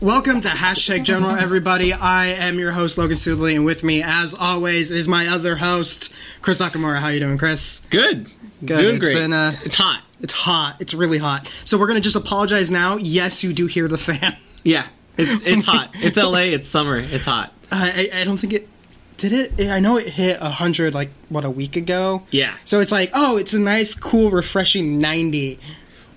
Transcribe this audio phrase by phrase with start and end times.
[0.00, 1.92] Welcome to Hashtag General, everybody.
[1.92, 6.14] I am your host, Logan Studley, and with me, as always, is my other host,
[6.42, 7.00] Chris Nakamura.
[7.00, 7.80] How you doing, Chris?
[7.90, 8.30] Good.
[8.64, 8.82] Good.
[8.82, 9.14] Doing It's great.
[9.14, 10.04] been, uh, it's hot.
[10.20, 10.76] It's hot.
[10.78, 11.50] It's really hot.
[11.64, 12.98] So we're gonna just apologize now.
[12.98, 14.36] Yes, you do hear the fan.
[14.62, 14.86] Yeah.
[15.16, 15.90] It's it's hot.
[15.94, 16.52] It's LA.
[16.54, 16.98] It's summer.
[16.98, 17.52] It's hot.
[17.72, 18.68] I, I I don't think it
[19.16, 19.68] did it.
[19.70, 22.22] I know it hit hundred like what a week ago.
[22.30, 22.54] Yeah.
[22.64, 25.58] So it's like, oh, it's a nice, cool, refreshing ninety.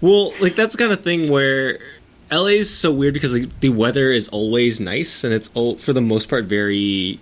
[0.02, 1.80] Well, like that's the kind of thing where
[2.31, 5.94] LA is so weird because like, the weather is always nice and it's all, for
[5.94, 7.20] the most part very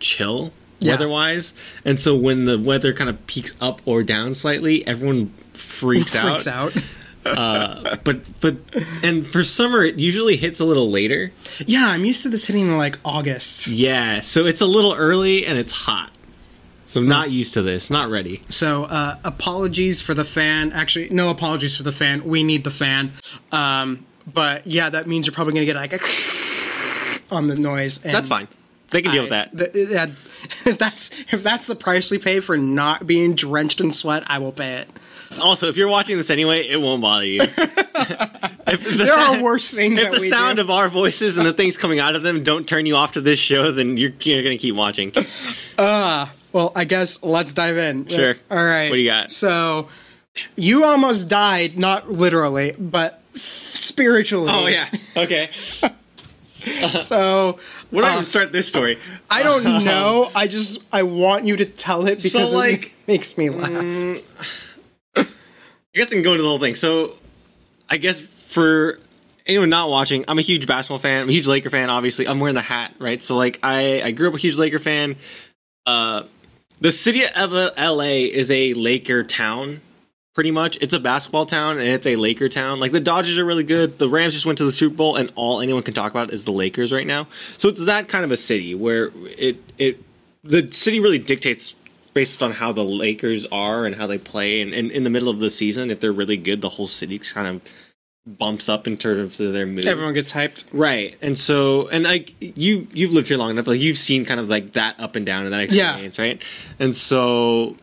[0.00, 0.92] chill Yeah.
[0.92, 1.52] weather-wise.
[1.84, 6.46] And so when the weather kind of peaks up or down slightly, everyone freaks, Freaks
[6.46, 6.74] out.
[6.74, 6.82] out.
[7.24, 8.56] Uh, but but
[9.02, 11.32] and for summer it usually hits a little later.
[11.66, 13.66] Yeah, I'm used to this hitting in like August.
[13.68, 16.10] Yeah, so it's a little early and it's hot.
[16.86, 17.90] So I'm not used to this.
[17.90, 18.42] Not ready.
[18.50, 20.72] So uh, apologies for the fan.
[20.72, 22.24] Actually, no apologies for the fan.
[22.24, 23.12] We need the fan.
[23.50, 26.00] Um, but yeah, that means you're probably gonna get like a
[27.34, 28.04] on the noise.
[28.04, 28.48] And That's fine.
[28.90, 29.56] They can deal with that.
[29.56, 30.10] th- that-
[30.66, 34.36] if that's if that's the price we pay for not being drenched in sweat, I
[34.38, 34.90] will pay it.
[35.40, 37.40] Also, if you're watching this anyway, it won't bother you.
[37.46, 40.62] if the, There are worse things If that the sound do.
[40.62, 43.20] of our voices and the things coming out of them don't turn you off to
[43.20, 45.12] this show, then you're, you're going to keep watching.
[45.78, 48.06] Uh, well, I guess let's dive in.
[48.06, 48.34] Sure.
[48.50, 48.88] All right.
[48.90, 49.32] What do you got?
[49.32, 49.88] So,
[50.56, 54.50] you almost died, not literally, but spiritually.
[54.50, 54.88] Oh, yeah.
[55.16, 55.50] Okay.
[57.02, 57.58] So
[57.92, 58.96] Uh, going to start this story.
[59.28, 60.30] I don't know.
[60.32, 63.70] I just I want you to tell it because So, it makes me laugh.
[63.72, 64.22] I
[65.98, 66.74] guess I can go into the whole thing.
[66.74, 67.14] So,
[67.88, 68.98] I guess for
[69.46, 71.22] anyone not watching, I'm a huge basketball fan.
[71.22, 71.90] I'm a huge Laker fan.
[71.90, 73.22] Obviously, I'm wearing the hat, right?
[73.22, 75.16] So, like, I I grew up a huge Laker fan.
[75.86, 76.24] Uh,
[76.82, 79.80] the city of LA is a Laker town.
[80.34, 82.80] Pretty much, it's a basketball town and it's a Laker town.
[82.80, 83.98] Like the Dodgers are really good.
[83.98, 86.44] The Rams just went to the Super Bowl, and all anyone can talk about is
[86.44, 87.28] the Lakers right now.
[87.58, 90.02] So it's that kind of a city where it it
[90.42, 91.74] the city really dictates
[92.14, 94.60] based on how the Lakers are and how they play.
[94.60, 97.18] And, and in the middle of the season, if they're really good, the whole city
[97.18, 97.62] kind of
[98.26, 99.86] bumps up in terms of their mood.
[99.86, 100.64] Everyone gets hyped.
[100.72, 104.38] Right, and so and like you you've lived here long enough, like you've seen kind
[104.38, 105.88] of like that up and down and that Yeah.
[105.90, 106.42] experience, right?
[106.78, 107.76] And so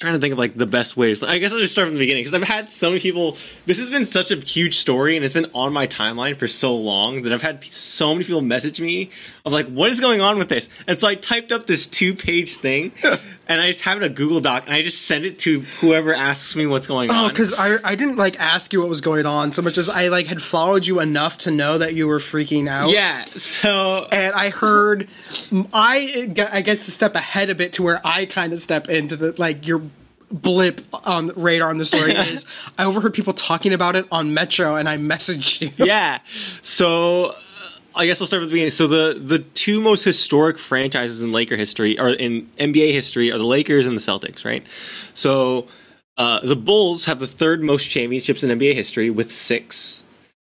[0.00, 1.14] trying to think of like the best way.
[1.22, 3.36] I guess I'll just start from the beginning because I've had so many people.
[3.66, 6.74] This has been such a huge story, and it's been on my timeline for so
[6.74, 9.10] long that I've had so many people message me
[9.44, 12.56] of like, "What is going on with this?" And so I typed up this two-page
[12.56, 12.92] thing,
[13.46, 15.60] and I just have it in a Google Doc, and I just send it to
[15.60, 17.28] whoever asks me what's going Oh, on.
[17.28, 20.08] because I I didn't like ask you what was going on so much as I
[20.08, 22.88] like had followed you enough to know that you were freaking out.
[22.90, 25.08] yeah, so And I heard,
[25.74, 29.16] I I guess a step ahead a bit to where I kind of step into
[29.16, 29.82] the like your
[30.30, 32.46] blip on the radar on the story is
[32.78, 35.70] I overheard people talking about it on Metro and I messaged you.
[35.84, 36.20] yeah.
[36.62, 37.34] So uh,
[37.96, 38.70] I guess I'll start with the beginning.
[38.70, 43.38] So the the two most historic franchises in Laker history or in NBA history are
[43.38, 44.64] the Lakers and the Celtics, right?
[45.14, 45.68] So
[46.16, 50.02] uh, the Bulls have the third most championships in NBA history with six.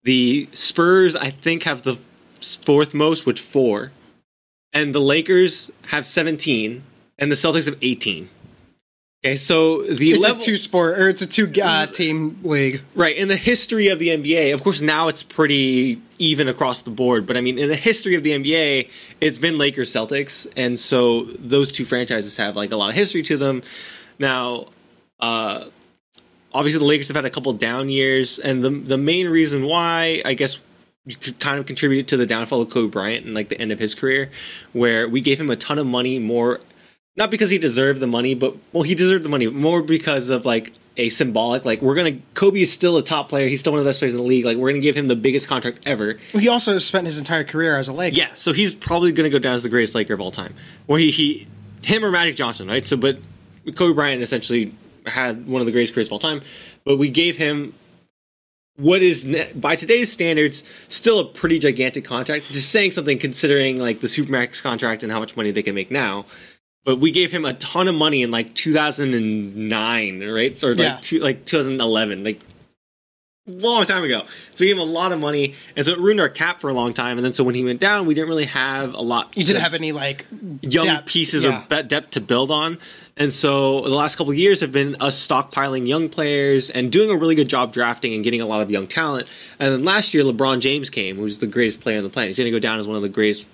[0.03, 1.95] The Spurs, I think, have the
[2.39, 3.91] fourth most with four,
[4.71, 6.83] and the Lakers have seventeen,
[7.17, 8.29] and the Celtics have eighteen.
[9.25, 12.81] Okay, so the It's level a two sport or it's a two uh, team league.
[12.93, 13.17] Right.
[13.17, 17.25] In the history of the NBA, of course, now it's pretty even across the board.
[17.25, 18.87] But I mean, in the history of the NBA,
[19.21, 20.45] it's been Lakers Celtics.
[20.55, 23.63] And so those two franchises have like a lot of history to them.
[24.19, 24.67] Now,
[25.19, 25.69] uh,
[26.53, 28.37] obviously, the Lakers have had a couple down years.
[28.37, 30.59] And the, the main reason why, I guess,
[31.07, 33.71] you could kind of contribute to the downfall of Kobe Bryant and like the end
[33.71, 34.29] of his career,
[34.71, 36.59] where we gave him a ton of money more
[37.17, 40.45] not because he deserved the money, but well, he deserved the money more because of
[40.45, 41.65] like a symbolic.
[41.65, 43.47] Like we're gonna Kobe is still a top player.
[43.47, 44.45] He's still one of the best players in the league.
[44.45, 46.17] Like we're gonna give him the biggest contract ever.
[46.31, 48.15] He also spent his entire career as a Laker.
[48.15, 50.53] Yeah, so he's probably gonna go down as the greatest Laker of all time.
[50.87, 51.47] Well, he he
[51.83, 52.85] him or Magic Johnson, right?
[52.85, 53.19] So, but
[53.75, 54.73] Kobe Bryant essentially
[55.05, 56.41] had one of the greatest careers of all time.
[56.83, 57.73] But we gave him
[58.77, 59.23] what is
[59.55, 62.47] by today's standards still a pretty gigantic contract.
[62.51, 65.91] Just saying something considering like the supermax contract and how much money they can make
[65.91, 66.25] now.
[66.85, 70.63] But we gave him a ton of money in like 2009, right?
[70.63, 70.97] Or like Yeah.
[71.01, 72.39] two, like 2011, like
[73.47, 74.23] a long time ago.
[74.53, 76.69] So we gave him a lot of money, and so it ruined our cap for
[76.69, 77.17] a long time.
[77.17, 79.35] And then so when he went down, we didn't really have a lot.
[79.35, 80.25] You didn't have any like
[80.61, 81.63] young depth, pieces yeah.
[81.71, 82.77] or depth to build on.
[83.17, 87.09] And so the last couple of years have been us stockpiling young players and doing
[87.09, 89.27] a really good job drafting and getting a lot of young talent.
[89.57, 92.29] And then last year, LeBron James came, who's the greatest player on the planet.
[92.29, 93.45] He's going to go down as one of the greatest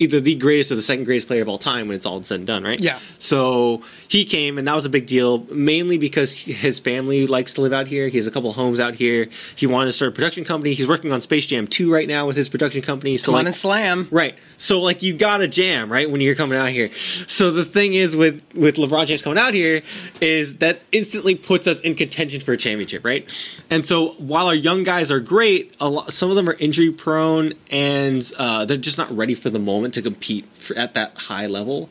[0.00, 2.40] either the greatest or the second greatest player of all time when it's all said
[2.40, 2.80] and done, right?
[2.80, 2.98] Yeah.
[3.18, 7.60] So he came, and that was a big deal, mainly because his family likes to
[7.60, 8.08] live out here.
[8.08, 9.28] He has a couple homes out here.
[9.54, 10.72] He wanted to start a production company.
[10.72, 13.18] He's working on Space Jam 2 right now with his production company.
[13.18, 14.08] So Come on like, and slam.
[14.10, 14.38] Right.
[14.56, 16.90] So like you got to jam, right, when you're coming out here.
[17.26, 19.82] So the thing is with with LeBron James coming out here
[20.20, 23.30] is that instantly puts us in contention for a championship, right?
[23.68, 26.90] And so while our young guys are great, a lot, some of them are injury
[26.90, 31.16] prone and uh, they're just not ready for the moment to compete for, at that
[31.16, 31.88] high level.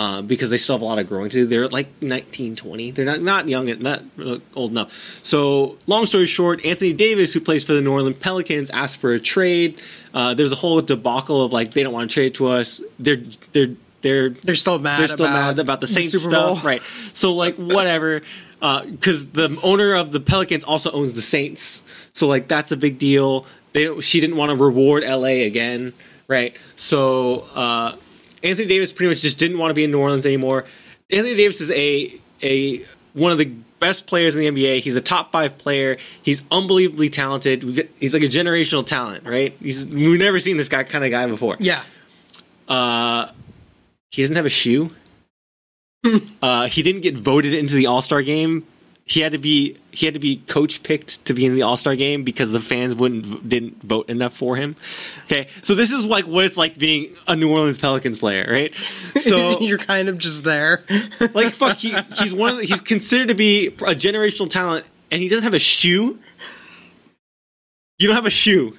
[0.00, 1.44] Uh, because they still have a lot of growing to do.
[1.44, 2.92] They're like 19, 20.
[2.92, 4.04] They're not, not young, and not
[4.54, 5.18] old enough.
[5.24, 9.12] So, long story short, Anthony Davis, who plays for the New Orleans Pelicans, asked for
[9.12, 9.82] a trade.
[10.14, 12.80] Uh, there's a whole debacle of like they don't want to trade to us.
[13.00, 13.22] They're
[13.52, 15.00] they're they're They're still mad.
[15.00, 16.54] they're still about mad about the Saints Super Bowl.
[16.54, 16.80] stuff, right?
[17.12, 18.22] So like whatever,
[18.60, 23.00] because the owner of the Pelicans also owns the Saints, so like that's a big
[23.00, 23.46] deal.
[23.72, 25.92] They she didn't want to reward LA again,
[26.28, 26.56] right?
[26.76, 27.96] So uh,
[28.42, 30.64] Anthony Davis pretty much just didn't want to be in New Orleans anymore.
[31.10, 32.84] Anthony Davis is a a
[33.14, 33.46] one of the
[33.80, 34.80] best players in the NBA.
[34.80, 35.96] He's a top five player.
[36.22, 37.88] He's unbelievably talented.
[37.98, 39.56] He's like a generational talent, right?
[39.60, 41.56] He's, we've never seen this guy kind of guy before.
[41.58, 41.82] Yeah.
[42.68, 43.30] Uh,
[44.10, 44.94] he doesn't have a shoe.
[46.42, 48.66] uh, he didn't get voted into the All Star game.
[49.08, 51.78] He had to be he had to be coach picked to be in the All
[51.78, 54.76] Star game because the fans wouldn't didn't vote enough for him.
[55.24, 58.74] Okay, so this is like what it's like being a New Orleans Pelicans player, right?
[59.22, 60.84] So you're kind of just there.
[61.34, 65.22] like fuck, he, he's one of the, he's considered to be a generational talent, and
[65.22, 66.18] he doesn't have a shoe.
[67.98, 68.76] You don't have a shoe.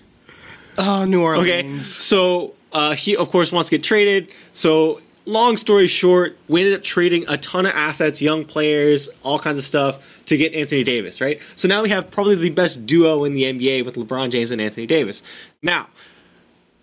[0.77, 1.49] oh, New Orleans.
[1.49, 4.29] Okay, so uh, he of course wants to get traded.
[4.53, 9.39] So long story short, we ended up trading a ton of assets, young players, all
[9.39, 11.21] kinds of stuff to get Anthony Davis.
[11.21, 11.39] Right.
[11.55, 14.61] So now we have probably the best duo in the NBA with LeBron James and
[14.61, 15.21] Anthony Davis.
[15.61, 15.87] Now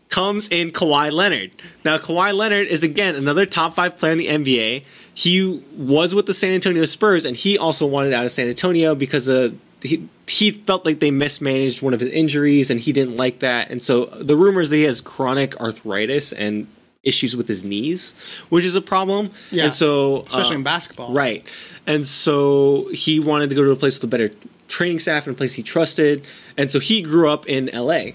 [0.09, 1.51] comes in Kawhi Leonard.
[1.85, 4.85] Now Kawhi Leonard is again another top five player in the NBA.
[5.13, 8.95] He was with the San Antonio Spurs, and he also wanted out of San Antonio
[8.95, 13.17] because of he, he felt like they mismanaged one of his injuries, and he didn't
[13.17, 13.71] like that.
[13.71, 16.67] And so the rumors that he has chronic arthritis and
[17.07, 18.15] issues with his knees,
[18.49, 19.31] which is a problem.
[19.51, 19.65] Yeah.
[19.65, 21.15] And so Especially uh, in basketball.
[21.15, 21.45] Right.
[21.87, 24.31] And so he wanted to go to a place with a better
[24.69, 26.25] training staff and a place he trusted.
[26.57, 28.13] And so he grew up in LA.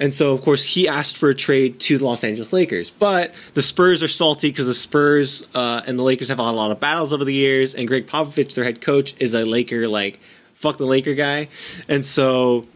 [0.00, 2.90] And so, of course, he asked for a trade to the Los Angeles Lakers.
[2.90, 6.50] But the Spurs are salty because the Spurs uh, and the Lakers have had a
[6.50, 7.74] lot of battles over the years.
[7.74, 10.18] And Gregg Popovich, their head coach, is a Laker, like,
[10.54, 11.48] fuck the Laker guy.
[11.88, 12.66] And so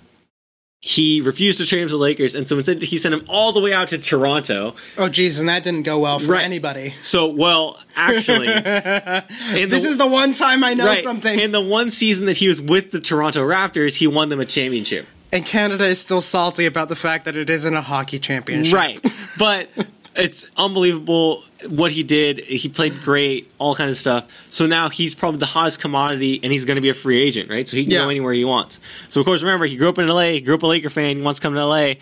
[0.81, 2.35] he refused to trade him to the Lakers.
[2.35, 4.75] And so instead, he sent him all the way out to Toronto.
[4.97, 6.45] Oh, geez, and that didn't go well for Right.
[6.45, 6.95] anybody.
[7.03, 8.47] So, well, actually,
[9.67, 11.39] This is the one time I know something.
[11.41, 14.47] In the one season that he was with the Toronto Raptors, he won them a
[14.47, 15.07] championship.
[15.33, 18.73] and Canada is still salty about the fact that it isn't a hockey championship.
[18.75, 19.01] Right.
[19.39, 19.69] But
[20.17, 22.39] it's unbelievable what he did.
[22.41, 24.27] He played great, all kinds of stuff.
[24.51, 27.51] So now he's probably the hottest commodity and he's going to be a free agent,
[27.51, 27.67] right?
[27.67, 27.99] So he can Yeah.
[28.05, 28.79] go anywhere he wants.
[29.09, 31.17] So, of course, remember, he grew up in LA, he grew up a Laker fan,
[31.17, 31.95] he wants to come to LA.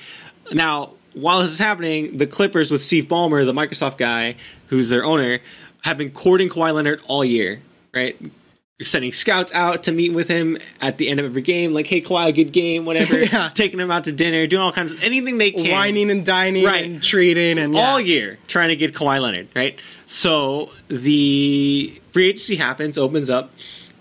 [0.52, 4.37] Now, while this is happening, the Clippers with Steve Ballmer, the Microsoft guy
[4.69, 5.38] who's their owner,
[5.82, 7.60] have been courting Kawhi Leonard all year,
[7.94, 8.17] right?
[8.82, 12.00] Sending scouts out to meet with him at the end of every game, like, hey,
[12.00, 13.18] Kawhi, good game, whatever.
[13.24, 13.48] Yeah.
[13.54, 16.64] Taking him out to dinner, doing all kinds of anything they can Wining and dining
[16.64, 16.84] Right.
[16.84, 18.06] and treating and all yeah.
[18.06, 19.78] year trying to get Kawhi Leonard, right?
[20.08, 23.52] So the free agency happens, opens up,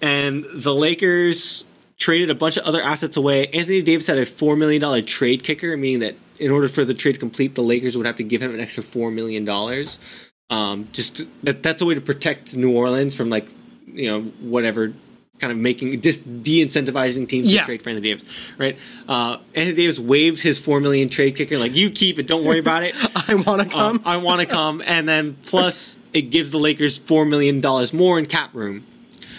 [0.01, 1.65] and the Lakers
[1.99, 3.45] traded a bunch of other assets away.
[3.49, 6.95] Anthony Davis had a four million dollar trade kicker, meaning that in order for the
[6.95, 9.99] trade to complete, the Lakers would have to give him an extra four million dollars.
[10.49, 13.47] Um, just to- that, that's a way to protect New Orleans from like
[13.93, 14.93] you know whatever
[15.39, 17.61] kind of making just de-incentivizing teams Yeah.
[17.61, 18.23] to trade for Anthony Davis,
[18.57, 18.77] right?
[19.09, 22.59] Uh, Anthony Davis waived his four million trade kicker, like you keep it, don't worry
[22.59, 22.95] about it.
[23.29, 23.95] I want to come.
[23.97, 27.93] Um, I want to come, and then plus it gives the Lakers four million dollars
[27.93, 28.85] more in cap room,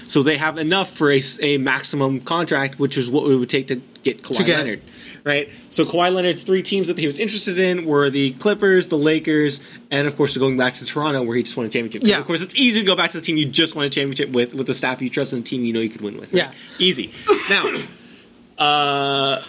[0.06, 3.68] so they have enough for a, a maximum contract, which is what it would take
[3.68, 4.82] to get Kawhi get- Leonard,
[5.24, 5.48] right?
[5.70, 9.60] So Kawhi Leonard's three teams that he was interested in were the Clippers, the Lakers,
[9.90, 12.02] and of course going back to Toronto where he just won a championship.
[12.08, 12.18] Yeah.
[12.18, 14.30] of course it's easy to go back to the team you just won a championship
[14.30, 16.32] with, with the staff you trust and the team you know you could win with.
[16.32, 16.44] right?
[16.44, 16.52] Yeah.
[16.78, 17.12] easy.
[17.50, 17.64] Now,
[18.58, 19.42] uh,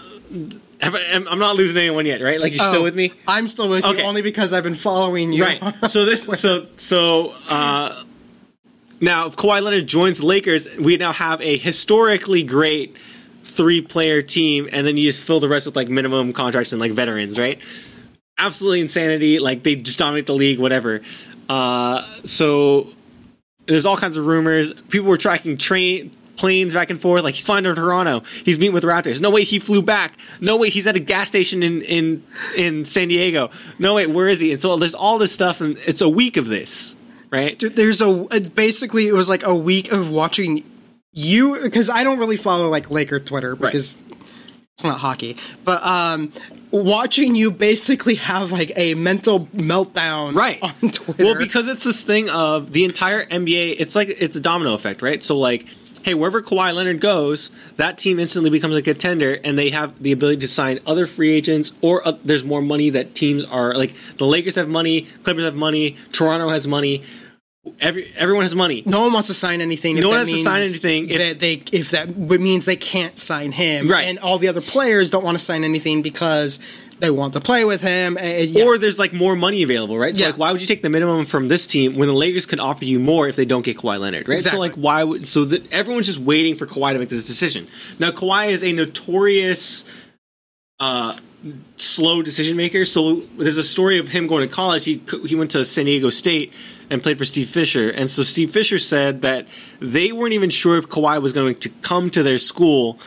[0.81, 2.39] I- I'm I'm not losing anyone yet, right?
[2.39, 3.11] Like you're Oh, still with me.
[3.27, 3.99] I'm still with Okay.
[3.99, 5.43] you only because I've been following you.
[5.43, 5.61] Right.
[5.89, 8.03] So this so so uh
[8.99, 12.95] now if Kawhi Leonard joins the Lakers, we now have a historically great
[13.45, 16.81] three player team and then you just fill the rest with like minimum contracts and
[16.81, 17.61] like veterans, right?
[18.37, 19.39] Absolutely insanity.
[19.39, 21.01] Like they just dominate the league, whatever.
[21.47, 22.87] Uh so
[23.67, 24.73] there's all kinds of rumors.
[24.89, 27.23] People were tracking train planes back and forth.
[27.23, 28.23] Like he's flying to Toronto.
[28.43, 29.21] He's meeting with Raptors.
[29.21, 30.13] No wait, he flew back.
[30.41, 32.23] No wait, he's at a gas station in in
[32.57, 33.51] in San Diego.
[33.79, 34.51] No wait, where is he?
[34.51, 36.95] And so there's all this stuff, and it's a week of this,
[37.31, 37.57] right?
[37.59, 40.63] There's a basically it was like a week of watching
[41.15, 43.97] you because I don't really follow like Laker Twitter because
[44.73, 46.33] it's not hockey, but um,
[46.69, 51.23] watching you basically have like a mental meltdown right on Twitter.
[51.23, 53.77] Well, because it's this thing of the entire NBA.
[53.79, 55.23] It's like it's a domino effect, right?
[55.23, 55.65] So like.
[56.03, 60.11] Hey, wherever Kawhi Leonard goes, that team instantly becomes a contender, and they have the
[60.11, 63.95] ability to sign other free agents, or uh, there's more money that teams are like.
[64.19, 67.01] The Lakers have money, Clippers have money, Toronto has money.
[67.79, 68.83] Every everyone has money.
[68.85, 69.97] no one wants to sign anything.
[69.97, 72.75] if No one that has to sign anything if- that they if that means they
[72.75, 74.07] can't sign him, Right.
[74.07, 76.59] And all the other players don't want to sign anything because
[76.99, 78.17] they want to play with him.
[78.17, 78.63] and- yeah.
[78.63, 80.15] Or there's like more money available, right?
[80.15, 80.27] So Yeah.
[80.29, 82.85] like, why would you take the minimum from this team when the Lakers could offer
[82.85, 84.35] you more if they don't get Kawhi Leonard, right?
[84.35, 84.57] Exactly.
[84.57, 87.67] So like, why would so that everyone's just waiting for Kawhi to make this decision?
[87.99, 89.83] Now, Kawhi is a notorious
[90.79, 91.15] uh,
[91.77, 92.85] slow decision maker.
[92.85, 94.85] So there's a story of him going to college.
[94.85, 96.53] He he went to San Diego State
[96.89, 97.89] and played for Steve Fisher.
[97.89, 99.47] And so Steve Fisher said that
[99.79, 102.99] they weren't even sure if Kawhi was going to come to their school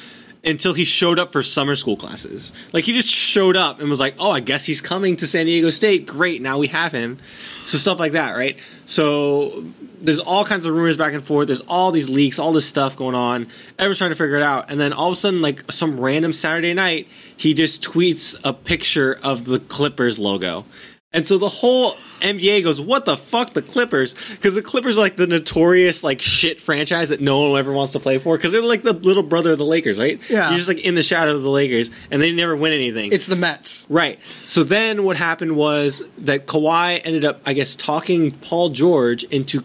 [0.44, 2.52] until he showed up for summer school classes.
[2.72, 5.46] Like he just showed up and was like, "Oh, I guess he's coming to San
[5.46, 6.06] Diego State.
[6.06, 7.18] Great, now we have him."
[7.64, 8.58] So stuff like that, right?
[8.86, 9.64] So
[10.00, 11.48] there's all kinds of rumors back and forth.
[11.48, 13.48] There's all these leaks, all this stuff going on.
[13.78, 16.32] Everyone's trying to figure it out, and then all of a sudden, like some random
[16.32, 20.64] Saturday night, he just tweets a picture of the Clippers logo.
[21.10, 25.00] And so the whole NBA goes, "What the fuck, the Clippers?" Because the Clippers are
[25.00, 28.52] like the notorious like shit franchise that no one ever wants to play for because
[28.52, 30.20] they're like the little brother of the Lakers, right?
[30.28, 30.50] Yeah.
[30.50, 33.10] you're just like in the shadow of the Lakers, and they never win anything.
[33.10, 33.86] it's the Mets.
[33.88, 34.18] Right.
[34.44, 39.64] So then what happened was that Kawhi ended up, I guess, talking Paul George into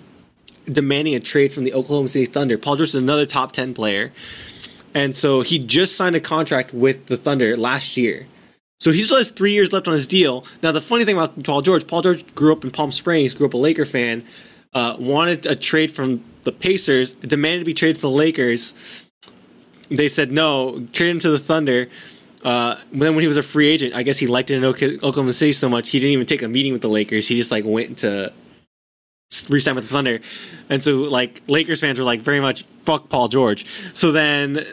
[0.72, 2.58] demanding a trade from the Oklahoma City Thunder.
[2.58, 4.14] Paul George is another top 10 player.
[4.94, 8.28] And so he just signed a contract with the Thunder last year.
[8.84, 10.44] So he still has three years left on his deal.
[10.62, 13.48] Now, the funny thing about Paul George, Paul George grew up in Palm Springs, grew
[13.48, 14.26] up a Laker fan,
[14.74, 18.76] uh, wanted a trade from the Pacers, demanded to be traded for the Lakers.
[19.90, 21.88] They said no, trade him to the Thunder.
[22.44, 25.32] Uh, then when he was a free agent, I guess he liked it in Oklahoma
[25.32, 27.26] City so much he didn't even take a meeting with the Lakers.
[27.26, 28.34] He just like went to
[29.48, 30.20] re-sign with the Thunder,
[30.70, 33.66] and so like Lakers fans were like very much fuck Paul George.
[33.94, 34.66] So then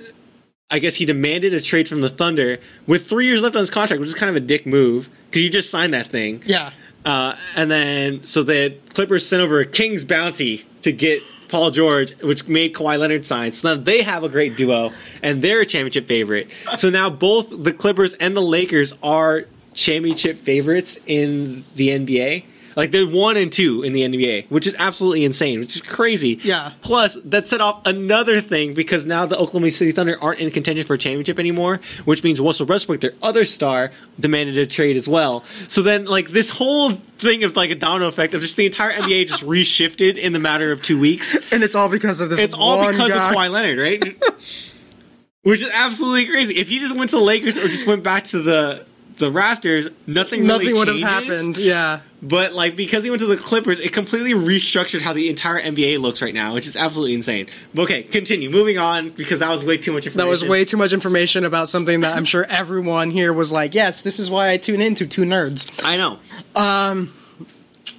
[0.71, 3.71] I guess he demanded a trade from the Thunder with three years left on his
[3.71, 6.43] contract, which is kind of a dick move because you just signed that thing.
[6.47, 6.71] Yeah.
[7.05, 12.17] Uh, and then so the Clippers sent over a king's bounty to get Paul George,
[12.19, 13.53] which made Kawhi Leonard sign.
[13.53, 16.50] So now they have a great duo, and they're a championship favorite.
[16.79, 22.45] So now both the Clippers and the Lakers are championship favorites in the NBA.
[22.77, 26.41] Like they're one and two in the NBA, which is absolutely insane, which is crazy.
[26.43, 26.73] Yeah.
[26.83, 30.87] Plus, that set off another thing because now the Oklahoma City Thunder aren't in contention
[30.87, 35.09] for a championship anymore, which means Russell Westbrook, their other star, demanded a trade as
[35.09, 35.45] well.
[35.69, 38.93] So then, like this whole thing of like a domino effect of just the entire
[38.93, 41.37] NBA just reshifted in the matter of two weeks.
[41.53, 42.39] And it's all because of this.
[42.39, 43.29] It's all because guy.
[43.29, 44.23] of Kawhi Leonard, right?
[45.43, 46.59] Which is absolutely crazy.
[46.59, 48.85] If he just went to the Lakers or just went back to the
[49.21, 51.59] the Raptors, nothing really Nothing would have happened.
[51.59, 52.00] Yeah.
[52.23, 56.00] But like because he went to the Clippers, it completely restructured how the entire NBA
[56.00, 57.47] looks right now, which is absolutely insane.
[57.73, 58.50] But okay, continue.
[58.50, 60.27] Moving on because that was way too much information.
[60.27, 63.75] That was way too much information about something that I'm sure everyone here was like,
[63.75, 65.83] yes, this is why I tune into Two Nerds.
[65.85, 66.19] I know.
[66.57, 67.15] Um,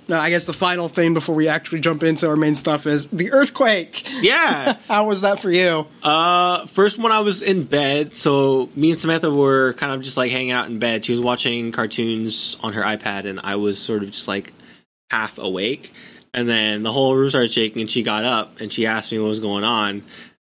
[0.07, 3.07] Now, I guess the final thing before we actually jump into our main stuff is
[3.07, 4.07] the earthquake.
[4.21, 4.77] Yeah.
[4.87, 5.87] How was that for you?
[6.03, 10.17] uh, first one I was in bed, so me and Samantha were kind of just
[10.17, 11.05] like hanging out in bed.
[11.05, 14.53] She was watching cartoons on her iPad, and I was sort of just like
[15.09, 15.93] half awake.
[16.33, 19.19] And then the whole room started shaking, and she got up and she asked me
[19.19, 19.89] what was going on.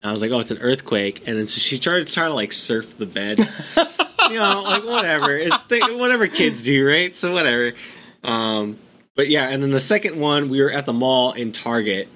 [0.01, 2.27] And I was like, "Oh, it's an earthquake." And then so she tried to try
[2.27, 3.37] to like surf the bed.
[4.29, 5.35] you know, like whatever.
[5.35, 7.13] It's th- whatever kids do, right?
[7.15, 7.73] So whatever.
[8.23, 8.79] Um,
[9.17, 12.07] but yeah, and then the second one, we were at the mall in Target,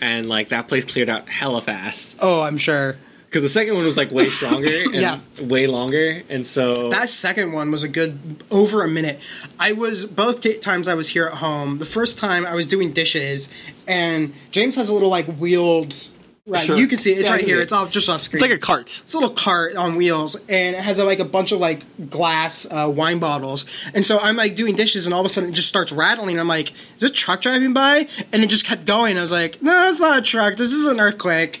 [0.00, 2.96] and like that place cleared out hella fast Oh, I'm sure.
[3.26, 5.18] because the second one was like way stronger and Yeah.
[5.40, 9.18] way longer, and so That second one was a good over a minute.
[9.58, 11.78] I was both times I was here at home.
[11.78, 13.48] The first time I was doing dishes,
[13.88, 16.08] and James has a little like wheeled.
[16.46, 16.76] Right, Sure.
[16.76, 17.18] you can see it.
[17.18, 17.60] It's Yeah, right here.
[17.60, 17.64] it.
[17.64, 18.42] It's all just off screen.
[18.42, 19.00] it's like a cart.
[19.04, 21.84] it's a little cart on wheels and it has uh, like a bunch of like
[22.10, 25.50] glass uh, wine bottles and so i'm like doing dishes and all of a sudden
[25.50, 28.84] it just starts rattling i'm like is a truck driving by and it just kept
[28.86, 31.60] going i was like no it's not a truck this is an earthquake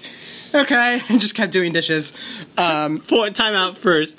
[0.54, 2.12] okay and just kept doing dishes
[2.58, 4.18] um, Point time out first.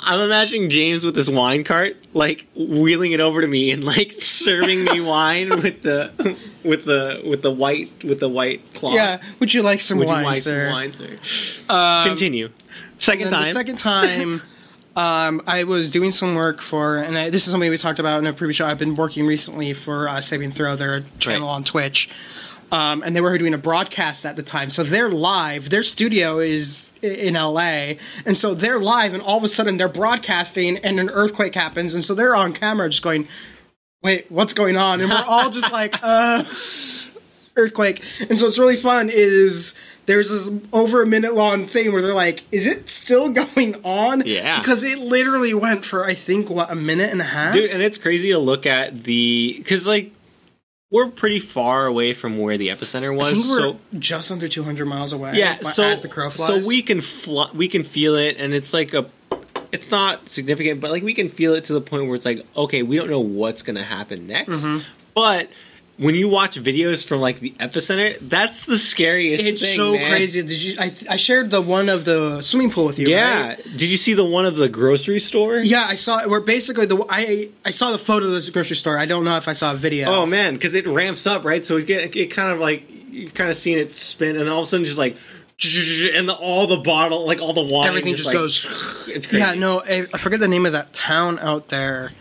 [0.00, 4.12] I'm imagining James with this wine cart, like wheeling it over to me and like
[4.12, 6.10] serving me wine with the
[6.64, 8.94] with the with the white with the white cloth.
[8.94, 9.22] Yeah.
[9.38, 10.66] Would you like some Would wine, you like sir?
[10.66, 12.04] some wine, sir?
[12.08, 12.50] Continue.
[12.98, 13.44] Second time.
[13.44, 14.42] The second time,
[14.96, 18.18] um, I was doing some work for, and I, this is something we talked about
[18.18, 18.66] in a previous show.
[18.66, 21.54] I've been working recently for uh, Saving Throw, their channel Right.
[21.54, 22.10] on Twitch.
[22.70, 24.68] Um, and they were doing a broadcast at the time.
[24.68, 25.70] So they're live.
[25.70, 27.94] Their studio is in LA.
[28.26, 31.94] And so they're live, and all of a sudden they're broadcasting, and an earthquake happens.
[31.94, 33.26] And so they're on camera just going,
[34.02, 35.00] wait, what's going on?
[35.00, 36.44] And we're all just like, uh,
[37.58, 38.02] earthquake.
[38.28, 39.74] And so it's really fun is
[40.06, 44.22] there's this over a minute long thing where they're like, is it still going on?
[44.24, 44.60] Yeah.
[44.60, 47.52] Because it literally went for, I think, what, a minute and a half?
[47.52, 50.12] Dude, and it's crazy to look at the because like
[50.90, 53.36] we're pretty far away from where the epicenter was.
[53.48, 55.32] we're So just under 200 miles away.
[55.36, 56.62] yeah, so as the crow flies.
[56.62, 59.06] so we can fl- we can feel it, and it's like a
[59.70, 62.44] it's not significant, but like we can feel it to the point where it's like
[62.56, 64.78] okay, we don't know what's gonna happen next, Mm-hmm.
[65.14, 65.48] but.
[65.98, 69.76] When you watch videos from like the epicenter, that's the scariest It's thing.
[69.76, 70.08] so man.
[70.08, 70.42] crazy.
[70.42, 70.76] Did you?
[70.78, 73.08] I, I shared the one of the swimming pool with you.
[73.08, 73.48] Yeah.
[73.48, 73.64] right?
[73.64, 75.58] Did you see the one of the grocery store?
[75.58, 76.30] Yeah, I saw it.
[76.30, 78.96] Where basically the I I saw the photo of the grocery store.
[78.96, 80.08] I don't know if I saw a video.
[80.08, 81.64] Oh man, because it ramps up, right?
[81.64, 84.60] So it, get, it kind of like you kind of seeing it spin, and all
[84.60, 85.16] of a sudden just like,
[86.14, 88.64] and the, all the bottle, like all the wine, Everything just like, goes.
[89.08, 89.38] It's crazy.
[89.38, 92.12] Yeah, no, I, I forget the name of that town out there.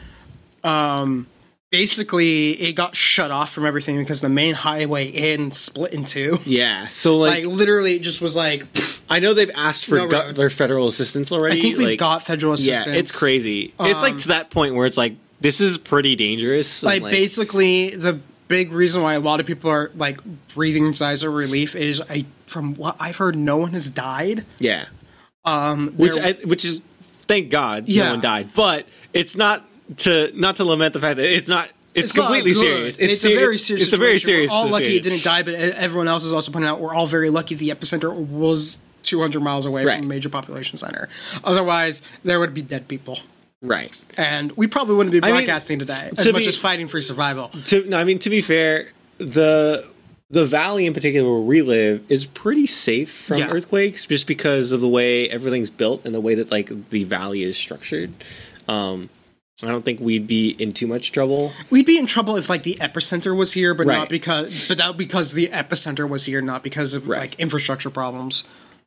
[0.63, 1.27] Um,
[1.71, 6.39] basically, it got shut off from everything because the main highway in split in two.
[6.45, 6.88] Yeah.
[6.89, 8.65] So like, Like literally, it just was like.
[9.09, 11.57] I know they've asked for No gu- their federal assistance already.
[11.59, 12.88] I think we've like, got federal assistance.
[12.88, 13.74] Yeah, it's crazy.
[13.79, 16.81] it's like Um, to that point where it's like this is pretty dangerous.
[16.83, 20.19] and, Like, basically, the big reason why a lot of people are like
[20.55, 24.45] breathing sighs of relief is I, from what I've heard, no one has died.
[24.59, 24.86] yeah,
[25.45, 26.81] Um, which I, which is
[27.27, 28.05] thank God Yeah.
[28.05, 29.65] no one died, but it's not
[29.98, 31.70] to not to lament the fact that it's not.
[31.94, 33.00] It's, not completely serious.
[33.00, 33.86] It's, a very serious.
[33.88, 34.51] It's a very serious.
[34.51, 37.08] We're all lucky it didn't die, but everyone else is also pointing out we're all
[37.08, 39.96] very lucky the epicenter was 200 miles away Right.
[39.98, 41.10] from a major population center.
[41.44, 43.20] Otherwise, there would be dead people,
[43.63, 43.91] Right.
[44.15, 46.88] and we probably wouldn't be I mean, broadcasting today as to much be- as fighting
[46.88, 47.50] for survival.
[47.65, 49.86] To no, I mean to be fair, the
[50.29, 53.50] the valley in particular where we live is pretty safe from Yeah.
[53.50, 57.41] earthquakes just because of the way everything's built and the way that like the valley
[57.41, 58.12] is structured.
[58.67, 59.10] Um,
[59.63, 61.51] I don't think we'd be in too much trouble.
[61.72, 63.98] We'd be in trouble if like the epicenter was here, but Right.
[63.98, 67.22] not because, but that because the epicenter was here, not because of Right.
[67.22, 68.43] like infrastructure problems.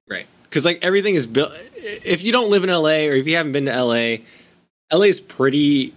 [0.09, 0.26] Right.
[0.44, 1.52] Because like everything is built.
[1.74, 4.18] If you don't live in LA or if you haven't been to LA,
[4.92, 5.94] LA is pretty.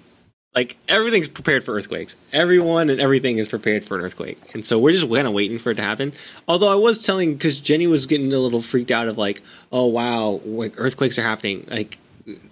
[0.56, 2.16] Like everything's prepared for earthquakes.
[2.32, 5.58] Everyone and everything is prepared for an earthquake, and so we're just kind of waiting
[5.58, 6.14] for it to happen.
[6.48, 9.88] Although I was telling, because Jenny was getting a little freaked out of like, oh
[9.88, 11.66] wow, like earthquakes are happening.
[11.72, 11.98] Like,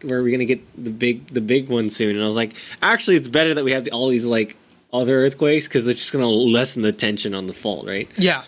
[0.01, 2.15] where are we gonna get the big the big one soon?
[2.15, 4.57] And I was like, actually, it's better that we have the, all these like
[4.93, 8.09] other earthquakes because it's just gonna lessen the tension on the fault, right?
[8.17, 8.43] Yeah,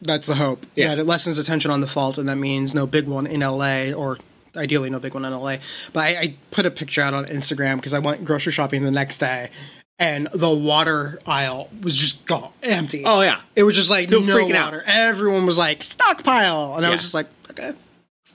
[0.00, 0.64] that's the hope.
[0.74, 0.94] Yeah.
[0.94, 3.40] Yeah, it lessens the tension on the fault, and that means no big one in
[3.40, 4.18] LA, or
[4.56, 5.56] ideally no big one in LA.
[5.92, 8.90] But I, I put a picture out on Instagram because I went grocery shopping the
[8.90, 9.50] next day,
[9.98, 13.02] and the water aisle was just gone empty.
[13.04, 14.72] Oh yeah, it was just like People no freaking out.
[14.72, 14.82] water.
[14.86, 17.74] Everyone was like stockpile, and I was just like, okay,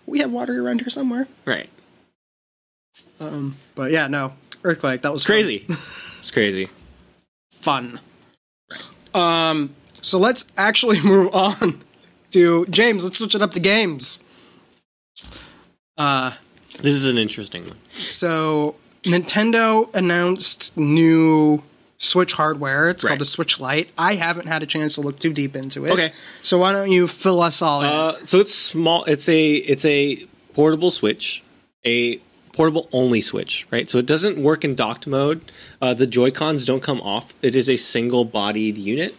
[0.05, 1.27] we have water around here somewhere.
[1.45, 1.69] right.
[3.19, 4.33] Um, but yeah, no
[4.63, 5.01] earthquake.
[5.01, 5.25] That was.
[5.25, 5.65] Crazy.
[5.69, 6.69] it's crazy.
[7.51, 7.99] fun.
[9.13, 11.83] Um, so let's actually move on
[12.31, 13.03] to James.
[13.03, 14.19] Let's switch it up to games.
[15.97, 16.31] Uh,
[16.81, 17.77] This is an interesting one.
[17.89, 21.63] so Nintendo announced new
[21.99, 22.91] Switch hardware.
[22.91, 23.11] It's Right.
[23.11, 23.89] called the Switch Lite.
[23.97, 25.91] I haven't had a chance to look too deep into it.
[25.91, 26.11] Okay.
[26.43, 27.87] So why don't you fill us all in?
[27.87, 29.03] Uh, so it's small.
[29.05, 30.17] It's a it's a
[30.53, 31.41] portable switch,
[31.83, 32.19] a
[32.57, 33.87] portable only switch, right?
[33.87, 35.51] So it doesn't work in docked mode.
[35.79, 37.31] Uh, the Joy Cons don't come off.
[37.43, 39.15] It is a single bodied unit.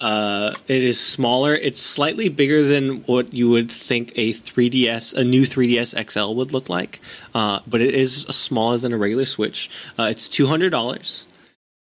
[0.00, 1.52] Uh, it is smaller.
[1.54, 6.52] It's slightly bigger than what you would think a 3DS, a new 3DS XL would
[6.52, 7.00] look like.
[7.34, 9.68] Uh, but it is smaller than a regular Switch.
[9.98, 11.26] Uh, it's two hundred dollars.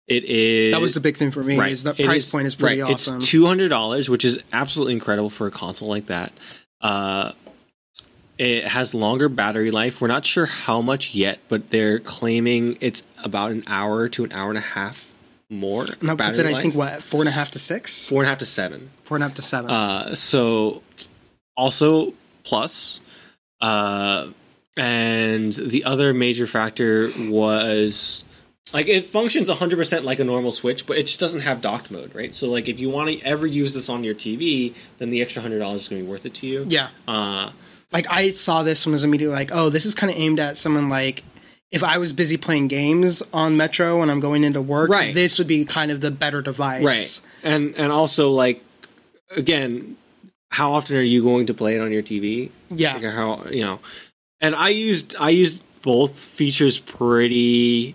[0.07, 1.59] It is that was the big thing for me.
[1.71, 2.93] Is that It price point is pretty right.
[2.93, 3.17] awesome.
[3.17, 6.33] It's two hundred dollars, which is absolutely incredible for a console like that.
[6.81, 7.33] Uh,
[8.39, 10.01] it has longer battery life.
[10.01, 14.33] We're not sure how much yet, but they're claiming it's about an hour to an
[14.33, 15.13] hour and a half
[15.49, 15.85] more.
[15.85, 18.23] and that puts battery it, I think, what four and a half to six, four
[18.23, 18.91] and a half to seven.
[19.05, 19.71] four and a half to seven.
[19.71, 20.83] Uh, so
[21.57, 23.01] also plus,
[23.61, 24.29] uh,
[24.77, 28.25] and the other major factor was
[28.73, 32.13] like it functions 100% like a normal switch but it just doesn't have docked mode
[32.15, 35.23] right so like if you want to ever use this on your tv then the
[35.23, 36.89] extra hundred dollars is going to be worth it to you yeah.
[37.07, 37.51] uh
[37.95, 40.59] like I saw this and was immediately like, oh, this is kind of aimed at
[40.59, 41.23] someone like
[41.71, 45.15] if I was busy playing games on Metro when I'm going into work, Right.
[45.15, 46.83] this would be kind of the better device.
[46.85, 48.63] right and and also like
[49.37, 49.97] again
[50.51, 52.95] how often are you going to play it on your tv Yeah.
[52.95, 53.81] Like, how you know
[54.41, 57.95] and i used i used both features pretty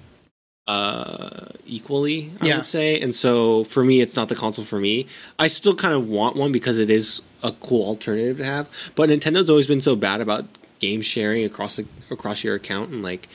[0.70, 2.58] uh equally i Yeah.
[2.58, 3.00] would say.
[3.00, 5.08] And so for me it's not the console for me.
[5.40, 8.68] I still kind of want one because it is a cool alternative to have.
[8.96, 10.46] But nintendo's always been so bad about
[10.80, 13.28] game sharing across the, across your account and like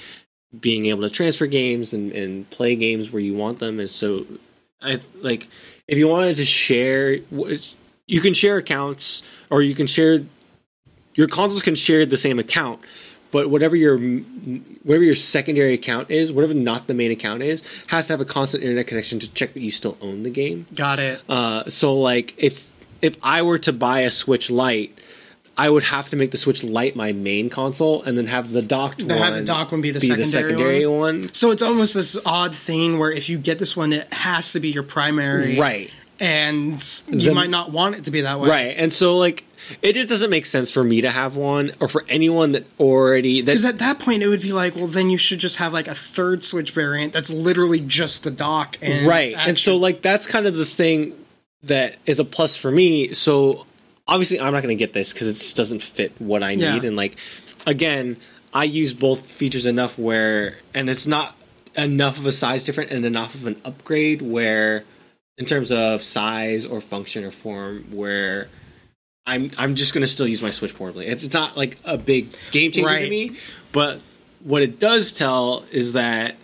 [0.58, 4.26] being able to transfer games and, and play games where you want them And so
[4.80, 5.48] I like
[5.88, 7.14] if you wanted to share
[8.06, 10.24] you can share accounts or you can share
[11.16, 12.78] your consoles can share the same account
[13.34, 13.98] but whatever your
[14.84, 18.24] whatever your secondary account is whatever not the main account is has to have a
[18.24, 21.20] constant internet connection to check that you still own the game Got it.
[21.28, 22.70] uh, so like if
[23.02, 24.96] if I were to buy a Switch Lite,
[25.58, 28.62] I would have to make the Switch Lite my main console, and then have the
[28.62, 31.32] docked one have the dock one be the secondary the secondary one.
[31.34, 34.60] So it's almost this odd thing where if you get this one, it has to
[34.60, 35.90] be your primary, Right.
[36.20, 39.44] And you The- might not want it to be that way, Right, and so like
[39.82, 43.40] it just doesn't make sense for me to have one, or for anyone that already
[43.40, 45.72] that Because at that point, it would be like, well, then you should just have
[45.72, 50.02] like a third Switch variant that's literally just the dock, and right and so like
[50.02, 51.14] that's kind of the thing
[51.62, 53.12] that is a plus for me.
[53.14, 53.66] So
[54.06, 56.62] obviously i'm not going to get this because it just doesn't fit what i need
[56.62, 56.74] Yeah.
[56.82, 57.16] and like
[57.66, 58.18] again
[58.52, 61.34] i use both features enough where and it's not
[61.74, 64.84] enough of a size different and enough of an upgrade where
[65.38, 68.48] in terms of size or function or form where
[69.26, 71.98] i'm i'm just going to still use my switch portably it's, it's not like a
[71.98, 73.36] big game changer to me
[73.72, 74.00] but
[74.42, 76.36] what it does tell is that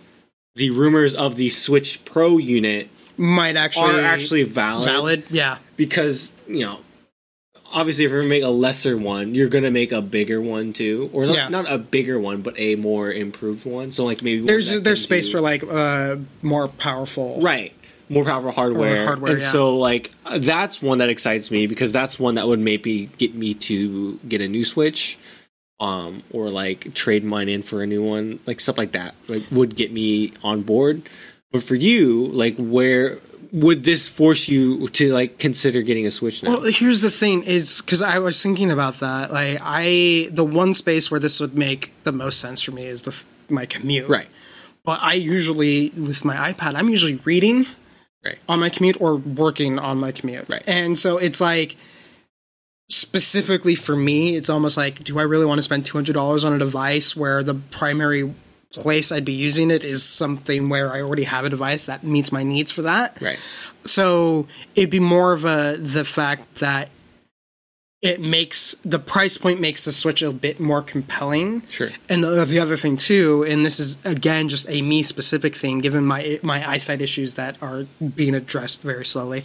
[0.55, 5.23] the rumors of the Switch Pro unit might actually are actually valid, valid.
[5.29, 6.79] Yeah, because you know
[7.71, 11.09] obviously if you're gonna make a lesser one you're gonna make a bigger one too
[11.13, 11.47] or not, Yeah.
[11.47, 15.29] not a bigger one but a more improved one so like maybe there's there's space
[15.29, 17.39] for like uh more powerful.
[17.41, 17.73] right
[18.11, 19.51] more powerful hardware, Or hardware, and yeah.
[19.55, 23.53] so like that's one that excites me because that's one that would maybe get me
[23.69, 25.17] to get a new switch
[25.79, 29.43] um or like trade mine in for a new one like stuff like that like
[29.49, 31.01] would get me on board
[31.51, 33.17] but for you like where
[33.51, 37.43] would this force you to like consider getting a switch now Well, here's the thing:
[37.43, 39.29] is because I was thinking about that.
[39.33, 43.01] Like, I the one space where this would make the most sense for me is
[43.01, 43.13] the
[43.49, 44.07] my commute.
[44.07, 44.29] right
[44.85, 47.65] But I usually with my iPad, I'm usually reading
[48.23, 50.47] right on my commute or working on my commute.
[50.49, 50.63] Right.
[50.67, 51.75] And so it's like
[52.89, 56.43] specifically for me, it's almost like, do I really want to spend two hundred dollars
[56.43, 58.33] on a device where the primary
[58.71, 62.31] place I'd be using it is something where I already have a device that meets
[62.31, 63.21] my needs for that?
[63.21, 63.39] right
[63.83, 66.89] So it'd be more of a the fact that
[68.01, 71.61] it makes the price point makes the Switch a bit more compelling.
[71.69, 71.91] Sure.
[72.09, 75.79] And the, the other thing too, and this is again just a me specific thing,
[75.79, 77.85] given my my eyesight issues that are
[78.15, 79.43] being addressed very slowly.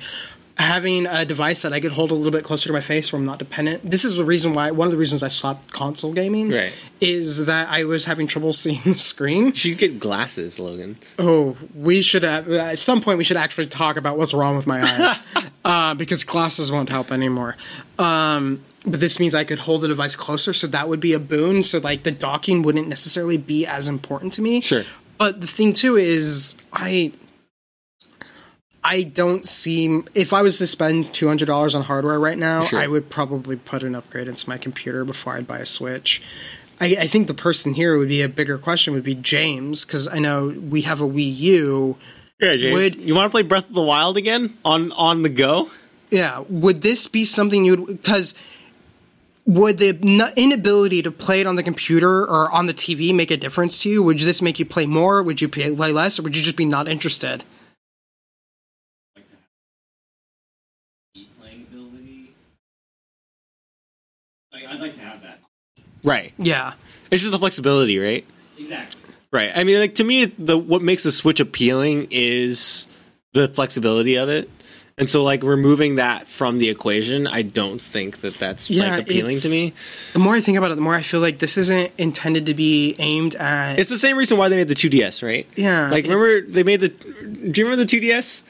[0.59, 3.21] Having a device that I could hold a little bit closer to my face where
[3.21, 3.90] I'm not dependent.
[3.90, 6.51] This is the reason why one of the reasons I stopped console gaming.
[6.51, 6.73] Right.
[7.01, 9.47] Is that I was having trouble seeing the screen.
[9.47, 10.97] You should get glasses, Logan.
[11.19, 14.66] Oh, we should have at some point we should actually talk about what's wrong with
[14.66, 15.19] my eyes
[15.64, 17.57] uh, because glasses won't help anymore.
[17.99, 21.19] Um, but this means I could hold the device closer, so that would be a
[21.19, 21.64] boon.
[21.64, 24.61] So like the docking wouldn't necessarily be as important to me.
[24.61, 24.85] Sure.
[25.19, 27.12] But the thing too is I
[28.88, 32.64] I don't see if I was to spend two hundred dollars on hardware right now,
[32.66, 32.79] Sure.
[32.79, 36.22] I would probably put an upgrade into my computer before I'd buy a Switch.
[36.81, 40.07] I, I think the person here would be a bigger question would be James because
[40.07, 41.96] I know we have a Wii U.
[42.40, 42.75] Yeah, James.
[42.75, 45.70] Would- you want to play Breath of the Wild again on on the go?
[46.11, 48.35] Yeah, would this be something you'd because
[49.46, 53.31] would the n- inability to play it on the computer or on the TV make
[53.31, 54.03] a difference to you?
[54.03, 55.22] Would this make you play more?
[55.22, 57.44] Would you play less, or would you just be not interested?
[66.07, 66.33] Right.
[66.38, 66.73] Yeah,
[67.11, 68.25] It's just the flexibility, right?
[68.57, 69.01] Exactly.
[69.33, 69.51] Right.
[69.55, 72.87] I mean, like to me, the what makes the Switch appealing is
[73.35, 74.49] the flexibility of it.
[74.99, 79.03] And so, like removing that from the equation, I don't think that that's Yeah, like
[79.03, 79.75] appealing to me.
[80.14, 82.55] the more I think about it, the more I feel like this isn't intended to
[82.55, 83.79] be aimed at.
[83.79, 85.47] It's the same reason why they made the 2DS, right?
[85.55, 86.88] Yeah, Like, remember they made the?
[86.88, 88.42] Do you remember the 2DS?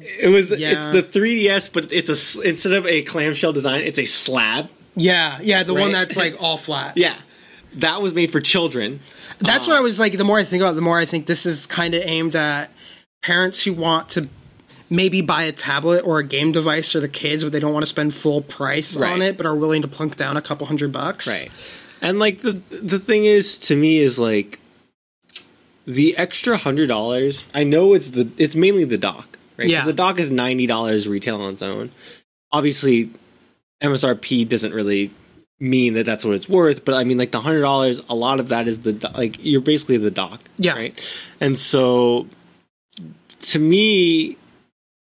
[0.00, 0.70] It was Yeah.
[0.70, 4.68] it's the 3DS, but it's a instead of a clamshell design, it's a slab.
[4.94, 6.96] Yeah, yeah, the one that's like all flat.
[6.96, 7.16] Yeah,
[7.74, 9.00] that was made for children.
[9.38, 10.16] That's what um, I was like.
[10.18, 12.36] The more I think about it, the more I think this is kind of aimed
[12.36, 12.70] at
[13.22, 14.28] parents who want to
[14.90, 17.82] maybe buy a tablet or a game device for the kids, but they don't want
[17.82, 19.10] to spend full price Right.
[19.12, 21.26] on it, but are willing to plunk down a couple hundred bucks.
[21.26, 21.48] Right.
[22.02, 24.58] And like the the thing is to me is like
[25.86, 27.44] the extra hundred dollars.
[27.54, 29.68] I know it's the it's mainly the dock, right?
[29.68, 29.84] Yeah.
[29.84, 31.90] the dock is ninety dollars retail on its own.
[32.52, 33.10] Obviously,
[33.82, 35.10] MSRP doesn't really
[35.60, 38.40] mean that that's what it's worth, but I mean, like the hundred dollars, a lot
[38.40, 40.72] of that is the like you're basically the dock, Yeah.
[40.74, 41.00] right?
[41.40, 42.26] And so,
[43.42, 44.36] to me,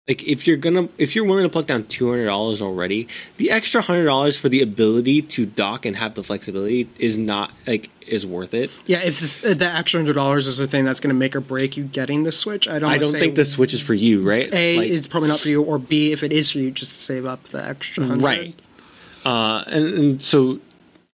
[0.08, 3.50] like if you're gonna if you're willing to plug down two hundred dollars already, the
[3.50, 7.90] extra hundred dollars for the ability to dock and have the flexibility is not like
[8.06, 8.70] is worth it.
[8.86, 11.40] Yeah, if the, the extra hundred dollars is the thing that's going to make or
[11.40, 12.90] break you getting the Switch, I don't.
[12.90, 14.52] I don't think the Switch is for you, right?
[14.52, 17.00] A, Like, it's probably not for you, or B, if it is for you, just
[17.02, 18.24] save up the extra hundred.
[18.24, 18.60] right.
[19.26, 20.58] Uh, and, and so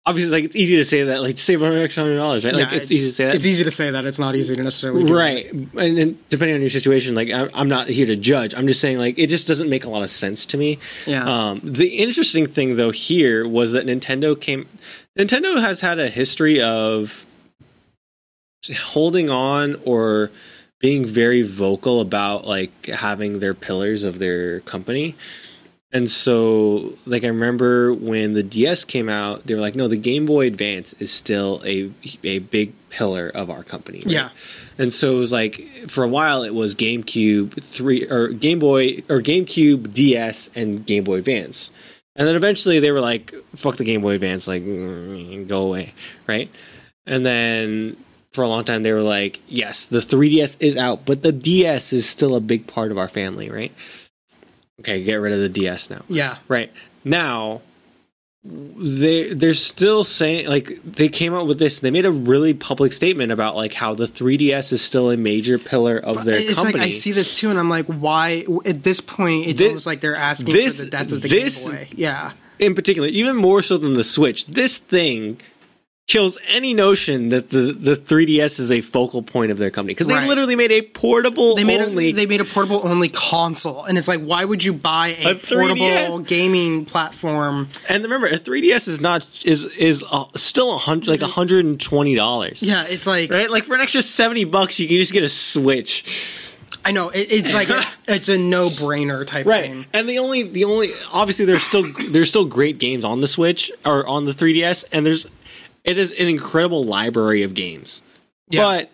[0.05, 2.53] obviously, like it's easy to say that, like save one extra hundred dollars, right?
[2.53, 3.35] Like Yeah, it's, easy to say that.
[3.35, 4.05] It's easy to say that.
[4.05, 7.49] It's not easy to necessarily do right and then depending on your situation like I-
[7.53, 10.03] i'm not here to judge i'm just saying like it just doesn't make a lot
[10.03, 11.23] of sense to me Yeah.
[11.25, 14.67] um, the interesting thing though here was that nintendo came
[15.17, 17.25] nintendo has had a history of
[18.81, 20.31] holding on or
[20.79, 25.15] being very vocal about like having their pillars of their company
[25.93, 29.95] and so like i remember when the ds came out they were like no the
[29.97, 31.91] game boy advance is still a
[32.23, 34.12] a big pillar of our company right?
[34.12, 34.29] Yeah.
[34.77, 39.03] and so it was like for a while it was GameCube three or Game Boy
[39.10, 41.69] or GameCube DS and Game Boy Advance,
[42.15, 45.93] and then eventually they were like, "Fuck the Game Boy Advance, like mm, go away,"
[46.27, 46.49] right?
[47.06, 47.97] And then
[48.32, 51.93] for a long time they were like, "Yes, the 3DS is out, but the DS
[51.93, 53.71] is still a big part of our family, right?"
[54.79, 56.01] Okay, get rid of the DS now.
[56.09, 56.38] Yeah.
[56.47, 56.71] Right
[57.03, 57.62] now,
[58.43, 61.79] they they're still saying like they came out with this.
[61.79, 65.57] They made a really public statement about like how the 3DS is still a major
[65.57, 66.79] pillar of their it's company.
[66.79, 68.45] like I see this too, and I'm like, why?
[68.65, 71.27] At this point, it's Thi- almost like they're asking this- for the death of the
[71.29, 71.88] this- Game Boy.
[71.95, 72.33] Yeah.
[72.59, 74.45] in particular, even more so than the Switch.
[74.47, 75.39] This thing
[76.05, 80.07] kills any notion that the the 3DS is a focal point of their company because
[80.07, 80.27] they Right.
[80.27, 82.09] literally made a portable They made only.
[82.09, 85.31] a, they made a portable only console, and it's like, why would you buy a,
[85.31, 85.77] A 3DS?
[85.77, 87.69] portable gaming platform?
[87.87, 91.79] and remember, a 3DS is not is is uh, still a hundred like hundred and
[91.79, 92.61] twenty dollars.
[92.61, 95.29] Yeah, it's like Right, like for an extra seventy bucks, you can just get a
[95.29, 96.03] Switch.
[96.85, 99.85] I know it, it's like a, it's a no brainer type right thing.
[99.93, 103.71] and the only the only obviously there's still there's still great games on the switch
[103.85, 105.25] or on the 3ds and there's
[105.83, 108.01] it is an incredible library of games
[108.49, 108.61] Yeah.
[108.63, 108.89] but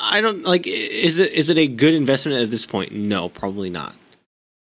[0.00, 3.70] i don't like is it is it a good investment at this point no probably
[3.70, 3.94] not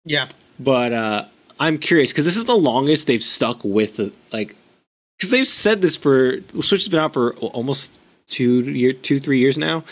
[0.05, 1.25] Yeah, but uh
[1.59, 4.55] i'm curious because this is the longest they've stuck with the, like
[5.17, 7.91] because they've said this for switch has been out for almost
[8.27, 9.83] two year two three years now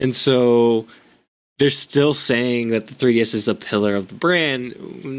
[0.00, 0.86] and so
[1.58, 4.72] they're still saying that the 3ds is a pillar of the brand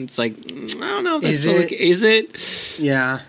[0.03, 0.51] it's like i
[0.87, 1.59] don't know if that's Is it?
[1.59, 2.35] like- is it
[2.79, 3.19] yeah.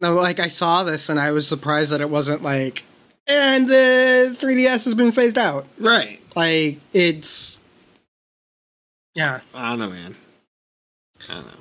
[0.00, 2.84] Like I saw this and I was surprised that it wasn't like,
[3.26, 5.66] and the 3DS has been phased out.
[5.78, 7.60] right Like it's,
[9.14, 10.14] yeah, i don't know man
[11.28, 11.52] i don't know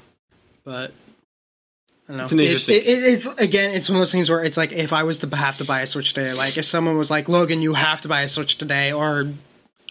[0.64, 0.94] but.
[2.08, 2.24] I don't know.
[2.24, 4.72] It's an interesting- It, it, it's again, it's one of those things where it's like
[4.72, 7.30] if I was to have to buy a Switch today, like if someone was like,
[7.30, 9.32] "Logan, you have to buy a Switch today," or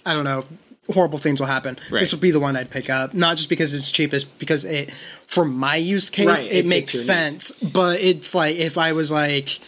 [0.05, 0.45] I don't know,
[0.93, 1.79] horrible things will happen.
[1.91, 2.01] Right.
[2.01, 4.91] This would be the one I'd pick up, not just because it's cheapest, because it,
[5.27, 7.53] for my use case, Right, it, it makes sense.
[7.53, 9.61] But it's like if I was like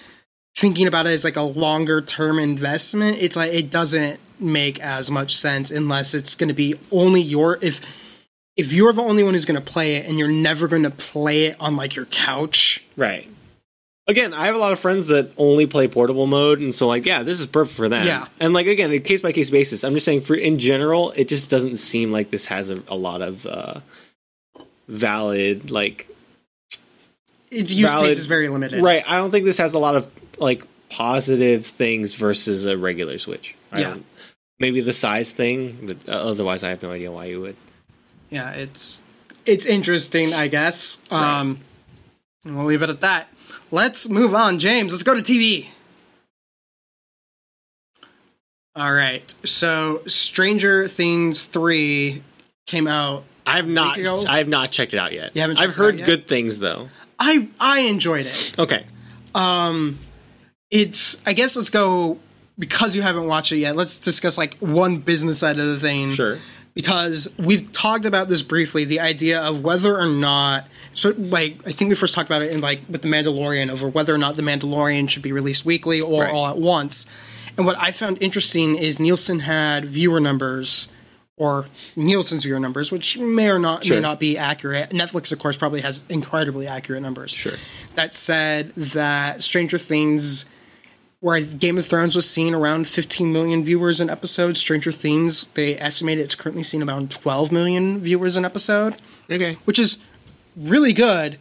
[0.57, 5.11] thinking about it as like a longer term investment, it's like it doesn't make as
[5.11, 7.81] much sense unless it's going to be only your if
[8.57, 10.91] if you're the only one who's going to play it and you're never going to
[10.91, 12.83] play it on like your couch.
[12.97, 13.29] right
[14.11, 17.07] again i have a lot of friends that only play portable mode and so like
[17.07, 18.27] yeah this is perfect for them Yeah.
[18.39, 21.29] and like again a case by case basis i'm just saying for in general it
[21.29, 23.81] just doesn't seem like this has a, a lot of uh
[24.89, 26.09] valid like
[27.51, 28.83] Its use Valid- case is very limited.
[28.83, 33.19] right i don't think this has a lot of like positive things versus a regular
[33.19, 33.89] switch I Yeah.
[33.91, 34.07] don't-
[34.59, 37.57] maybe the size thing but uh, otherwise i have no idea why you would
[38.31, 39.03] Yeah, it's
[39.47, 40.99] it's interesting, I guess.
[41.11, 41.61] Um
[42.45, 43.29] and we'll leave it at that.
[43.71, 44.93] Let's move on, James.
[44.93, 45.69] Let's go to TV.
[48.77, 49.33] All right.
[49.45, 52.23] So, Stranger Things 3
[52.67, 53.25] came out.
[53.47, 55.83] i have not i have not checked it out yet You haven't i've checked it
[55.83, 58.55] out heard good things though I I enjoyed it.
[58.59, 58.87] okay
[59.35, 59.99] Um
[60.71, 62.19] It's I guess let's go
[62.59, 63.75] because you haven't watched it yet.
[63.75, 66.13] Let's discuss like one business side of the thing.
[66.13, 66.39] sure
[66.75, 71.73] because we've talked about this briefly the idea of whether or not so like i
[71.73, 74.37] think we first talked about it in like with the mandalorian over whether or not
[74.37, 76.33] the mandalorian should be released weekly or Right.
[76.33, 77.07] all at once
[77.57, 80.89] and what i found interesting is nielsen had viewer numbers
[81.37, 83.97] or nielsen's viewer numbers which may or not Sure.
[83.97, 87.55] may not be accurate netflix of course probably has incredibly accurate numbers Sure.
[87.95, 90.45] that said that stranger things
[91.23, 94.57] where Game of Thrones was seeing around 15 million viewers an episode.
[94.57, 98.97] Stranger Things, they estimate it's currently seeing about 12 million viewers an episode,
[99.31, 99.59] Okay.
[99.67, 100.03] which is
[100.57, 101.39] really good.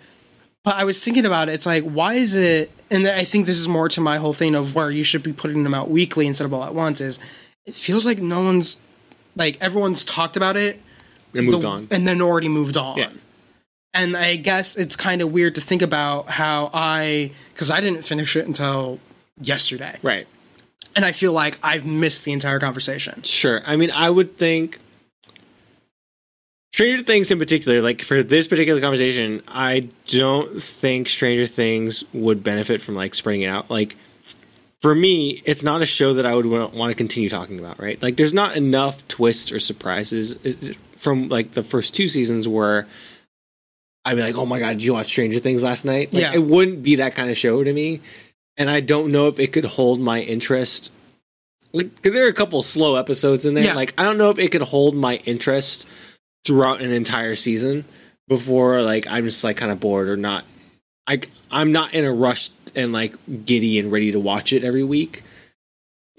[0.64, 1.54] But I was thinking about it.
[1.54, 2.72] It's like, why is it?
[2.92, 5.32] And I think this is more to my whole thing of where you should be
[5.34, 7.00] putting them out weekly instead of all at once.
[7.02, 7.18] Is
[7.66, 8.80] it feels like no one's
[9.36, 10.82] like everyone's talked about it
[11.34, 11.88] And moved the- on.
[11.92, 12.98] and then already moved on.
[12.98, 13.12] Yeah.
[13.94, 18.04] And I guess it's kind of weird to think about how I, because I didn't
[18.04, 19.00] finish it until
[19.42, 20.28] yesterday, Right.
[20.96, 23.24] and I feel like I've missed the entire conversation.
[23.24, 23.62] Sure.
[23.66, 24.78] I mean, I would think
[26.80, 32.42] Stranger Things in particular, like for this particular conversation, I don't think Stranger Things would
[32.42, 33.70] benefit from like spreading it out.
[33.70, 33.98] Like
[34.80, 38.02] for me, it's not a show that I would want to continue talking about, right?
[38.02, 40.38] Like there's not enough twists or surprises
[40.96, 42.88] from like the first two seasons where
[44.06, 46.34] I'd be like, "Oh my god, did you watch Stranger Things last night?" Like, Yeah.
[46.34, 48.00] it wouldn't be that kind of show to me,
[48.56, 50.92] and I don't know if it could hold my interest
[51.74, 53.66] like there are a couple slow episodes in there.
[53.66, 53.74] Yeah.
[53.74, 55.86] Like I don't know if it could hold my interest
[56.46, 57.86] throughout an entire season
[58.28, 60.46] before like I'm just like kind of bored or not.
[61.08, 61.22] I
[61.52, 65.24] I'm not in a rush and like giddy and ready to watch it every week.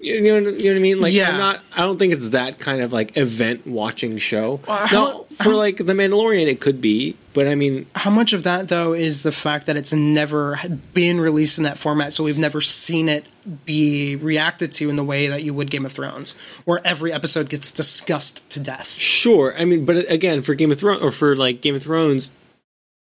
[0.03, 0.99] You know, you know what I mean?
[0.99, 1.29] Like Yeah.
[1.31, 1.63] I'm not.
[1.73, 4.59] I don't think it's that kind of like event watching show.
[4.67, 8.33] Uh, how- no, for like The Mandalorian, it could be, but I mean, How much
[8.33, 10.59] of that though is the fact that it's never
[10.95, 13.25] been released in that format, so we've never seen it
[13.65, 16.33] be reacted to in the way that you would Game of Thrones,
[16.65, 18.89] where every episode gets discussed to death.
[18.93, 19.53] Sure.
[19.57, 22.31] I mean, but again, for Game of Thrones or for like Game of Thrones,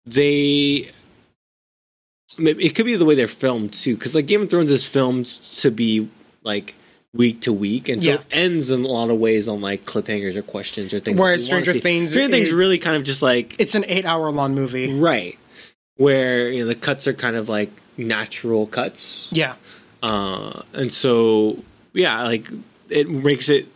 [0.06, 0.92] they
[2.38, 5.26] it could be the way they're filmed too, because like Game of Thrones is filmed
[5.26, 6.10] to be
[6.44, 6.74] like
[7.16, 8.16] week to week, and so Yeah.
[8.16, 11.20] it ends in a lot of ways on like cliffhangers or questions or things.
[11.20, 11.72] Whereas Stranger.
[11.74, 14.92] Things Stranger Things, really kind of just like It's an eight-hour-long movie.
[14.94, 15.38] right,
[15.98, 19.54] where you know the cuts are kind of like natural cuts, Yeah,
[20.04, 22.50] uh, and so yeah, like
[22.90, 23.68] it makes it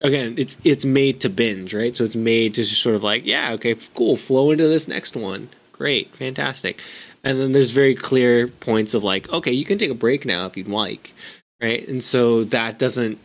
[0.00, 0.34] again.
[0.38, 1.94] It's it's made to binge, right?
[1.96, 5.16] So it's made to just sort of like yeah, okay, cool, flow into this next
[5.16, 6.80] one, great, fantastic,
[7.24, 10.46] and then there's very clear points of like okay, you can take a break now
[10.46, 11.12] if you'd like,
[11.64, 11.88] right?
[11.88, 13.18] And so that doesn't.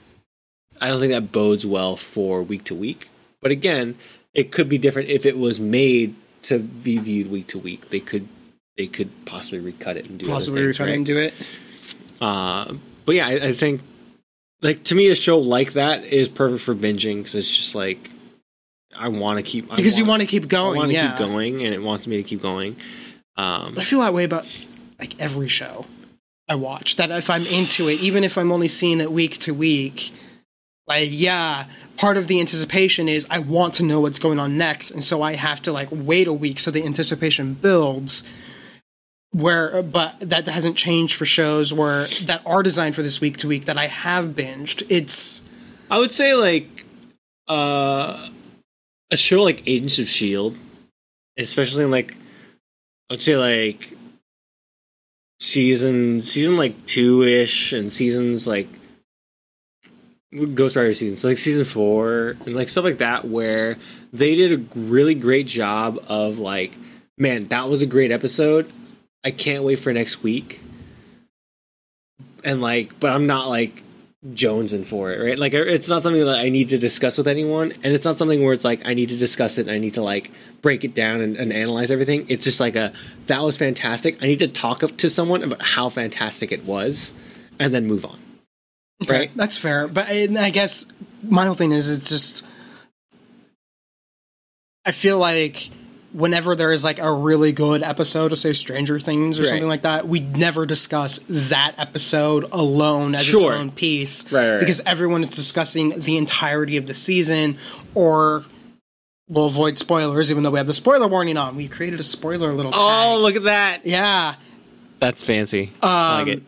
[0.81, 3.09] I don't think that bodes well for week to week.
[3.41, 3.97] But again,
[4.33, 7.89] it could be different if it was made to be viewed week to week.
[7.89, 8.27] They could
[8.77, 10.97] they could possibly recut it and do possibly things, recut it right?
[10.97, 11.33] and do it.
[12.21, 12.73] Uh,
[13.05, 13.81] but yeah, I, I think
[14.61, 18.09] like to me a show like that is perfect for binging because it's just like
[18.95, 20.75] I want to keep I because you want to keep going.
[20.75, 21.09] I want to yeah.
[21.09, 22.77] keep going and it wants me to keep going.
[23.35, 24.45] Um, I feel that way about
[24.99, 25.85] like every show
[26.49, 26.95] I watch.
[26.95, 30.11] That if I'm into it, even if I'm only seeing it week to week,
[30.87, 34.89] like yeah, part of the anticipation is I want to know what's going on next,
[34.89, 38.23] and so I have to like wait a week so the anticipation builds.
[39.31, 43.47] Where, but that hasn't changed for shows where that are designed for this week to
[43.47, 44.83] week that I have binged.
[44.89, 45.43] It's
[45.91, 46.83] I would say like
[47.47, 48.29] uh,
[49.11, 50.57] a show like Agents of Shield,
[51.37, 52.17] especially in like
[53.11, 53.95] I'd say like
[55.39, 58.67] season season like two ish and seasons like
[60.53, 63.77] Ghost Rider season, so like season four and like stuff like that, where
[64.13, 66.75] they did a really great job of like,
[67.17, 68.71] man, that was a great episode.
[69.23, 70.61] I can't wait for next week.
[72.43, 73.81] And like, but I'm not like
[74.27, 75.39] jonesing for it, right?
[75.39, 78.43] Like, it's not something that I need to discuss with anyone, and it's not something
[78.43, 80.93] where it's like I need to discuss it and I need to like break it
[80.93, 82.25] down and, and analyze everything.
[82.29, 82.91] It's just like a
[83.27, 84.21] that was fantastic.
[84.21, 87.13] I need to talk to someone about how fantastic it was,
[87.59, 88.19] and then move on.
[89.07, 89.31] Right.
[89.35, 90.85] That's fair, but I, I guess
[91.23, 92.45] my whole thing is it's just
[94.85, 95.69] I feel like
[96.11, 99.49] whenever there is like a really good episode of say Stranger Things or Right.
[99.49, 103.51] something like that, we never discuss that episode alone as Sure.
[103.53, 104.59] its own piece, Right, right, right.
[104.59, 107.57] Because everyone is discussing the entirety of the season,
[107.93, 108.45] or
[109.27, 111.55] we'll avoid spoilers, even though we have the spoiler warning on.
[111.55, 113.07] We created a spoiler little oh, tag.
[113.17, 113.85] Oh, look at that!
[113.85, 114.35] yeah.
[114.99, 115.71] That's fancy.
[115.81, 116.43] I um, like it.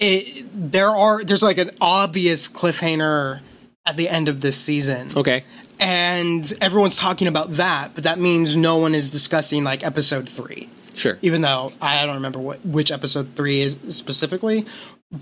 [0.00, 3.40] It, there are there's like an obvious cliffhanger
[3.84, 5.10] at the end of this season.
[5.16, 5.44] Okay.
[5.78, 10.68] And everyone's talking about that, but that means no one is discussing like episode three,
[10.94, 11.18] Sure.
[11.22, 14.66] even though I don't remember what which episode three is specifically.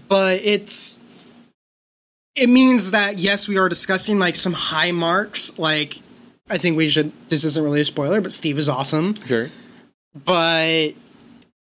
[0.08, 1.00] But it's
[2.34, 5.58] it means that yes, we are discussing like some high marks.
[5.58, 5.98] Like
[6.48, 7.12] I think we should.
[7.28, 9.14] This isn't really a spoiler, but Steve is awesome.
[9.26, 9.50] Sure.
[10.24, 10.90] But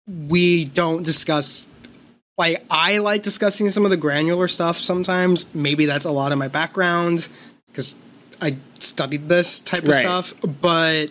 [0.07, 1.69] we don't discuss.
[2.37, 5.47] Like I like discussing some of the granular stuff sometimes.
[5.55, 7.29] Maybe that's a lot of my background
[7.69, 7.95] because
[8.41, 10.01] I studied this type of Right.
[10.03, 10.35] stuff.
[10.43, 11.11] But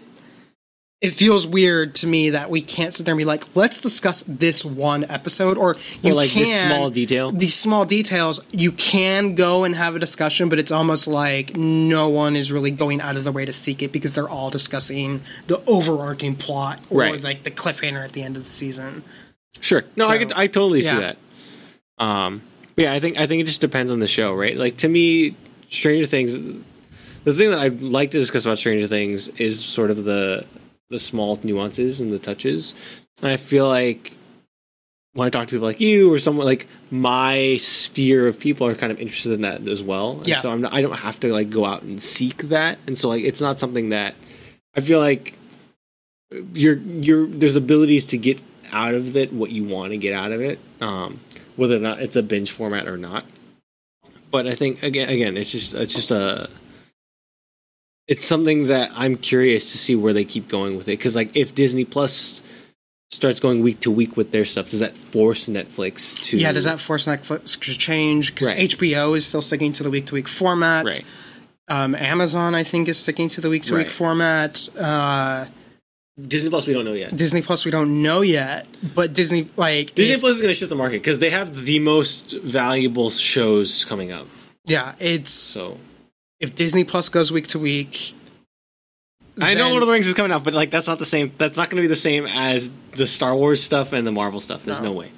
[1.01, 4.23] it feels weird to me that we can't sit there and be like, let's discuss
[4.25, 7.29] this one episode, or you like can this small detail?
[7.33, 12.07] These small details, you can go and have a discussion, but it's almost like no
[12.07, 15.21] one is really going out of the way to seek it because they're all discussing
[15.47, 17.21] the overarching plot or Right.
[17.21, 19.03] like the cliffhanger at the end of the season.
[19.59, 19.83] Sure.
[19.97, 21.17] No, I could I totally see that.
[21.99, 22.43] Um
[22.77, 24.55] yeah, I think I think it just depends on the show, right?
[24.55, 25.35] Like to me,
[25.69, 26.33] Stranger Things
[27.23, 30.45] the thing that I like to discuss about Stranger Things is sort of the
[30.89, 32.75] the small nuances and the touches.
[33.21, 34.13] And I feel like
[35.13, 38.75] when I talk to people like you or someone like my sphere of people are
[38.75, 40.17] kind of interested in that as well.
[40.17, 40.39] And Yeah.
[40.39, 42.79] So I'm not, I don't have to like go out and seek that.
[42.87, 44.15] And so like it's not something that
[44.75, 45.35] I feel like
[46.53, 48.39] you're you're there's abilities to get
[48.71, 51.19] out of it what you want to get out of it um
[51.55, 53.23] whether or not it's a binge format or not
[54.31, 56.49] but i think again again it's just it's just a
[58.07, 61.35] it's something that i'm curious to see where they keep going with it because like
[61.35, 62.41] if disney plus
[63.09, 66.63] starts going week to week with their stuff does that force netflix to Yeah, does
[66.63, 68.33] that force Netflix to change?
[68.33, 68.69] Because Right.
[68.71, 70.85] HBO is still sticking to the week to week format.
[70.85, 71.05] right
[71.69, 74.67] Um, Amazon, I think, is sticking to the week to week format.
[74.75, 75.45] Uh,
[76.19, 79.93] disney plus we don't know yet Disney Plus, we don't know yet, but Disney like
[79.95, 83.09] disney if- plus is going to shift the market because they have the most valuable
[83.11, 84.27] shows coming up
[84.65, 85.77] yeah, it's so
[86.43, 88.13] if Disney Plus goes week to week.
[89.41, 91.31] I know Lord of the Rings is coming out, but like that's not the same.
[91.37, 94.39] That's not going to be the same as the Star Wars stuff and the Marvel
[94.39, 94.63] stuff.
[94.63, 94.87] There's No.
[94.87, 95.11] no, way.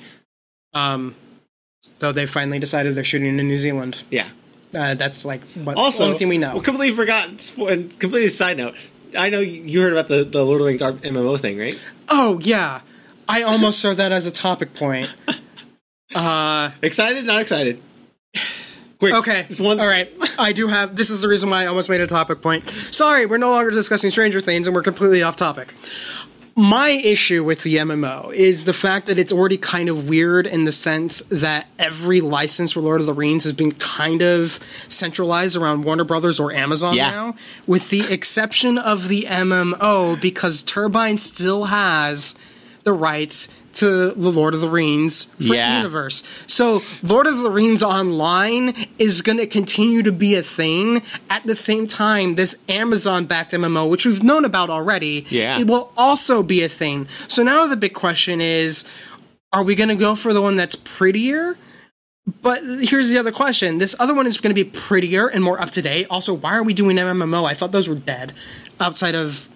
[0.73, 1.15] Um,
[1.99, 4.03] though they finally decided they're shooting in New Zealand.
[4.09, 4.30] Yeah.
[4.73, 6.53] Uh, that's like what Also, only thing we know.
[6.53, 7.51] Well, completely forgot.
[7.57, 8.76] and Completely side note.
[9.17, 11.78] I know you heard about the, the Lord of the Rings MMO thing, right?
[12.09, 12.82] oh yeah,
[13.28, 15.09] I almost saw that as a topic point.
[16.13, 17.26] Uh, Excited?
[17.26, 17.82] Not excited?
[19.12, 19.16] Quick.
[19.22, 19.45] Okay.
[19.47, 19.80] Just one.
[19.80, 20.12] All right.
[20.38, 20.95] I do have.
[20.95, 22.70] This is the reason why I almost made a topic point.
[22.91, 25.74] Sorry, we're no longer discussing Stranger Things, and we're completely off topic.
[26.58, 30.64] My issue with the MMO is the fact that it's already kind of weird in
[30.64, 35.58] the sense that every license for Lord of the Rings has been kind of centralized
[35.58, 37.10] around Warner Brothers or Amazon Yeah.
[37.12, 37.36] now,
[37.68, 42.36] with the exception of the MMO, because Turbine still has
[42.86, 45.78] the rights to the Lord of the Rings for Yeah.
[45.78, 46.23] universe.
[46.47, 51.01] So Lord of the Rings Online is going to continue to be a thing.
[51.30, 55.59] At the same time, this Amazon-backed MMO, which we've known about already, Yeah.
[55.59, 57.07] it will also be a thing.
[57.28, 58.86] So now the big question is,
[59.53, 61.57] are we going to go for the one that's prettier?
[62.41, 63.78] But here's the other question.
[63.78, 66.07] This other one is going to be prettier and more up to date.
[66.09, 67.45] Also, why are we doing MMO?
[67.45, 68.34] I thought those were dead
[68.80, 69.47] outside of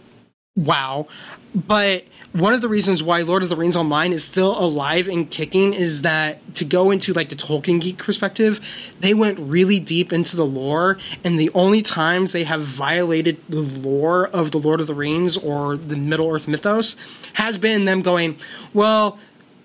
[0.56, 1.08] WoW.
[1.56, 2.04] But
[2.34, 5.74] one of the reasons why Lord of the Rings Online is still alive and kicking
[5.74, 8.60] is that to go into like the Tolkien geek perspective,
[9.00, 13.62] they went really deep into the lore, and the only times they have violated the
[13.62, 16.96] lore of the Lord of the Rings or the Middle Earth mythos
[17.34, 18.38] has been them going,
[18.74, 19.18] well,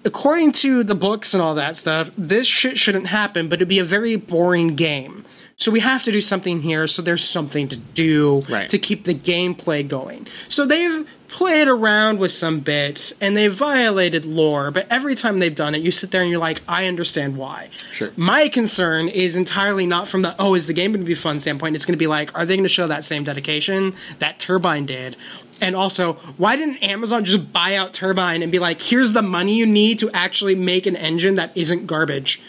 [0.05, 3.79] according to the books and all that stuff, this shit shouldn't happen, but it'd be
[3.79, 5.25] a very boring game.
[5.57, 8.69] So we have to do something here so there's something to do Right.
[8.71, 10.27] to keep the gameplay going.
[10.49, 15.57] So they've played around with some bits and they've violated lore, but every time they've
[15.57, 17.71] done it, you sit there and you're like, I understand why.
[17.91, 18.13] Sure.
[18.15, 21.41] My concern is entirely not from the, oh, is the game going to be fun
[21.41, 21.75] standpoint?
[21.75, 24.87] It's going to be like, are they going to show that same dedication that Turbine
[24.87, 25.17] did?
[25.61, 29.57] And also, why didn't Amazon just buy out Turbine and be like, here's the money
[29.57, 32.41] you need to actually make an engine that isn't garbage?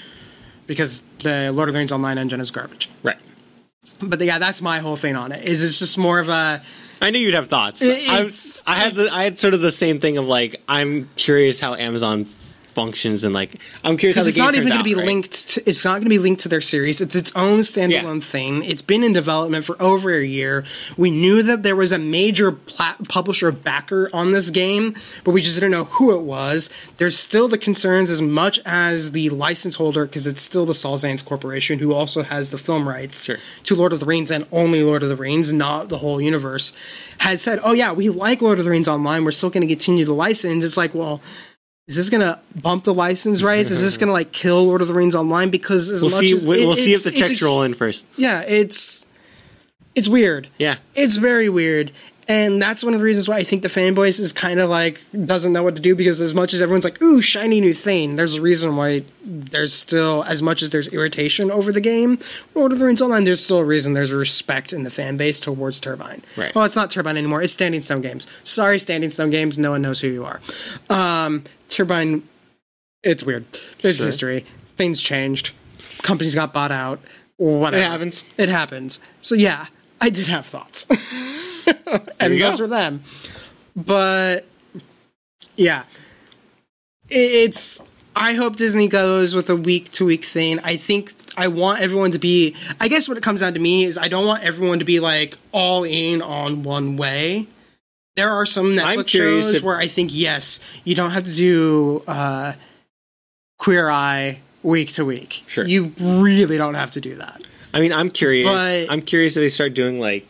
[0.67, 2.87] Because the Lord of the Rings Online engine is garbage.
[3.01, 3.17] Right.
[3.99, 5.43] But yeah, that's my whole thing on it.
[5.43, 6.61] Is it's just more of a
[7.05, 7.81] I knew you'd have thoughts.
[8.65, 11.75] I had the, I had sort of the same thing of like I'm curious how
[11.75, 12.25] Amazon
[12.75, 14.93] functions and like I'm curious how because the it's game not even going to be
[14.95, 15.05] right?
[15.05, 15.47] linked.
[15.49, 17.01] To, it's not going to be linked to their series.
[17.01, 18.27] It's its own standalone Yeah.
[18.27, 18.63] thing.
[18.65, 20.63] It's been in development for over a year.
[20.97, 25.41] We knew that there was a major pla- publisher backer on this game, but we
[25.41, 26.69] just didn't know who it was.
[26.97, 30.97] There's still the concerns as much as the license holder, because it's still the Saul
[30.97, 33.37] Zaentz Corporation who also has the film rights Sure.
[33.63, 36.73] to Lord of the Rings and only Lord of the Rings, not the whole universe.
[37.19, 39.23] Has said, "Oh yeah, we like Lord of the Rings online.
[39.23, 41.21] We're still going to continue to license." It's like, well
[41.87, 43.69] is this gonna bump the license rights?
[43.71, 45.49] Is this gonna like kill Lord of the Rings Online?
[45.49, 46.33] Because as We'll much see.
[46.33, 48.05] as We'll, it- we'll see if the checks roll in first.
[48.17, 49.05] yeah, it's
[49.93, 50.49] it's weird.
[50.57, 50.77] Yeah.
[50.93, 51.91] It's very weird.
[52.27, 55.03] And that's one of the reasons why I think the fanboys is kind of like
[55.25, 58.15] doesn't know what to do because as much as everyone's like, ooh, shiny new thing,
[58.15, 62.17] there's a reason why there's still as much as there's irritation over the game,
[62.55, 65.39] Lord of the Rings Online, there's still a reason there's respect in the fan base
[65.39, 66.23] towards Turbine.
[66.35, 66.53] Right.
[66.55, 68.25] Well, it's not Turbine anymore, it's Standing Stone Games.
[68.43, 70.41] Sorry, Standing Stone Games, no one knows who you are.
[70.89, 72.23] Um, Turbine
[73.03, 73.45] it's weird.
[73.83, 74.07] There's Sure.
[74.07, 74.45] history.
[74.77, 75.51] Things changed.
[76.01, 76.99] Companies got bought out.
[77.37, 77.83] Whatever.
[77.83, 78.23] It happens.
[78.35, 78.99] It happens.
[79.21, 79.67] So yeah,
[80.01, 80.87] I did have thoughts.
[82.19, 82.63] and those go.
[82.63, 83.03] were them.
[83.75, 84.45] but
[85.55, 85.83] yeah,
[87.09, 87.81] it's.
[88.17, 90.59] I hope Disney goes with a week to week thing.
[90.59, 92.55] I think I want everyone to be.
[92.79, 94.99] I guess what it comes down to me is I don't want everyone to be
[95.01, 97.47] like all in on one way.
[98.15, 102.03] There are some Netflix shows if- where I think yes, you don't have to do
[102.07, 102.53] uh,
[103.59, 105.43] Queer Eye week to week.
[105.47, 105.65] Sure.
[105.65, 107.41] you really don't have to do that.
[107.73, 108.47] I mean, I'm curious.
[108.47, 110.25] But- I'm curious if they start doing like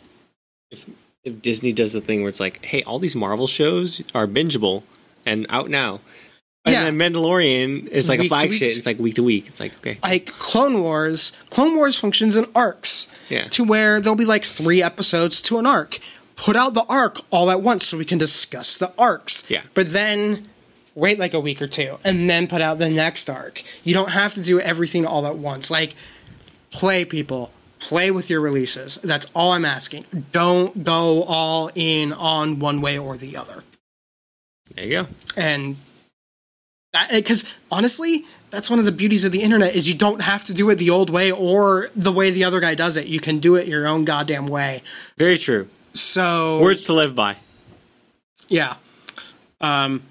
[0.71, 0.87] if
[1.25, 4.83] if Disney does the thing where it's like, hey, all these Marvel shows are bingeable
[5.25, 5.99] and out now.
[6.63, 6.83] And Yeah.
[6.85, 8.61] then Mandalorian is like Week a flagship.
[8.75, 9.45] It's like week to week.
[9.47, 13.07] It's like okay, like Clone Wars, Clone Wars functions in arcs.
[13.29, 13.47] Yeah.
[13.49, 15.99] To where there'll be like three episodes to an arc.
[16.35, 19.43] Put out the arc all at once so we can discuss the arcs.
[19.49, 19.61] Yeah.
[19.75, 20.49] But then
[20.95, 23.63] wait like a week or two and then put out the next arc.
[23.83, 25.69] You don't have to do everything all at once.
[25.69, 25.93] Like
[26.71, 27.51] play people.
[27.87, 28.95] Play with your releases.
[28.97, 30.05] That's all I'm asking.
[30.31, 33.63] Don't go all in on one way or the other.
[34.73, 35.07] there you go.
[35.37, 35.77] And
[37.11, 40.53] because honestly, that's one of the beauties of the internet is you don't have to
[40.53, 43.05] do it the old way or the way the other guy does it.
[43.07, 44.81] You can do it your own goddamn way.
[45.17, 45.67] Very true.
[45.93, 47.37] So Words to live by.
[48.47, 48.77] yeah.
[49.61, 50.01] Um.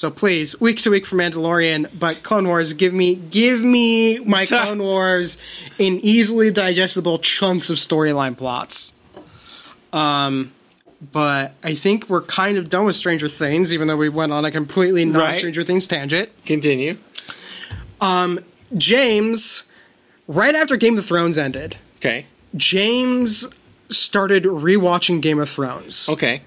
[0.00, 4.46] So please, week to week for Mandalorian, but Clone Wars, give me give me my
[4.46, 5.36] Clone Wars
[5.76, 8.94] in easily digestible chunks of storyline plots.
[9.92, 10.52] Um.
[11.12, 14.46] But I think we're kind of done with Stranger Things, even though we went on
[14.46, 15.36] a completely non Right.
[15.36, 16.30] Stranger Things tangent.
[16.46, 16.96] Continue.
[18.00, 18.40] Um,
[18.78, 19.64] James,
[20.26, 22.24] right after Game of Thrones ended, Okay.
[22.56, 23.46] James
[23.90, 26.08] started rewatching Game of Thrones.
[26.08, 26.40] Okay.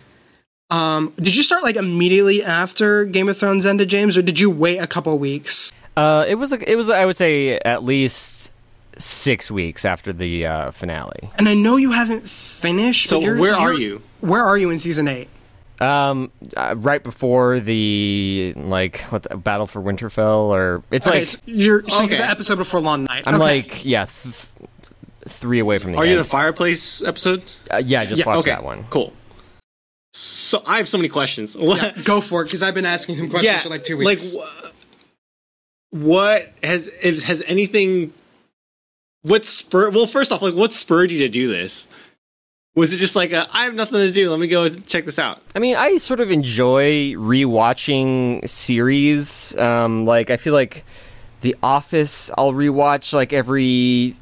[0.73, 4.77] Did you start like immediately after Game of Thrones ended, James, or did you wait
[4.77, 5.71] a couple weeks?
[5.95, 8.51] Uh, it was a, it was I would say at least
[8.97, 11.29] six weeks after the uh, finale.
[11.37, 13.09] And I know you haven't finished.
[13.09, 14.01] So but you're- where are you're- you?
[14.21, 15.29] Where are you in season eight?
[15.81, 21.27] Um, uh, right before the like what the, Battle for Winterfell, or it's Okay, like
[21.27, 22.15] so you're so Okay.
[22.15, 23.23] the episode before Long Night.
[23.27, 23.43] I'm Okay.
[23.43, 24.45] like yeah, th-
[25.27, 26.11] three away from the Are end.
[26.11, 27.43] you the fireplace episode?
[27.71, 28.51] uh, yeah, I just Yeah, watched okay.
[28.51, 28.85] that one.
[28.91, 29.11] Cool.
[30.13, 31.55] So I have so many questions.
[31.59, 34.35] Yeah, go for it because I've been asking him questions for like two weeks.
[34.35, 34.45] Like,
[35.91, 38.13] wh- what has has anything?
[39.23, 39.95] What spurred?
[39.95, 41.87] Well, first off, like, what spurred you to do this?
[42.75, 44.29] Was it just like a, I have nothing to do?
[44.31, 45.41] Let me go check this out.
[45.55, 49.55] I mean, I sort of enjoy rewatching series.
[49.57, 50.83] Um, like I feel like
[51.41, 54.15] The Office, I'll rewatch like every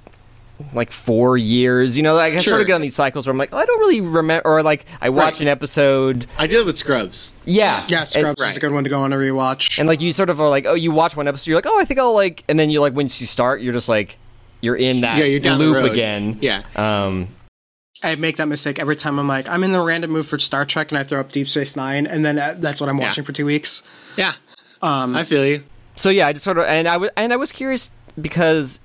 [0.73, 1.97] like four years.
[1.97, 2.51] You know, like I Sure.
[2.53, 4.63] sort of get on these cycles where I'm like, oh, I don't really remember, or
[4.63, 5.41] like I watch Right.
[5.41, 6.25] an episode.
[6.37, 7.31] I did it with Scrubs.
[7.45, 8.57] Yeah, yeah, and- Scrubs is right.
[8.57, 9.79] a good one to go on a rewatch.
[9.79, 11.79] And like you sort of are like, oh, you watch one episode, you're like, oh,
[11.79, 14.17] I think I'll like, and then you're like once you start, you're just like,
[14.61, 15.91] you're in that Yeah, you're down the loop road.
[15.91, 16.37] again.
[16.41, 16.61] Yeah.
[16.75, 17.29] Um,
[18.03, 19.19] I make that mistake every time.
[19.19, 21.47] I'm like, I'm in the random mood for Star Trek, and I throw up Deep
[21.47, 23.05] Space Nine, and then uh, that's what I'm Yeah.
[23.07, 23.83] watching for two weeks.
[24.17, 24.33] Yeah.
[24.81, 25.63] Um, I feel you.
[25.95, 28.79] so yeah, I just sort of, and I was, and I was curious because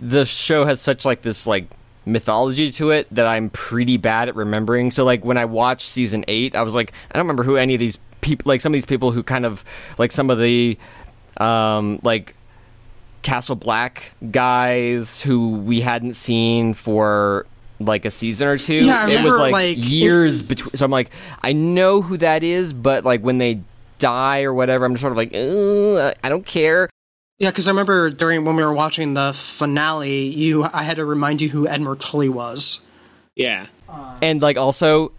[0.00, 1.66] the show has such like this like
[2.06, 4.90] mythology to it that I'm pretty bad at remembering.
[4.90, 7.74] So like when I watched season eight, I was like, I don't remember who any
[7.74, 9.64] of these people, like some of these people who kind of
[9.98, 10.78] like some of the,
[11.36, 12.34] um, like
[13.22, 17.46] Castle Black guys who we hadn't seen for
[17.78, 18.84] like a season or two.
[18.86, 20.74] Yeah, I it was like, like, years between.
[20.74, 21.10] So I'm like,
[21.42, 23.60] I know who that is, but like when they
[23.98, 26.88] die or whatever, I'm just sort of like, I don't care.
[27.40, 31.04] Yeah, because I remember during when we were watching the finale, you I had to
[31.04, 32.78] remind you who Edmure Tully was.
[33.34, 33.66] Yeah.
[33.88, 35.10] Uh, and like also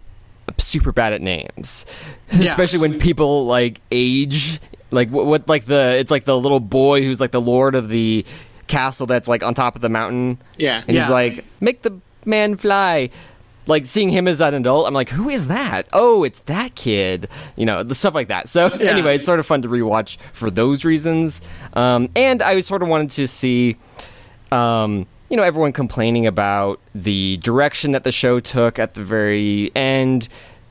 [0.58, 1.86] super bad at names
[2.30, 4.58] especially when people like age
[4.90, 7.88] like what, what like the it's like the little boy who's like the lord of
[7.88, 8.24] the
[8.66, 10.82] castle that's like on top of the mountain Yeah.
[10.86, 11.02] and Yeah.
[11.02, 13.10] he's like make the man fly
[13.66, 17.28] like seeing him as an adult i'm like who is that oh it's that kid
[17.56, 20.50] you know the stuff like that so anyway it's sort of fun to rewatch for
[20.50, 21.42] those reasons
[21.74, 23.76] um, and i sort of wanted to see
[24.50, 29.72] um, you know, everyone complaining about the direction that the show took at the very
[29.74, 30.28] end,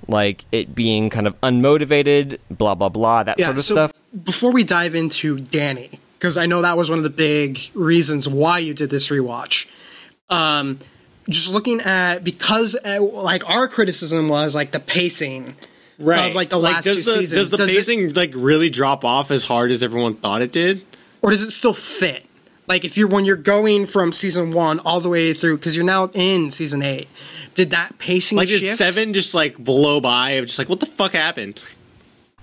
[0.08, 3.94] like it being kind of unmotivated, blah blah blah, that Yeah, sort of so stuff.
[4.24, 8.28] before we dive into Dany, because I know that was one of the big reasons
[8.28, 9.68] why you did this rewatch.
[10.30, 10.80] Um,
[11.32, 15.56] just looking at because uh, like our criticism was like the pacing
[16.00, 16.30] Right.
[16.30, 17.32] of like the last does two the, seasons.
[17.32, 20.52] Does the Does it- pacing like really drop off as hard as everyone thought it
[20.52, 20.84] did?
[21.22, 22.26] or does it still fit?
[22.68, 25.86] Like if you're when you're going from season one all the way through because you're
[25.86, 27.08] now in season eight,
[27.54, 28.64] did that pacing Like shift?
[28.64, 31.62] did seven just like blow by of just like what the fuck happened?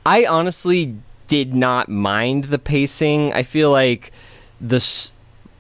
[0.06, 0.94] I honestly
[1.26, 3.32] did not mind the pacing.
[3.32, 4.12] I feel like
[4.60, 5.16] the s-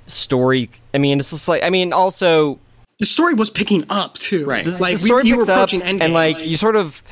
[0.06, 0.70] story.
[0.94, 2.58] I mean, it's just like I mean, also
[2.98, 4.44] the story was picking up too.
[4.44, 4.64] Right.
[4.64, 6.02] the, Like the we, story you were picks up, approaching Endgame.
[6.02, 7.02] and like you sort of,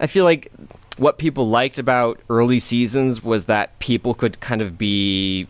[0.00, 0.50] I feel like
[0.96, 5.46] what people liked about early seasons was that people could kind of be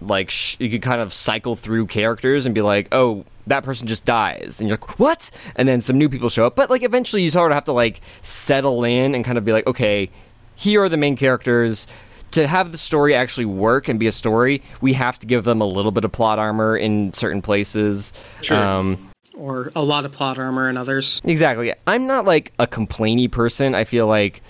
[0.00, 3.86] like sh- you could kind of cycle through characters and be like, oh, that person
[3.86, 5.30] just dies, and you're like, what?
[5.54, 7.72] And then some new people show up, but like eventually you sort of have to
[7.72, 10.10] like settle in and kind of be like, okay,
[10.56, 11.86] here are the main characters.
[12.32, 15.60] To have the story actually work and be a story, we have to give them
[15.60, 18.12] a little bit of plot armor in certain places.
[18.42, 18.56] Sure.
[18.56, 21.20] Um, or a lot of plot armor and others.
[21.24, 21.72] Exactly.
[21.86, 23.74] I'm not like a complainy person.
[23.74, 24.42] I feel like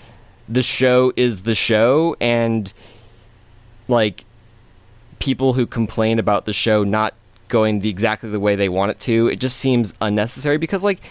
[0.49, 2.73] the show is the show and
[3.87, 4.25] like
[5.19, 7.13] people who complain about the show not
[7.47, 11.01] going the exactly the way they want it to, it just seems unnecessary because like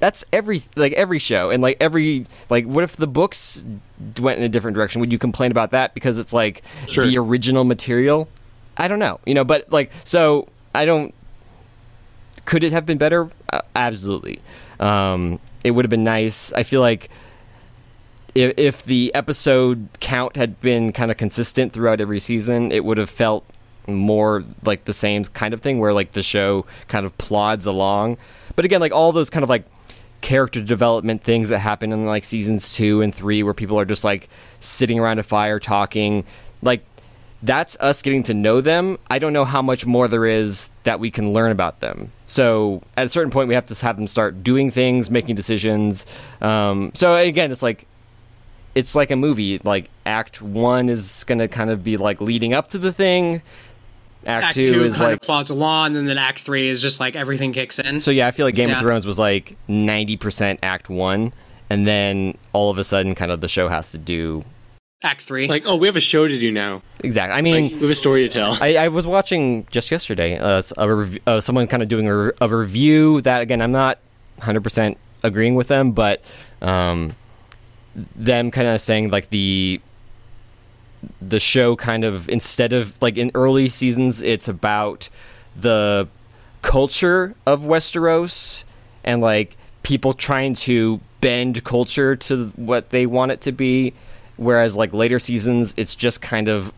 [0.00, 3.64] that's every like every show and like every like what if the books
[4.20, 5.00] went in a different direction?
[5.00, 7.04] Would you complain about that because it's like Sure.
[7.06, 8.28] the original material?
[8.76, 11.12] I don't know you know but like so i don't
[12.44, 13.28] could it have been better?
[13.52, 14.40] Uh, absolutely.
[14.80, 16.52] Um it would have been nice.
[16.52, 17.10] I feel like
[18.34, 22.98] if, if the episode count had been kind of consistent throughout every season it would
[22.98, 23.44] have felt
[23.88, 28.16] more like the same kind of thing where like the show kind of plods along.
[28.54, 29.64] But again like all those kind of like
[30.20, 34.04] character development things that happen in like seasons two and three where people are just
[34.04, 34.28] like
[34.60, 36.24] sitting around a fire talking.
[36.62, 36.84] Like
[37.42, 38.98] that's us getting to know them.
[39.10, 42.10] I don't know how much more there is that we can learn about them.
[42.26, 46.04] So at a certain point we have to have them start doing things making decisions.
[46.40, 47.86] Um, so again it's like
[48.74, 49.58] it's like a movie.
[49.58, 53.42] Like act one is gonna kind of be like leading up to the thing
[54.26, 56.80] act, Act two, two, is kind like of plods along, and then Act three is
[56.82, 58.00] just like everything kicks in.
[58.00, 58.76] so yeah, I feel like Game Yeah.
[58.76, 61.32] of Thrones was like ninety percent Act One,
[61.70, 64.44] and then all of a sudden, kind of the show has to do
[65.04, 66.82] Act three, Like, oh, we have a show to do now.
[67.04, 67.32] exactly.
[67.38, 68.58] I mean, Like, we have a story to tell.
[68.60, 72.08] I, I was watching just yesterday uh, s- a rev- uh, someone kind of doing
[72.08, 73.98] a, re- a review that again I'm not
[74.40, 76.20] 100% agreeing with them, but
[76.62, 77.14] um,
[78.16, 79.80] them kind of saying like the
[81.20, 85.08] the show kind of instead of like in early seasons it's about
[85.56, 86.08] the
[86.62, 88.64] culture of Westeros
[89.04, 93.94] and like people trying to bend culture to what they want it to be.
[94.36, 96.72] Whereas like later seasons it's just kind of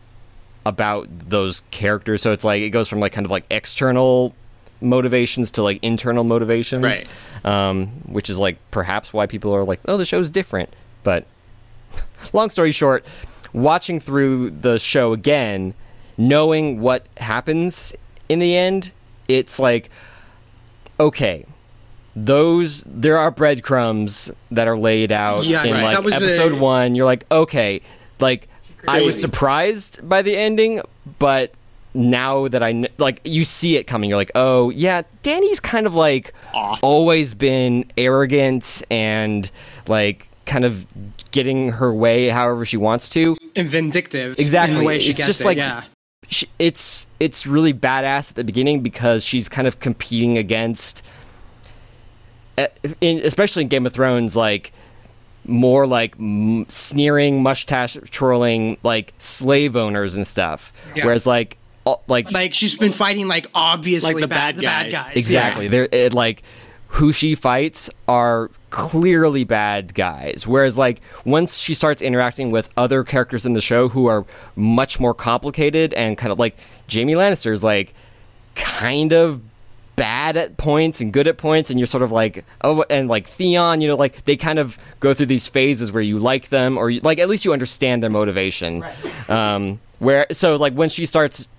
[0.65, 2.21] about those characters.
[2.21, 4.33] So it's like it goes from like kind of like external
[4.79, 6.83] motivations to like internal motivations.
[6.83, 7.07] Right.
[7.43, 10.73] um, which is like perhaps why people are like oh the show's different.
[11.03, 11.25] But
[12.33, 13.05] long story short
[13.53, 15.73] watching through the show again
[16.17, 17.95] knowing what happens
[18.29, 18.91] in the end
[19.27, 19.89] it's like
[20.99, 21.45] okay
[22.15, 25.95] those there are breadcrumbs that are laid out Yeah, in right.
[25.95, 27.81] like episode a- one you're like okay
[28.19, 28.47] like
[28.87, 30.81] i was surprised by the ending
[31.19, 31.53] but
[31.93, 35.95] now that i like you see it coming you're like oh yeah dany's kind of
[35.95, 36.79] like Off.
[36.83, 39.49] always been arrogant and
[39.87, 40.85] like kind of
[41.31, 44.37] getting her way however she wants to and vindictive.
[44.37, 44.73] Exactly.
[44.75, 45.83] In the way she It's gets just it, like- yeah.
[46.27, 51.03] she, it's it's really badass at the beginning because she's kind of competing against
[52.57, 52.67] uh,
[52.99, 54.73] in, especially in Game of Thrones like
[55.45, 61.05] more like m- sneering mustache twirling like slave owners and stuff Yeah.
[61.05, 64.61] whereas like all- like Like she's been fighting like obviously Like the bad, bad the
[64.63, 65.05] bad guys.
[65.07, 65.15] guys.
[65.17, 65.67] Exactly.
[65.67, 66.43] They're it, like
[66.87, 70.47] who she fights are clearly bad guys.
[70.47, 74.99] Whereas like once she starts interacting with other characters in the show who are much
[74.99, 76.57] more complicated and kind of like
[76.91, 77.93] Jaime Lannister is like
[78.55, 79.41] kind of
[79.95, 83.27] bad at points and good at points and you're sort of like oh and like
[83.27, 86.77] Theon you know like they kind of go through these phases where you like them
[86.77, 88.83] or you, like at least you understand their motivation
[89.29, 91.49] um where so like when she starts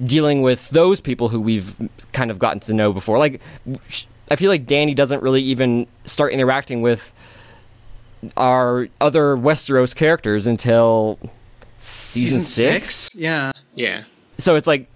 [0.00, 1.76] dealing with those people who we've
[2.12, 3.18] kind of gotten to know before.
[3.18, 3.40] Like,
[4.30, 7.12] I feel like Dany doesn't really even start interacting with
[8.36, 11.18] our other Westeros characters until
[11.78, 12.94] season, Season six.
[12.94, 13.16] six?
[13.16, 13.52] Yeah.
[13.74, 14.04] Yeah.
[14.38, 14.88] So it's like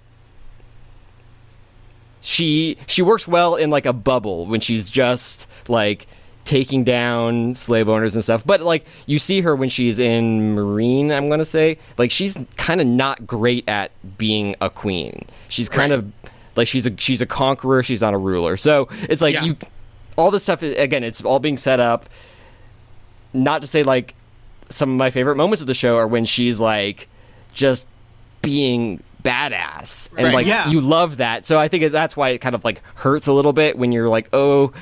[2.20, 6.06] she she works well in like a bubble when she's just like
[6.44, 8.44] taking down slave owners and stuff.
[8.44, 12.80] But like you see her when she's in Meereen, I'm gonna say, like she's kind
[12.80, 15.26] of not great at being a queen.
[15.48, 16.04] She's kind Right.
[16.52, 17.82] Of like she's a she's a conqueror.
[17.82, 18.56] She's not a ruler.
[18.56, 19.44] So it's like Yeah.
[19.44, 19.56] you
[20.16, 21.02] all this stuff is, again.
[21.04, 22.08] It's all being set up.
[23.32, 24.14] Not to say like
[24.68, 27.08] some of my favorite moments of the show are when she's like
[27.52, 27.86] just
[28.42, 30.34] being badass and Right.
[30.34, 30.68] like Yeah.
[30.68, 33.52] you love that so i think that's why it kind of like hurts a little
[33.52, 34.72] bit when you're like oh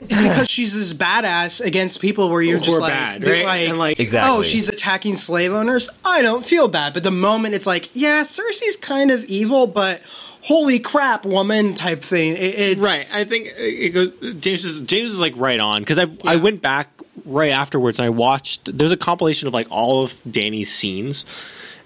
[0.00, 3.68] It's because she's this badass against people where you're Who just like, bad, they're right?
[3.68, 4.30] And, like- Exactly.
[4.34, 5.90] oh, she's attacking slave owners.
[6.06, 10.00] I don't feel bad, but the moment it's like, yeah, Cersei's kind of evil, but
[10.42, 12.32] holy crap, woman type thing.
[12.36, 13.04] It, it's Right.
[13.14, 14.12] I think it goes.
[14.40, 16.88] James is James is like right on because I I went back
[17.24, 21.24] right afterwards and I watched there's a compilation of like all of Dany's scenes.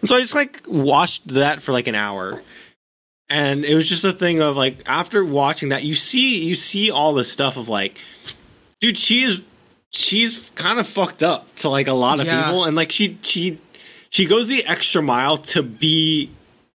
[0.00, 2.42] And so I just like watched that for like an hour.
[3.30, 6.90] And it was just a thing of like after watching that you see you see
[6.90, 7.98] all the stuff of like
[8.80, 9.40] dude she is
[9.90, 12.44] she's kind of fucked up to like a lot of Yeah.
[12.44, 13.58] people and like she she
[14.10, 16.30] she goes the extra mile to be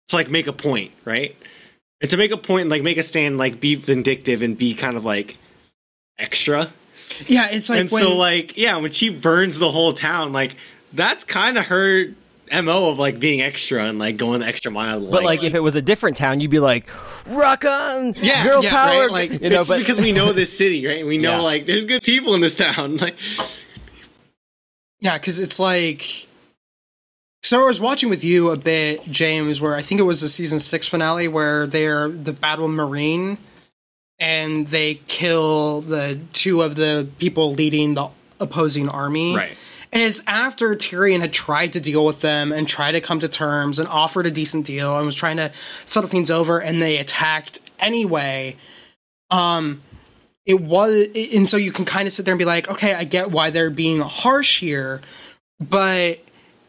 [0.08, 1.36] to like make a point, right?
[2.02, 4.74] And to make a point and like make a stand like be vindictive and be
[4.74, 5.38] kind of like
[6.18, 6.70] extra
[7.28, 10.56] Yeah, it's like and when so like yeah when she burns the whole town like
[10.94, 12.08] that's kind of her
[12.64, 15.60] mo of like being extra and like going the extra mile But like, if it
[15.60, 16.90] was a different town, you'd be like,
[17.28, 19.12] "Rock on, yeah girl yeah, power!" right?
[19.12, 21.42] like you know, it's but because we know this city right we know Yeah.
[21.42, 23.16] like there's good people in this town like
[25.00, 26.28] Yeah, because it's like.
[27.42, 30.30] So I was watching with you a bit, James, where I think it was the
[30.30, 33.38] season six finale where they're the Battle Meereen
[34.20, 38.10] and they kill the two of the people leading the
[38.40, 39.36] opposing army.
[39.36, 39.58] Right.
[39.92, 43.28] And it's after Tyrion had tried to deal with them and tried to come to
[43.28, 45.52] terms and offered a decent deal and was trying to
[45.86, 48.56] settle things over and they attacked anyway.
[49.32, 49.82] Um
[50.46, 53.04] it was and so you can kind of sit there and be like, okay, I
[53.04, 55.02] get why they're being harsh here,
[55.60, 56.20] but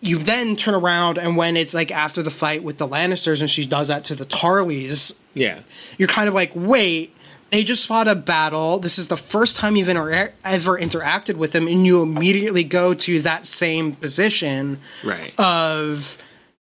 [0.00, 3.50] you then turn around and when it's like after the fight with the Lannisters and
[3.50, 5.60] she does that to the Tarleys, yeah
[5.98, 7.14] you're kind of like, wait,
[7.50, 8.78] they just fought a battle.
[8.78, 12.94] This is the first time you've intera- ever interacted with them, and you immediately go
[12.94, 16.16] to that same position right of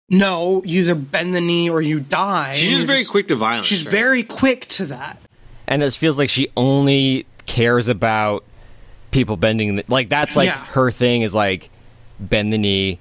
[0.09, 2.55] no, you either bend the knee or you die.
[2.55, 3.91] she's And just you're very quick to violence She's right?
[3.91, 5.19] very quick to that.
[5.67, 8.43] and it feels like she only cares about
[9.11, 9.75] people bending.
[9.75, 10.65] The, like that's like Yeah.
[10.67, 11.69] her thing is like
[12.19, 12.99] bend the knee.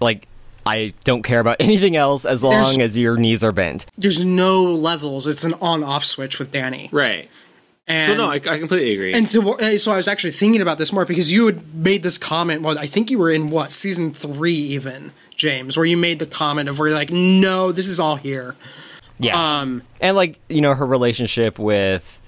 [0.00, 0.26] Like
[0.66, 3.86] I don't care about anything else as long There's- as your knees are bent.
[3.98, 5.26] There's no levels.
[5.26, 6.88] It's an on-off switch with Dany.
[6.92, 7.28] right
[7.86, 10.62] And, so no I, I completely agree And to, uh, so I was actually thinking
[10.62, 12.62] about this more because you had made this comment.
[12.62, 16.26] Well, I think you were in what season three, even James, where you made the
[16.26, 18.54] comment of where you're like, "No, this is all here."
[19.18, 19.60] Yeah.
[19.60, 22.20] Um, and like you know her relationship with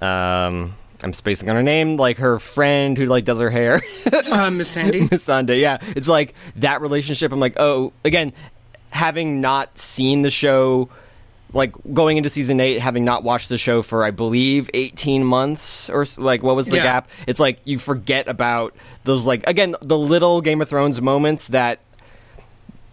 [0.00, 3.76] um i'm spacing on her name like her friend who like does her hair
[4.06, 5.00] uh, Missandei.
[5.08, 8.32] Missandei yeah it's like that relationship i'm like oh again
[8.90, 10.88] having not seen the show
[11.52, 15.88] like going into season 8 having not watched the show for i believe 18 months
[15.90, 16.82] or like what was the Yeah.
[16.82, 18.74] gap it's like you forget about
[19.04, 21.80] those like again the little game of thrones moments that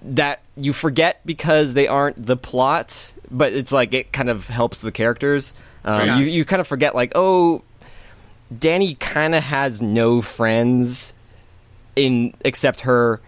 [0.03, 4.81] that you forget because they aren't the plot, but it's like it kind of helps
[4.81, 5.53] the characters.
[5.83, 6.17] Um, Yeah.
[6.19, 7.63] you you kind of forget like oh,
[8.53, 11.13] Dany kind of has no friends
[11.95, 13.19] in except her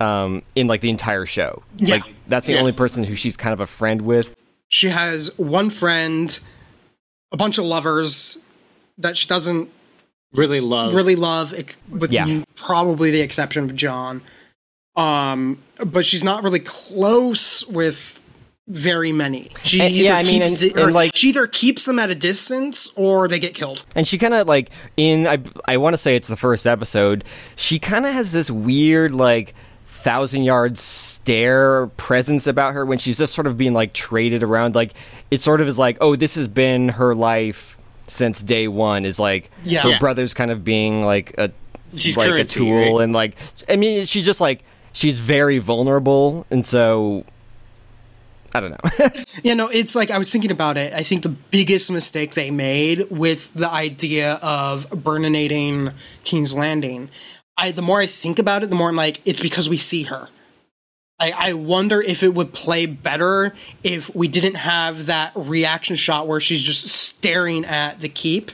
[0.00, 1.62] um, in like the entire show.
[1.76, 1.96] Yeah.
[1.96, 2.60] Like that's the Yeah.
[2.60, 4.34] only person who she's kind of a friend with.
[4.68, 6.40] she has one friend,
[7.30, 8.38] a bunch of lovers
[8.98, 9.68] that she doesn't
[10.32, 11.52] really love really love,
[11.90, 12.42] with Yeah.
[12.56, 14.22] probably the exception of Jon.
[14.96, 18.18] Um, but she's not really close with
[18.68, 19.50] very many.
[19.64, 21.98] She And- either yeah, I mean, keeps and- the- and, like- she either keeps them
[21.98, 23.84] at a distance or they get killed.
[23.94, 27.24] And she kind of like in I I want to say it's the first episode.
[27.56, 29.54] She kind of has this weird like
[29.86, 34.74] thousand yard stare presence about her when she's just sort of being like traded around.
[34.74, 34.94] Like
[35.30, 39.04] it sort of is like oh this has been her life since day one.
[39.04, 39.82] Is like Yeah.
[39.82, 39.98] her Yeah.
[39.98, 41.50] brother's kind of being like a
[41.96, 43.04] She's like a tool right?
[43.04, 43.36] and like
[43.68, 47.24] I mean she's just like she's very vulnerable and so
[48.54, 49.08] I don't know.
[49.42, 50.92] Yeah, no, it's like I was thinking about it.
[50.92, 57.08] I think the biggest mistake they made with the idea of burninating King's Landing,
[57.56, 60.04] I the more I think about it, the more I'm like, it's because we see
[60.04, 60.28] her.
[61.18, 66.26] I, I wonder if it would play better if we didn't have that reaction shot
[66.26, 68.50] where she's just staring at the keep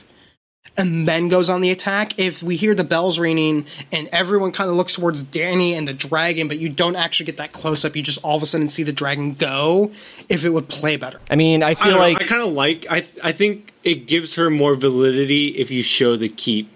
[0.79, 2.17] and then goes on the attack.
[2.17, 5.93] If we hear the bells ringing and everyone kind of looks towards Dany and the
[5.93, 8.69] dragon, but you don't actually get that close up, you just all of a sudden
[8.69, 9.91] see the dragon go,
[10.29, 11.19] if it would play better.
[11.29, 12.87] I mean I I, feel don't know, like I kind of like.
[12.89, 16.71] I I think it gives her more validity if you show the keep,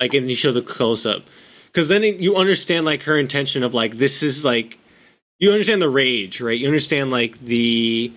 [0.00, 1.24] like, and you show the close up,
[1.66, 4.78] because then it, you understand like her intention of like this is like,
[5.38, 6.58] you understand the rage, right?
[6.58, 8.12] You understand like the.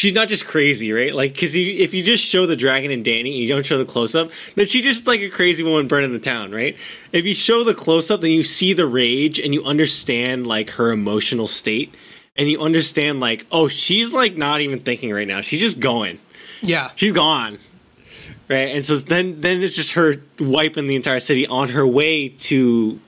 [0.00, 1.14] She's not just crazy, right?
[1.14, 3.76] Like, because you, if you just show the dragon and Dany and you don't show
[3.76, 6.74] the close up, then she's just like a crazy woman burning the town, right?
[7.12, 10.70] If you show the close up, then you see the rage and you understand like
[10.70, 11.92] her emotional state,
[12.34, 15.42] and you understand like, oh, she's like not even thinking right now.
[15.42, 16.18] She's just going.
[16.62, 16.92] Yeah.
[16.96, 17.58] She's gone.
[18.48, 18.74] Right?
[18.74, 22.98] And so then then it's just her wiping the entire city on her way to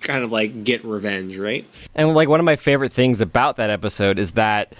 [0.00, 1.66] kind of like get revenge, right?
[1.94, 4.74] And like one of my favorite things about that episode is that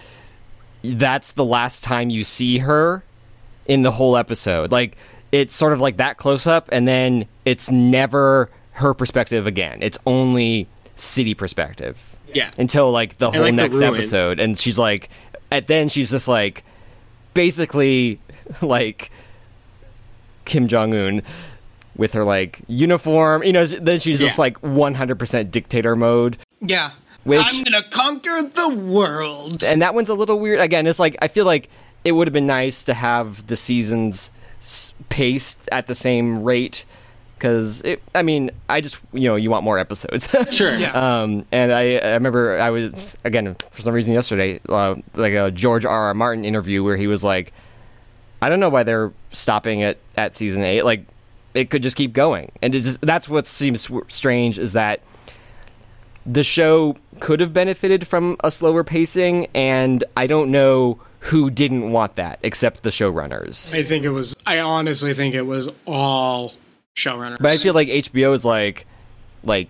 [0.82, 3.02] that's the last time you see her
[3.66, 4.70] in the whole episode.
[4.72, 4.96] Like
[5.32, 9.78] it's sort of like that close up, and then it's never her perspective again.
[9.82, 10.66] It's only
[10.96, 12.50] city perspective Yeah.
[12.58, 13.94] until like the whole like, next ruin.
[13.94, 15.08] episode, and she's like,
[15.52, 16.64] at then she's just like,
[17.34, 18.18] basically
[18.62, 19.10] like
[20.44, 21.22] Kim Jong Un
[21.96, 23.42] with her like uniform.
[23.42, 26.38] You know, then she's just like 100% dictator mode.
[26.60, 26.92] Yeah.
[27.28, 29.62] Which- I'm gonna conquer the world.
[29.62, 30.60] and that one's a little weird.
[30.60, 31.68] Again, it's like I feel like
[32.04, 34.30] it would have been nice to have the seasons
[35.08, 36.84] paced at the same rate
[37.36, 40.28] because I mean, I just you know you want more episodes.
[40.50, 40.74] Sure.
[40.76, 40.90] Yeah.
[41.22, 45.50] Um, and I, I remember I was again for some reason yesterday, uh, like a
[45.50, 46.06] George R.
[46.08, 46.14] R.
[46.14, 47.52] Martin interview where he was like,
[48.42, 50.82] I don't know why they're stopping at at season eight.
[50.82, 51.04] Like,
[51.54, 55.00] it could just keep going, and it just that's what seems strange is that
[56.28, 61.90] the show could have benefited from a slower pacing, and I don't know who didn't
[61.90, 63.74] want that except the showrunners.
[63.74, 64.36] I think it was.
[64.46, 66.52] I honestly think it was all
[66.94, 67.38] showrunners.
[67.40, 68.86] But I feel like HBO is like,
[69.42, 69.68] like,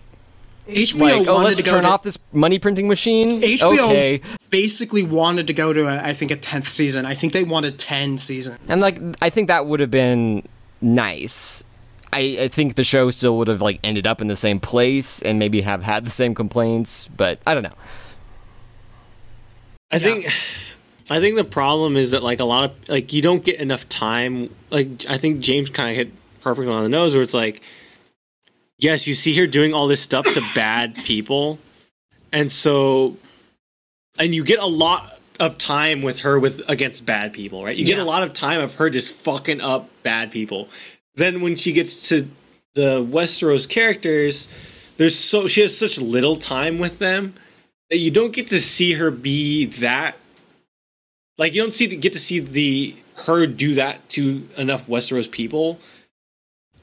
[0.66, 3.40] HBO like, oh, wanted let's to turn to, off this money printing machine.
[3.40, 7.06] HBO Okay, basically wanted to go to a, I think a tenth season.
[7.06, 8.59] I think they wanted ten seasons.
[8.68, 10.46] and like, I think that would have been
[10.80, 11.62] nice.
[12.12, 15.20] I, I think the show still would have like ended up in the same place
[15.22, 17.74] and maybe have had the same complaints, but I don't know.
[19.90, 20.26] I think
[21.11, 23.88] I think the problem is that like a lot of like you don't get enough
[23.88, 24.54] time.
[24.70, 27.62] Like I think James kind of hit perfectly on the nose where it's like
[28.78, 31.59] yes, you see her doing all this stuff to bad people.
[32.32, 33.16] And so
[34.18, 37.76] and you get a lot of time with her with against bad people, right?
[37.76, 38.02] You get Yeah.
[38.02, 40.68] a lot of time of her just fucking up bad people.
[41.19, 42.29] Then when she gets to
[42.75, 44.49] the Westeros characters,
[44.99, 47.35] there's so she has such little time with them
[47.91, 50.16] that you don't get to see her be that
[51.37, 52.97] like you don't see get to see the
[53.27, 55.81] her do that to enough Westeros people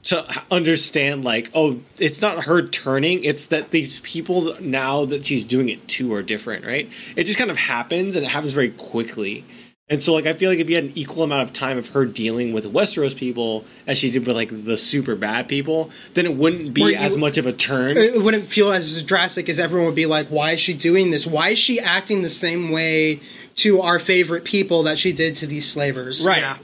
[0.02, 5.44] to understand like oh it's not her turning it's that these people now that she's
[5.44, 6.90] doing it to are different right?
[7.16, 9.44] It just kind of happens and it happens very quickly
[9.88, 11.88] and so like I feel like if you had an equal amount of time of
[11.90, 16.26] her dealing with Westeros people as she did with like the super bad people then
[16.26, 19.58] it wouldn't be you- as much of a turn it wouldn't feel as drastic as
[19.60, 21.26] everyone would be like, why is she doing this?
[21.26, 23.20] Why is she acting the same way
[23.56, 26.26] to our favorite people that she did to these slavers?
[26.26, 26.38] Right.
[26.42, 26.58] Yeah.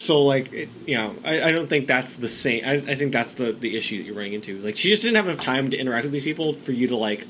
[0.00, 2.64] So like, it, you know, I, I don't think that's the same.
[2.64, 4.58] I, I think that's the the issue that you're running into.
[4.60, 6.96] Like, she just didn't have enough time to interact with these people for you to
[6.96, 7.26] like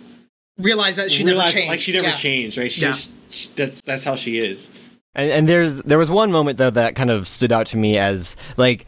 [0.59, 1.71] Realize that she realize never that, changed.
[1.71, 2.15] like she never Yeah.
[2.15, 2.71] changed, right?
[2.73, 2.89] She Yeah.
[2.89, 4.71] just she, that's that's how she is.
[5.19, 7.99] And, and there's there was one moment though that kind of stood out to me
[7.99, 8.87] as like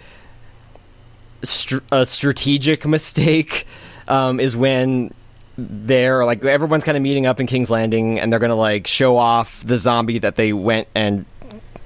[1.43, 3.67] str- a strategic mistake
[4.07, 5.13] um, is when
[5.59, 9.17] they're like everyone's kind of meeting up in King's Landing and they're gonna like show
[9.17, 11.27] off the zombie that they went and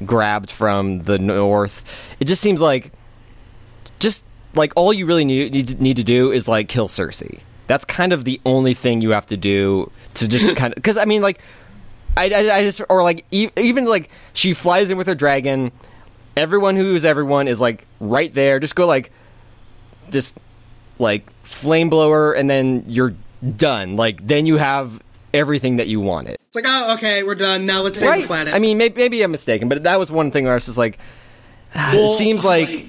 [0.05, 2.14] grabbed from the north.
[2.20, 2.92] It just seems like
[3.99, 4.24] just
[4.55, 7.40] like all you really need need to, need to do is like kill Cersei.
[7.66, 10.99] That's kind of the only thing you have to do to just kind of because
[10.99, 11.40] I mean like
[12.17, 15.73] I, I, I just or like e- even like she flies in with her dragon.
[16.37, 18.59] Everyone who's everyone is like right there.
[18.61, 19.12] Just go like,
[20.11, 20.39] just
[20.99, 23.15] like flame blower, and then you're
[23.57, 23.97] done.
[23.97, 25.01] Like then you have
[25.33, 26.37] everything that you wanted.
[26.47, 27.67] It's like, oh, okay, we're done.
[27.67, 28.55] Now let's save the planet.
[28.55, 30.79] I mean, maybe, maybe I'm mistaken, but that was one thing where I was just
[30.79, 30.99] like,
[31.75, 32.87] it seems like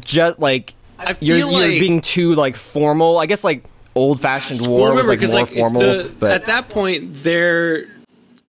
[0.00, 3.18] just like I you're you're like- being too like formal.
[3.18, 7.22] I guess like old fashioned war was like more formal, the- but at that point,
[7.22, 7.86] their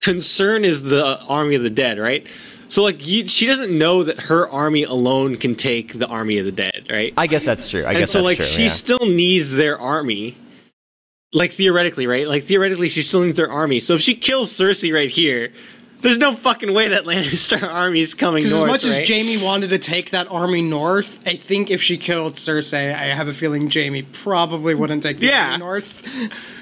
[0.03, 2.27] concern is the army of the dead, right?
[2.69, 6.45] So like, you, she doesn't know that her army alone can take the army of
[6.47, 7.13] the dead, right?
[7.17, 7.85] I guess that's true.
[7.85, 8.47] I and guess so that's like true.
[8.47, 8.69] she yeah.
[8.71, 10.37] still needs their army
[11.35, 14.93] like theoretically right like theoretically she still needs their army so if she kills cersei
[14.93, 15.51] right here
[16.03, 19.09] there's no fucking way that lannister army is coming Because north as much as right?
[19.09, 23.29] Jaime wanted to take that army north, I think if she killed Cersei, I have
[23.29, 25.53] a feeling Jaime probably wouldn't take the Yeah.
[25.53, 26.03] army north,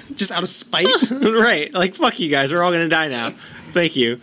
[0.15, 0.87] just out of spite.
[1.11, 3.33] right like fuck you guys we're all gonna die now
[3.73, 4.19] thank you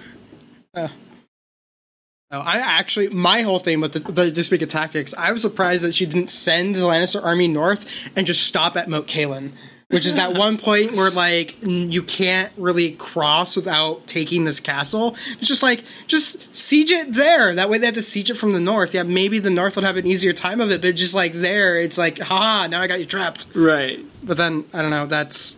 [2.30, 5.40] Oh, I actually, my whole thing with the, the to speak of tactics, I was
[5.40, 9.52] surprised that she didn't send the Lannister army north and just stop at Moat Cailin,
[9.88, 15.16] which is that one point where like you can't really cross without taking this castle.
[15.38, 17.54] It's just like just siege it there.
[17.54, 18.92] That way they have to siege it from the north.
[18.92, 21.80] Yeah, maybe the north would have an easier time of it, but just like there,
[21.80, 23.46] it's like, haha, now I got you trapped.
[23.54, 25.06] right But then I don't know.
[25.06, 25.56] That's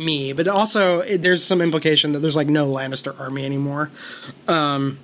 [0.00, 0.32] me.
[0.32, 3.90] But also, it, there's some implication that there's like no Lannister army anymore,
[4.48, 4.98] um,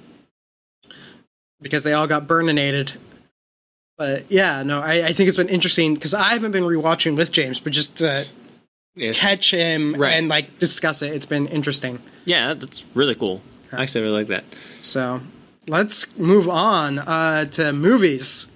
[1.60, 2.96] because they all got burninated.
[3.98, 7.32] But yeah, no, I, I think it's been interesting because I haven't been rewatching with
[7.32, 8.26] James, but just to
[8.94, 9.18] yes.
[9.20, 10.16] catch him Right.
[10.16, 12.00] and like discuss it, it's been interesting.
[12.26, 13.40] yeah that's really cool
[13.72, 14.44] I actually i really like that
[14.82, 15.20] So
[15.66, 18.48] let's move on uh, to movies.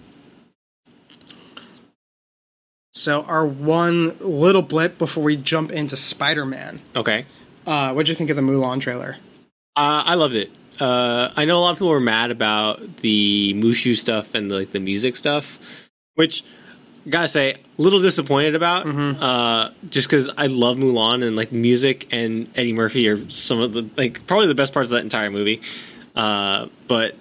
[2.92, 6.80] So, our one little blip before we jump into Spider Man.
[6.96, 7.26] Okay.
[7.66, 9.16] Uh, what'd you think of the Mulan trailer?
[9.76, 10.50] Uh, I loved it.
[10.80, 14.56] Uh, I know a lot of people were mad about the Mushu stuff and the,
[14.56, 15.60] like the music stuff,
[16.14, 16.42] which
[17.08, 18.86] gotta say, a little disappointed about.
[18.86, 23.72] Uh, just because I love Mulan and like music and Eddie Murphy are some of
[23.72, 25.60] the like probably the best parts of that entire movie.
[26.14, 27.16] Uh, but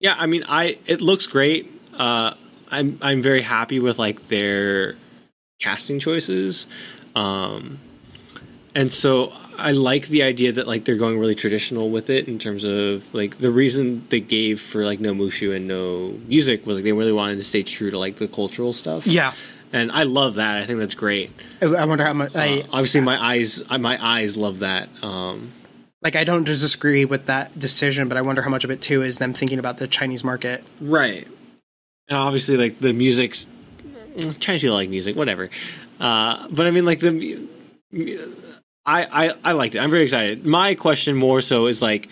[0.00, 1.70] yeah, I mean, I it looks great.
[1.94, 2.34] Uh,
[2.70, 4.96] I'm I'm very happy with like their
[5.62, 6.66] casting choices.
[7.14, 7.78] Um,
[8.74, 12.38] and so I like the idea that like they're going really traditional with it in
[12.38, 16.78] terms of like the reason they gave for like no mushu and no music was
[16.78, 19.06] like they really wanted to stay true to like the cultural stuff.
[19.06, 19.34] Yeah.
[19.72, 20.58] and I love that.
[20.60, 21.30] I think that's great.
[21.62, 22.34] I wonder how much.
[22.34, 24.88] I, Uh, obviously, my eyes, my eyes love that.
[25.02, 25.52] Um,
[26.02, 29.02] like, I don't disagree with that decision, but I wonder how much of it, too,
[29.02, 30.64] is them thinking about the Chinese market.
[30.80, 31.26] right,
[32.08, 33.46] and obviously, like the music's
[34.38, 35.50] Chinese people like music, whatever.
[36.00, 37.46] Uh, but I mean, like the,
[38.84, 39.78] I, I I liked it.
[39.78, 40.44] I'm very excited.
[40.44, 42.08] My question more so is like,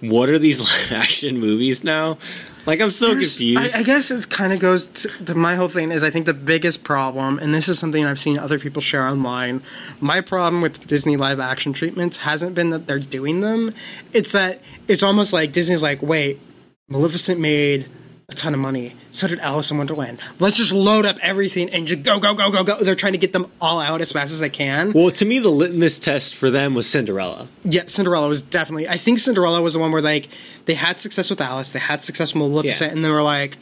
[0.00, 0.60] what are these
[0.90, 2.18] live action movies now?
[2.66, 3.74] Like, I'm so There's- confused.
[3.74, 6.26] I, I guess it kind of goes to, to my whole thing is I think
[6.26, 9.62] the biggest problem, and this is something I've seen other people share online.
[10.00, 13.72] My problem with Disney live action treatments hasn't been that they're doing them;
[14.12, 16.40] it's that it's almost like Disney's like, wait,
[16.88, 17.88] Maleficent made
[18.30, 18.94] a ton of money.
[19.10, 20.20] So did Alice in Wonderland.
[20.38, 22.76] Let's just load up everything and just go, go, go, go, go.
[22.84, 24.92] They're trying to get them all out as fast as they can.
[24.92, 27.48] well, to me, the litmus test for them was Cinderella.
[27.64, 28.86] Yeah, Cinderella was definitely.
[28.86, 30.28] I think Cinderella was the one where like
[30.66, 32.96] they had success with Alice, they had success with Maleficent, Yeah.
[32.96, 33.56] and they were like,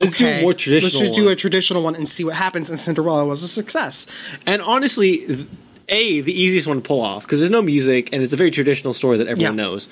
[0.00, 0.88] Let's do a more traditional.
[0.88, 1.32] Let's just do one.
[1.34, 2.70] a traditional one and see what happens.
[2.70, 4.08] And Cinderella was a success.
[4.46, 5.46] And honestly,
[5.88, 8.50] a the easiest one to pull off because there's no music and it's a very
[8.50, 9.64] traditional story that everyone Yeah.
[9.64, 9.88] knows.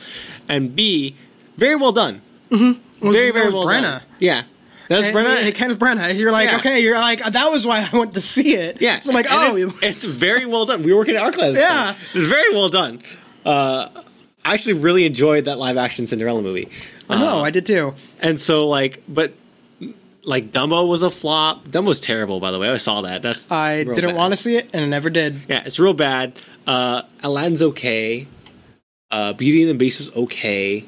[0.49, 1.15] And B,
[1.57, 2.23] very well done.
[2.51, 3.83] Was- very very was well Branagh.
[3.83, 4.03] done.
[4.19, 4.43] Yeah,
[4.89, 5.45] that was And- Branagh.
[5.47, 6.19] and Kenneth Branagh.
[6.19, 6.57] You're like, Yeah.
[6.59, 8.79] okay, you're like, that was why I went to see it.
[8.81, 10.83] yeah, So I'm like, And oh, it's, it's very well done.
[10.83, 11.55] We were working at our class.
[11.57, 11.95] Yeah.
[12.15, 13.03] it's very well done.
[13.45, 13.89] Uh,
[14.45, 16.69] I actually really enjoyed that live action Cinderella movie.
[17.09, 17.95] I know, Uh, I did too.
[18.21, 19.33] and so like, but.
[20.23, 21.67] Like Dumbo was a flop.
[21.69, 22.69] Dumbo's terrible, by the way.
[22.69, 23.23] I saw that.
[23.23, 25.41] That's I didn't want to see it, and I never did.
[25.49, 26.35] Yeah, it's real bad.
[26.67, 28.29] Uh, Aladdin's okay.
[29.11, 30.85] Uh, Beauty and the Beast was okay.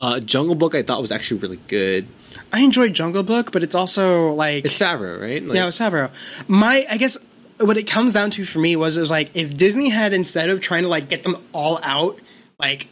[0.00, 2.06] Uh, Jungle Book I thought was actually really good.
[2.52, 5.42] I enjoyed Jungle Book, but it's also like It's Favreau, right?
[5.42, 6.10] Like, yeah, it was Favreau.
[6.46, 7.18] My, I guess
[7.58, 10.48] what it comes down to for me was it was like if Disney had instead
[10.50, 12.18] of trying to like get them all out
[12.60, 12.86] like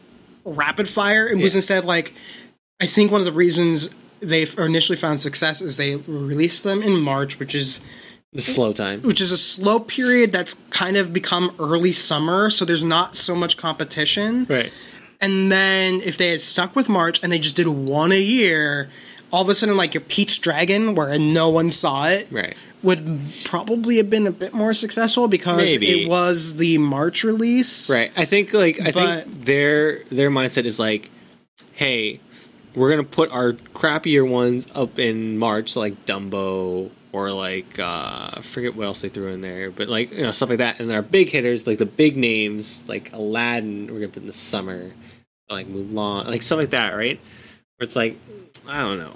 [0.44, 2.12] rapid fire, it was instead like
[2.80, 3.90] I think one of the reasons
[4.20, 7.82] they initially found success is they released them in March, which is
[8.32, 9.00] the slow time.
[9.02, 13.34] which is a slow period that's kind of become early summer, so there's not so
[13.34, 14.46] much competition.
[14.48, 14.72] Right.
[15.20, 18.90] And then if they had stuck with March and they just did one a year,
[19.32, 22.54] all of a sudden like your Pete's Dragon, where no one saw it, Right.
[22.82, 26.02] would probably have been a bit more successful because Maybe.
[26.02, 27.88] it was the March release.
[27.90, 28.12] Right.
[28.16, 31.10] I think like I But- think their their mindset is like,
[31.72, 32.20] hey,
[32.74, 38.28] we're gonna put our crappier ones up in March, so like Dumbo or like uh
[38.34, 40.78] I forget what else they threw in there, but like you know stuff like that.
[40.78, 44.32] And our big hitters, like the big names, like Aladdin, we're gonna put in the
[44.34, 44.92] summer,
[45.48, 47.18] like Mulan, like stuff like that, right?
[47.76, 48.18] Where it's like,
[48.66, 49.14] I don't know.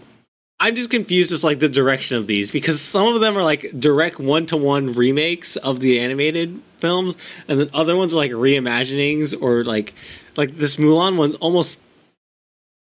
[0.62, 3.72] I'm just confused as like the direction of these because some of them are like
[3.80, 7.16] direct one to one remakes of the animated films,
[7.48, 9.94] and then other ones are like reimaginings or like
[10.36, 11.80] like this Mulan one's almost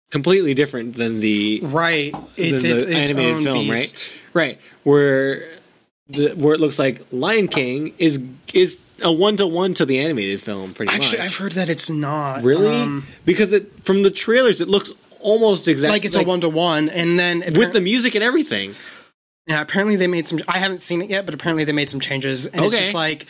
[0.09, 2.13] completely different than the Right.
[2.35, 4.13] It's, than it's, the its animated own film, beast.
[4.33, 4.47] right?
[4.47, 5.47] Right, where
[6.13, 8.19] the where it looks like Lion King is
[8.53, 11.01] is a one to one to the animated film, pretty much.
[11.01, 11.27] Actually, much.
[11.27, 12.43] I've heard that it's not.
[12.43, 16.41] really Um, because it from the trailers it looks almost exactly like it's a one
[16.41, 18.75] to one, and then with the music and everything.
[19.47, 20.39] Yeah, apparently they made some.
[20.47, 23.25] I haven't seen it yet, but apparently they made some changes, and it's just like.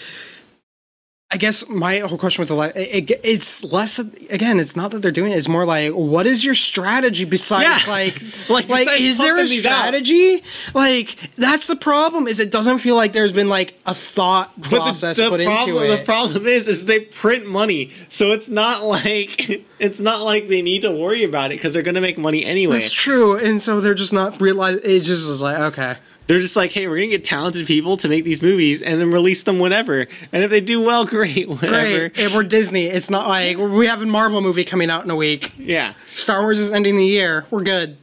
[1.34, 4.60] I guess my whole question with the li- it, it, it's less again.
[4.60, 5.38] It's not that they're doing it.
[5.38, 7.92] It's more like, what is your strategy besides Yeah.
[7.92, 10.44] like, Like, like, is there a strategy?
[10.74, 12.28] Like that's the problem.
[12.28, 15.42] Is it doesn't feel like there's been like a thought But the- process the, put
[15.42, 15.98] problem, into it.
[16.00, 20.62] The problem is, is they print money, so it's not like it's not like they
[20.62, 22.80] need to worry about it because they're going to make money anyway.
[22.80, 24.76] That's true, and so they're just not realize.
[24.84, 25.96] It just is like okay.
[26.32, 29.02] They're just like, hey, we're going to get talented people to make these movies and
[29.02, 30.08] then release them whenever.
[30.32, 32.08] And if they do well, great, whatever.
[32.08, 32.18] Great.
[32.18, 35.16] If we're Disney, it's not like we have a Marvel movie coming out in a
[35.18, 35.52] week.
[35.58, 37.46] Yeah, Star Wars is ending the year.
[37.52, 37.98] We're good.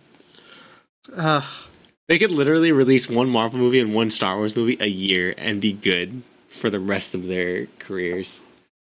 [1.09, 5.59] they could literally release one Marvel movie and one Star Wars movie a year and
[5.59, 6.21] be good
[6.51, 8.43] for the rest of their careers.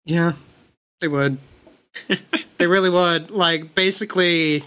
[0.04, 0.32] Yeah,
[1.00, 1.38] they would.
[2.58, 3.30] they really would.
[3.30, 4.64] Like, basically,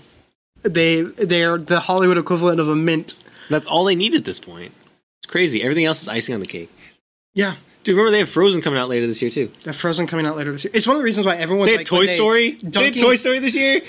[0.63, 3.13] they they're the Hollywood equivalent of a mint.
[3.50, 4.72] That's all they need at this point.
[5.22, 5.64] It's crazy.
[5.64, 6.70] Everything else is icing on the cake.
[7.34, 9.48] Yeah, Dude, remember they have Frozen coming out later this year too.
[9.64, 10.72] They have Frozen coming out later this year.
[10.74, 12.52] It's one of the reasons why everyone's They had like Toy when they Story.
[12.64, 13.82] They had Toy Story this year.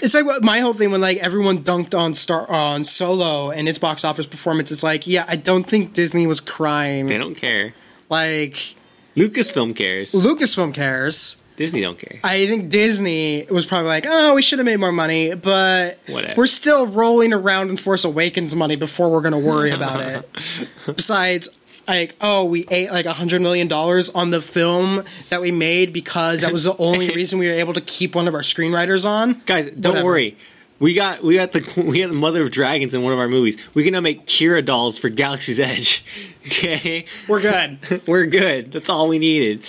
[0.00, 3.68] It's like what my whole thing when like everyone dunked on Star on Solo and
[3.68, 4.72] its box office performance.
[4.72, 7.06] It's like, yeah, I don't think Disney was crying.
[7.06, 7.74] They don't care.
[8.08, 8.76] Like
[9.16, 10.12] Lucasfilm cares.
[10.12, 11.36] Lucasfilm cares.
[11.60, 12.20] Disney don't care.
[12.24, 16.32] I think Disney was probably like, oh, we should have made more money, but Whatever.
[16.38, 20.68] we're still rolling around in Force Awakens money before we're going to worry about it.
[20.86, 21.50] Besides,
[21.86, 25.92] like, oh, we ate like a hundred million dollars on the film that we made
[25.92, 29.04] because that was the only reason we were able to keep one of our screenwriters
[29.04, 29.42] on.
[29.44, 30.06] Guys, don't Whatever.
[30.06, 30.38] worry.
[30.78, 33.28] We got we got the we got the Mother of Dragons in one of our
[33.28, 33.58] movies.
[33.74, 36.02] We can now make Qi'ra dolls for Galaxy's Edge.
[36.46, 38.00] Okay, We're good.
[38.06, 38.72] we're good.
[38.72, 39.62] That's all we needed.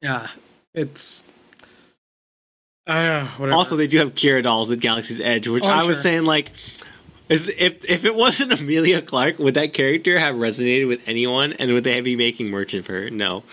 [0.00, 0.28] yeah,
[0.74, 1.24] it's.
[2.86, 3.26] Uh.
[3.52, 6.02] Also, they do have Qi'ra dolls at Galaxy's Edge, which Oh, I'm was sure.
[6.02, 6.50] saying like.
[7.28, 11.72] Is, if if it wasn't Emilia Clarke, would that character have resonated with anyone, and
[11.72, 13.10] would they be making merchant for her?
[13.10, 13.44] No.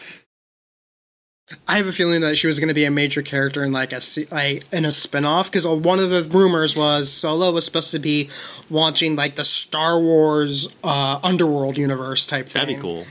[1.65, 3.93] I have a feeling that she was going to be a major character in like
[3.93, 4.01] a
[4.31, 8.29] like in a spinoff because one of the rumors was Solo was supposed to be
[8.69, 12.61] launching like the Star Wars uh, underworld universe type thing.
[12.61, 13.05] That'd be cool.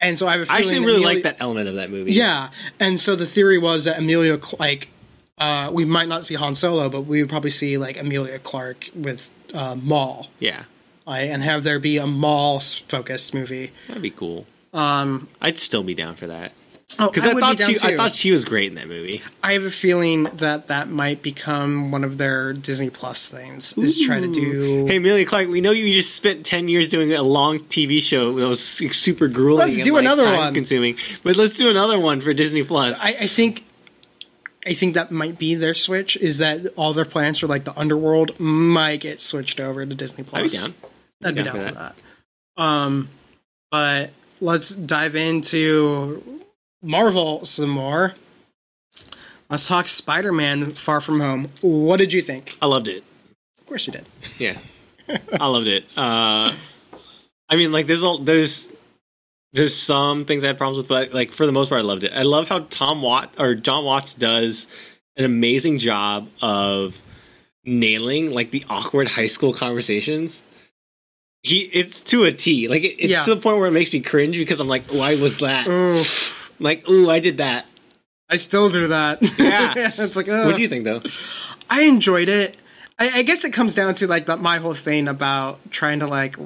[0.00, 1.90] And so I have a I feeling actually really Emilia- like that element of that
[1.90, 2.12] movie.
[2.12, 4.88] Yeah, and so the theory was that Emilia like
[5.38, 8.90] uh, we might not see Han Solo, but we would probably see like Emilia Clarke
[8.94, 10.64] with uh, Maul, yeah,
[11.06, 11.22] right?
[11.30, 13.70] and have there be a Maul focused movie.
[13.88, 14.46] that'd be cool.
[14.74, 16.52] Um, I'd still be down for that
[16.98, 19.22] oh, because I, be thought down she I thought she was great in that movie.
[19.42, 23.76] I have a feeling that that might become one of their Disney Plus things.
[23.76, 24.86] Is trying to do.
[24.86, 28.34] Hey, Emilia Clarke, we know you just spent 10 years doing a long TV show
[28.38, 30.54] that was super grueling Let's do like, another one.
[30.54, 30.96] consuming.
[31.22, 33.00] But let's do another one for Disney Plus.
[33.00, 33.64] I, I think.
[34.68, 36.16] I think that might be their switch.
[36.16, 40.24] Is that all their plans for like the underworld might get switched over to Disney
[40.24, 40.42] Plus?
[40.42, 40.90] I'd be down.
[41.24, 42.62] I'd be down down for for that.
[42.62, 43.08] Um,
[43.70, 44.10] but
[44.40, 46.40] let's dive into
[46.86, 48.14] Marvel some more.
[49.50, 51.50] Let's talk Spider-Man: Far From Home.
[51.60, 52.56] What did you think?
[52.62, 53.04] I loved it.
[53.60, 54.06] Of course you did.
[54.38, 54.58] Yeah.
[55.40, 55.84] I loved it.
[55.96, 56.54] Uh,
[57.48, 58.68] I mean, like, there's all, there's,
[59.52, 62.02] there's some things I had problems with, but like for the most part, I loved
[62.04, 62.12] it.
[62.12, 64.66] I love how Tom Watt or Jon Watts does
[65.16, 67.00] an amazing job of
[67.64, 70.42] nailing like the awkward high school conversations.
[71.42, 72.66] He, it's to a T.
[72.66, 73.24] Like, it, it's Yeah.
[73.24, 75.66] to the point where it makes me cringe because I'm like, why was that?
[76.58, 77.66] Like, ooh, I did that.
[78.28, 79.18] I still do that.
[79.38, 79.74] Yeah.
[79.98, 81.02] it's like, uh, What do you think, though?
[81.70, 82.56] I enjoyed it.
[82.98, 86.06] I, I guess it comes down to like the, my whole thing about trying to
[86.06, 86.36] like.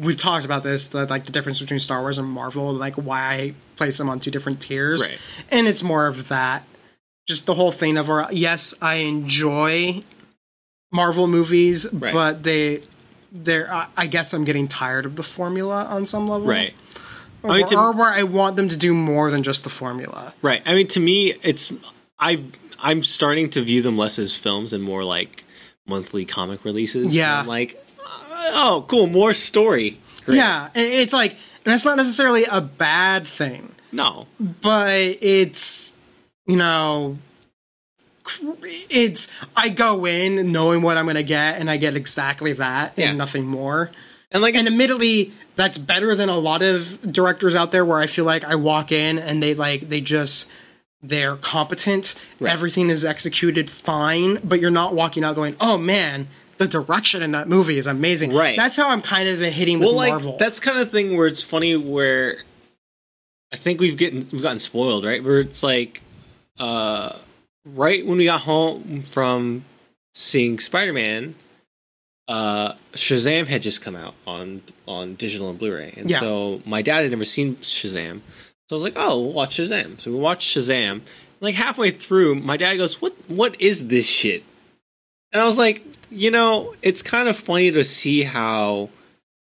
[0.00, 3.32] We've talked about this, the, like the difference between Star Wars and Marvel, like why
[3.34, 5.18] I place them on two different tiers, Right.
[5.52, 6.64] and it's more of that.
[7.28, 10.02] Just the whole thing of, yes, I enjoy
[10.92, 12.12] Marvel movies, Right.
[12.12, 12.82] but they,
[13.30, 13.72] they're.
[13.72, 16.74] I I guess I'm getting tired of the formula on some level, Right.
[17.42, 19.70] Or, I mean, to- or where I want them to do more than just the
[19.70, 20.34] formula.
[20.42, 20.62] Right.
[20.66, 21.72] I mean, to me, it's
[22.18, 22.42] I
[22.80, 25.44] I'm starting to view them less as films and more like
[25.86, 27.14] monthly comic releases.
[27.14, 27.42] Yeah.
[27.42, 29.98] Like, uh, oh, cool, more story.
[30.24, 30.36] Great.
[30.38, 33.74] Yeah, it's like that's not necessarily a bad thing.
[33.92, 34.26] No.
[34.38, 35.96] but it's
[36.46, 37.16] you know
[38.90, 43.08] it's i go in knowing what i'm gonna get and i get exactly that Yeah.
[43.08, 43.90] and nothing more
[44.30, 48.06] And like, and admittedly that's better than a lot of directors out there where i
[48.06, 50.48] feel like i walk in and they like they just
[51.02, 52.52] they're competent Right.
[52.52, 57.32] everything is executed fine but you're not walking out going oh man the direction in
[57.32, 58.56] that movie is amazing Right.
[58.56, 61.26] that's how i'm kind of hitting with well, like marvel that's kind of thing where
[61.26, 62.38] it's funny where
[63.50, 65.24] I think we've getting we've gotten spoiled, right?
[65.24, 66.02] Where it's like,
[66.58, 67.14] uh,
[67.64, 69.64] right when we got home from
[70.12, 71.34] seeing Spider Man.
[72.28, 76.20] Uh, Shazam had just come out on on digital and Blu-ray, and Yeah.
[76.20, 78.20] so my dad had never seen Shazam,
[78.68, 81.00] so I was like, "Oh, we'll watch Shazam." So we watched Shazam.
[81.40, 83.14] Like halfway through, my dad goes, "What?
[83.28, 84.42] What is this shit?"
[85.32, 88.88] And I was like, you know, it's kind of funny to see how,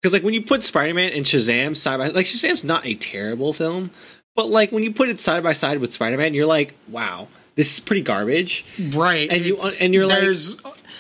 [0.03, 2.95] because like when you put Spider Man and Shazam side by like Shazam's not a
[2.95, 3.91] terrible film,
[4.37, 7.29] but like when you put it side by side with Spider Man, you're like, wow,
[7.57, 8.65] this is pretty garbage.
[8.93, 10.57] right And you- it's- and you're like- there's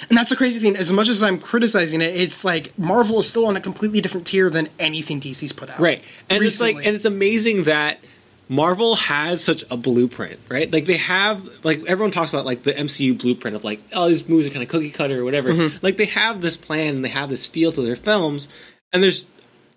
[0.08, 3.28] and that's the crazy thing as much as i'm criticizing it it's like marvel is
[3.28, 6.02] still on a completely different tier than anything dc's put out Right.
[6.28, 7.98] And it's like and it's amazing that
[8.48, 10.72] Marvel has such a blueprint, right?
[10.72, 14.28] Like they have like everyone talks about like the MCU blueprint of like, oh, these
[14.28, 15.52] movies are kind of cookie cutter or whatever.
[15.52, 15.76] Mm-hmm.
[15.82, 18.48] Like they have this plan and they have this feel to their films,
[18.92, 19.26] and there's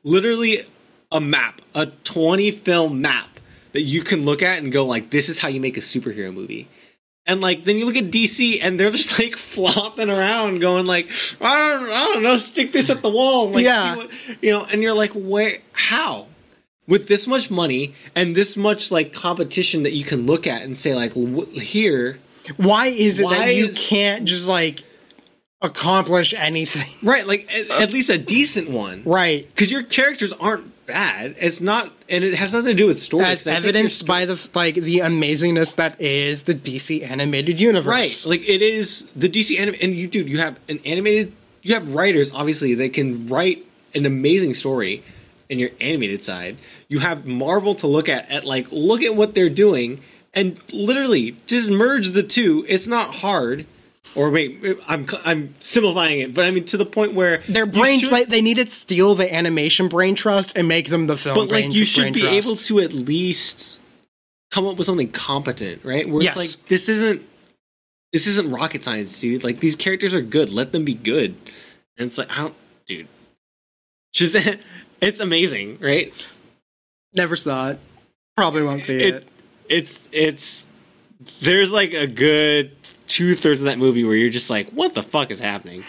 [0.04, 0.66] literally
[1.12, 3.40] a map, a 20 film map
[3.74, 6.34] that you can look at and go like, this is how you make a superhero
[6.34, 6.68] movie.
[7.26, 11.10] And like then you look at DC and they're just like flopping around, going like,
[11.40, 13.94] I don't, I don't know, stick this at the wall, like, Yeah.
[13.94, 14.12] see what,
[14.44, 14.66] you know.
[14.66, 16.28] And you're like, where, how?
[16.86, 20.78] With this much money and this much like competition that you can look at and
[20.78, 22.20] say like, here,
[22.58, 24.84] Why is it Why that you is- can't just like
[25.62, 26.94] accomplish anything?
[27.08, 27.26] right?
[27.26, 29.48] Like at, at least a decent one, Right.
[29.48, 31.36] Because your characters aren't bad.
[31.40, 33.26] It's not, and it has nothing to do with story.
[33.26, 37.86] As evidenced by the like the amazingness that is the DC animated universe.
[37.88, 41.32] right like it is the dc anim- and you dude you have an animated
[41.62, 43.66] you have writers obviously that can write
[43.96, 45.04] an amazing story
[45.50, 46.58] in your animated side
[46.88, 50.02] you have marvel to look at at like look at what they're doing
[50.34, 53.66] and literally just merge the two it's not hard
[54.16, 58.00] or wait i'm i'm simplifying it but i mean to the point where Their brain,
[58.00, 61.36] should- like, they need to steal the animation brain trust and make them the film.
[61.36, 62.48] but brain, like you should be trust.
[62.48, 63.80] able to at least
[64.52, 66.36] come up with something competent right where Yes.
[66.38, 67.22] it's like this isn't
[68.12, 71.36] this isn't rocket science dude like these characters are good let them be good
[71.98, 73.08] and it's like i don't dude
[74.14, 74.36] just
[75.02, 76.14] it's amazing right
[77.16, 77.80] Never saw it.
[78.36, 79.14] Probably won't see it.
[79.16, 79.28] it
[79.70, 80.66] it's it's
[81.42, 82.76] there's like a good
[83.08, 85.84] two-thirds of that movie where you're just like what the fuck is happening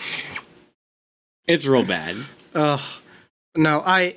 [1.46, 2.16] it's real bad
[2.54, 2.80] Ugh.
[3.56, 4.16] No, I.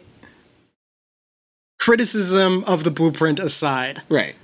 [1.80, 4.36] Criticism of the blueprint aside, right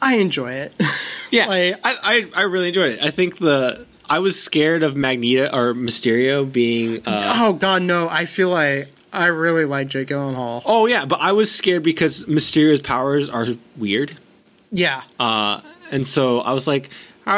[0.00, 0.72] I enjoy it.
[1.32, 3.00] Yeah, Like- I, I I really enjoyed it.
[3.02, 7.02] I think the I was scared of Magneto or Mysterio being.
[7.04, 8.08] Uh, oh God, no!
[8.08, 10.62] I feel like I really like Jake Gyllenhaal.
[10.64, 13.46] oh yeah, but I was scared because Mysterio's powers are
[13.76, 14.16] weird,
[14.70, 16.90] Yeah, uh, and so I was like,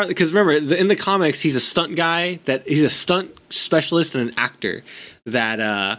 [0.07, 4.15] because remember the, in the comics he's a stunt guy that he's a stunt specialist
[4.15, 4.83] and an actor
[5.25, 5.97] that uh,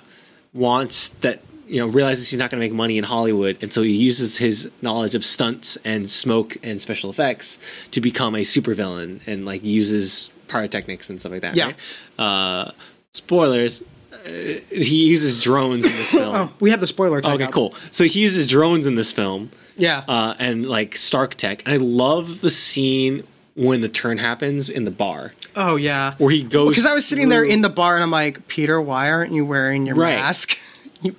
[0.54, 3.82] wants that you know realizes he's not going to make money in Hollywood, and so
[3.84, 7.58] he uses his knowledge of stunts and smoke and special effects
[7.92, 11.56] to become a supervillain and like uses pyrotechnics and stuff like that.
[11.56, 11.66] Yeah.
[11.66, 11.76] right?
[12.18, 12.72] Uh,
[13.14, 13.84] spoilers.
[14.12, 14.30] Uh,
[14.70, 16.36] he uses drones in this film.
[16.36, 17.20] Oh, we have the spoiler.
[17.20, 17.52] okay, up.
[17.52, 17.76] cool.
[17.92, 21.62] So he uses drones in this film Yeah, uh, and like Stark Tech.
[21.66, 23.24] And I love the scene
[23.60, 26.14] when the turn happens in the bar Oh yeah.
[26.18, 26.70] where he goes.
[26.70, 29.44] Because I was sitting there in the bar and I'm like, Peter, why aren't you
[29.46, 30.16] wearing your Right.
[30.16, 30.58] mask?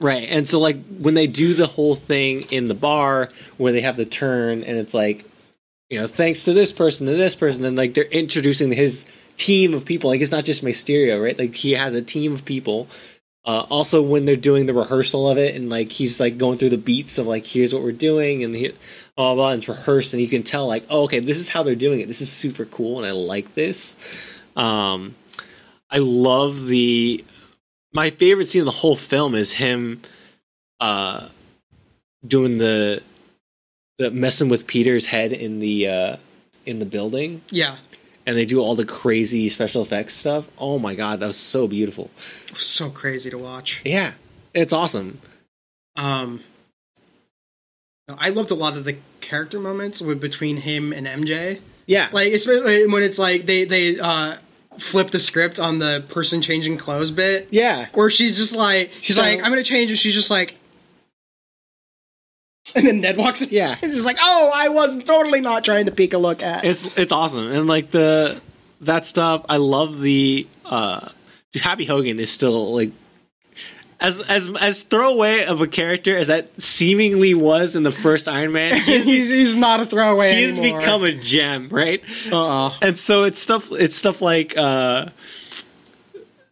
[0.00, 3.82] right, and so like when they do the whole thing in the bar where they
[3.82, 5.24] have the turn, and it's like,
[5.90, 9.04] you know, thanks to this person to this person, and like they're introducing his
[9.36, 10.10] team of people.
[10.10, 11.38] Like it's not just Mysterio, right?
[11.38, 12.88] Like he has a team of people.
[13.44, 16.68] Uh, also, when they're doing the rehearsal of it, and like he's like going through
[16.70, 18.72] the beats of like, here's what we're doing, and here,
[19.16, 21.48] blah blah, blah, and it's rehearsed, and you can tell like, oh, okay, this is
[21.48, 22.06] how they're doing it.
[22.06, 23.96] This is super cool, and I like this.
[24.54, 25.16] Um,
[25.90, 27.24] I love the.
[27.92, 30.00] My favorite scene of the whole film is him,
[30.80, 31.28] uh,
[32.26, 33.02] doing the,
[33.98, 36.16] the messing with Peter's head in the uh,
[36.64, 37.76] in the building, Yeah,
[38.26, 40.48] and they do all the crazy special effects stuff.
[40.58, 42.10] Oh my god, that was so beautiful.
[42.46, 43.80] it was so crazy to watch.
[43.84, 44.12] Yeah,
[44.54, 45.20] it's awesome.
[45.96, 46.42] Um,
[48.18, 51.60] I loved a lot of the character moments with, between him and MJ.
[51.86, 54.36] Yeah, Like especially when it's like they they uh,
[54.78, 57.48] flip the script on the person changing clothes bit.
[57.50, 60.54] yeah, Where she's just like she's So- like I'm gonna change and she's just like.
[62.74, 63.50] And then Ned walks.
[63.50, 63.76] Yeah.
[63.82, 66.64] It's just like, oh, I was totally not trying to peek a look at.
[66.64, 68.40] it's it's awesome, and like the
[68.82, 69.44] that stuff.
[69.48, 71.08] I love the uh,
[71.54, 72.92] Happy Hogan is still like.
[74.00, 78.50] As, as as throwaway of a character as that seemingly was in the first Iron
[78.50, 80.80] Man, he's, he's, he's not a throwaway he's anymore.
[80.80, 82.02] become a gem, right?
[82.32, 82.74] uh-uh.
[82.82, 85.06] and so it's stuff it's stuff like uh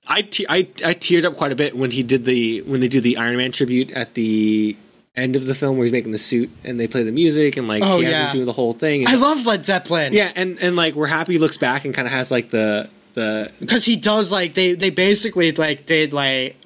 [0.06, 2.88] I, te- I I teared up quite a bit when he did the when they
[2.88, 4.76] do the Iron Man tribute at the
[5.20, 7.68] end of the film where he's making the suit and they play the music and
[7.68, 8.26] like Oh, he has yeah.
[8.30, 9.06] him do the whole thing.
[9.06, 10.12] I love Led Zeppelin.
[10.12, 13.50] yeah, and and like we're Happy looks back and kind of has like the the
[13.60, 16.56] because he does like they they basically like did like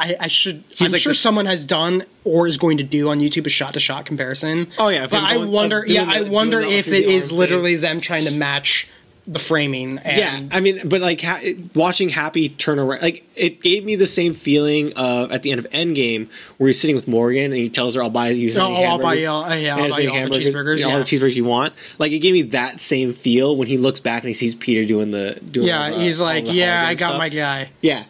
[0.00, 3.08] I, I should I'm like sure the- someone has done or is going to do
[3.08, 4.68] on YouTube a shot to shot comparison.
[4.78, 8.00] Oh, yeah, but I wonder yeah I wonder the if it the is literally them
[8.00, 8.88] trying to match
[9.30, 9.98] the framing.
[9.98, 11.42] And yeah, I mean, but like ha-
[11.74, 15.58] watching Happy turn around, like it gave me the same feeling of at the end
[15.58, 18.74] of Endgame where he's sitting with Morgan and he tells her, "I'll buy you." Oh,
[18.74, 20.98] I'll buy you all- uh, yeah, I'll buy you all the cheeseburgers, you know, all
[20.98, 21.74] the cheeseburgers you want.
[21.98, 24.84] Like it gave me that same feel when he looks back and he sees Peter
[24.86, 25.66] doing the doing.
[25.68, 27.18] yeah, the- he's like, yeah, I got stuff.
[27.18, 27.70] my guy.
[27.82, 28.04] Yeah.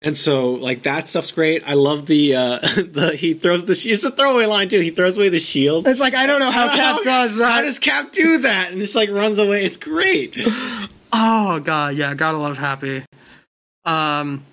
[0.00, 1.62] And so, like that stuff's great.
[1.66, 4.80] I love the uh the he throws the it's a throwaway line too.
[4.80, 5.88] He throws away the shield.
[5.88, 7.50] It's like I don't know how Cap does that.
[7.50, 8.70] How does Cap do that?
[8.70, 9.64] And just like runs away.
[9.64, 10.36] It's great.
[11.10, 13.02] Oh god, yeah, gotta love Happy.
[13.86, 14.44] Um,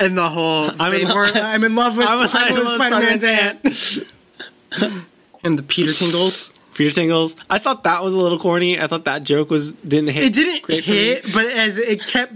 [0.00, 2.64] and the whole I'm in lo- I'm in love with, I'm I'm with I'm in
[2.64, 5.04] love with Spider-Man's aunt.
[5.44, 6.52] and the Peter tingles.
[6.74, 7.36] Peter Tingles.
[7.48, 8.78] I thought that was a little corny.
[8.80, 10.24] I thought that joke was didn't hit.
[10.24, 10.96] it didn't great for me.
[10.96, 12.34] hit, but as it kept,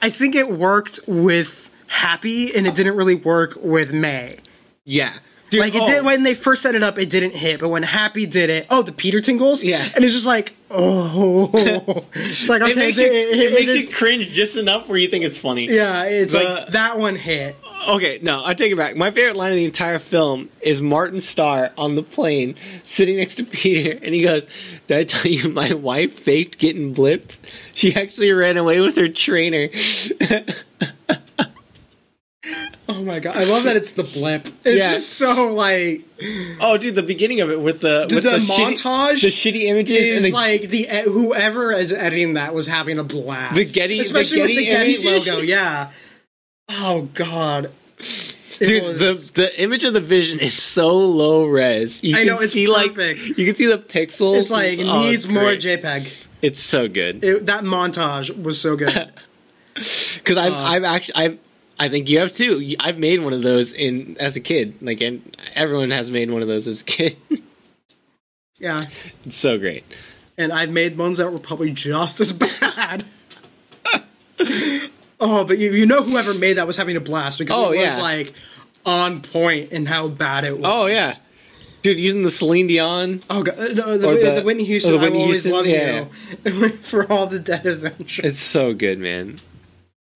[0.00, 4.38] I think it worked with Happy, and it didn't really work with May.
[4.84, 5.12] Yeah,
[5.50, 7.68] Dude, like it oh, did when they first set it up, it didn't hit, but
[7.68, 9.88] when Happy did it, oh, the Peter tingles, Yeah.
[9.94, 11.50] and it's just like, oh,
[12.14, 14.88] it's like okay, It makes, it- you, it- it, makes is- you cringe just enough
[14.88, 15.66] where you think it's funny.
[15.70, 17.56] yeah, it's The- like that one hit.
[17.88, 18.96] Okay, no, I take it back.
[18.96, 23.36] My favorite line of the entire film is Martin Starr on the plane sitting next
[23.36, 24.46] to Peter, and he goes,
[24.88, 27.38] "Did I tell you my wife faked getting blipped?
[27.74, 29.68] She actually ran away with her trainer."
[32.86, 34.46] Oh my god, I love that it's the blip.
[34.64, 34.92] It's Yeah.
[34.92, 36.02] just so like
[36.60, 39.62] oh, dude, the beginning of it with the the, with the shitty- montage the shitty
[39.64, 43.54] images, is and the, like the e- whoever is editing that was having a blast.
[43.54, 45.40] The Getty- the especially Getty with the Getty logo.
[45.40, 45.90] Yeah.
[46.68, 47.72] Oh god.
[48.60, 52.02] It dude, was- the the image of the Vision is so low res.
[52.02, 54.40] You I can know, it's see like you can see the pixels.
[54.40, 55.42] it's like it oh, needs more.
[55.52, 56.08] JPEG.
[56.42, 57.24] It's so good.
[57.24, 58.92] It, that montage was so good.
[59.74, 61.38] because I've, Uh, I've actually I've
[61.78, 62.74] I think you have too.
[62.80, 64.74] I've made one of those in as a kid.
[64.80, 67.16] Like, and everyone has made one of those as a kid.
[68.58, 68.86] yeah.
[69.24, 69.84] it's so great.
[70.38, 72.32] And I've made ones that were probably just as
[72.72, 73.04] bad.
[75.20, 77.78] oh, but you, you know whoever made that was having a blast because Oh, it
[77.78, 78.02] was yeah.
[78.02, 78.34] like
[78.86, 80.64] on point in how bad it was.
[80.66, 81.12] Oh yeah,
[81.82, 83.22] dude, using the Celine Dion.
[83.30, 85.66] Oh god, uh, no, the, the, the- Whitney Houston, the Whitney I always Houston, love
[85.66, 86.04] yeah.
[86.44, 88.24] you for all the dead adventures.
[88.24, 89.38] It's so good, man.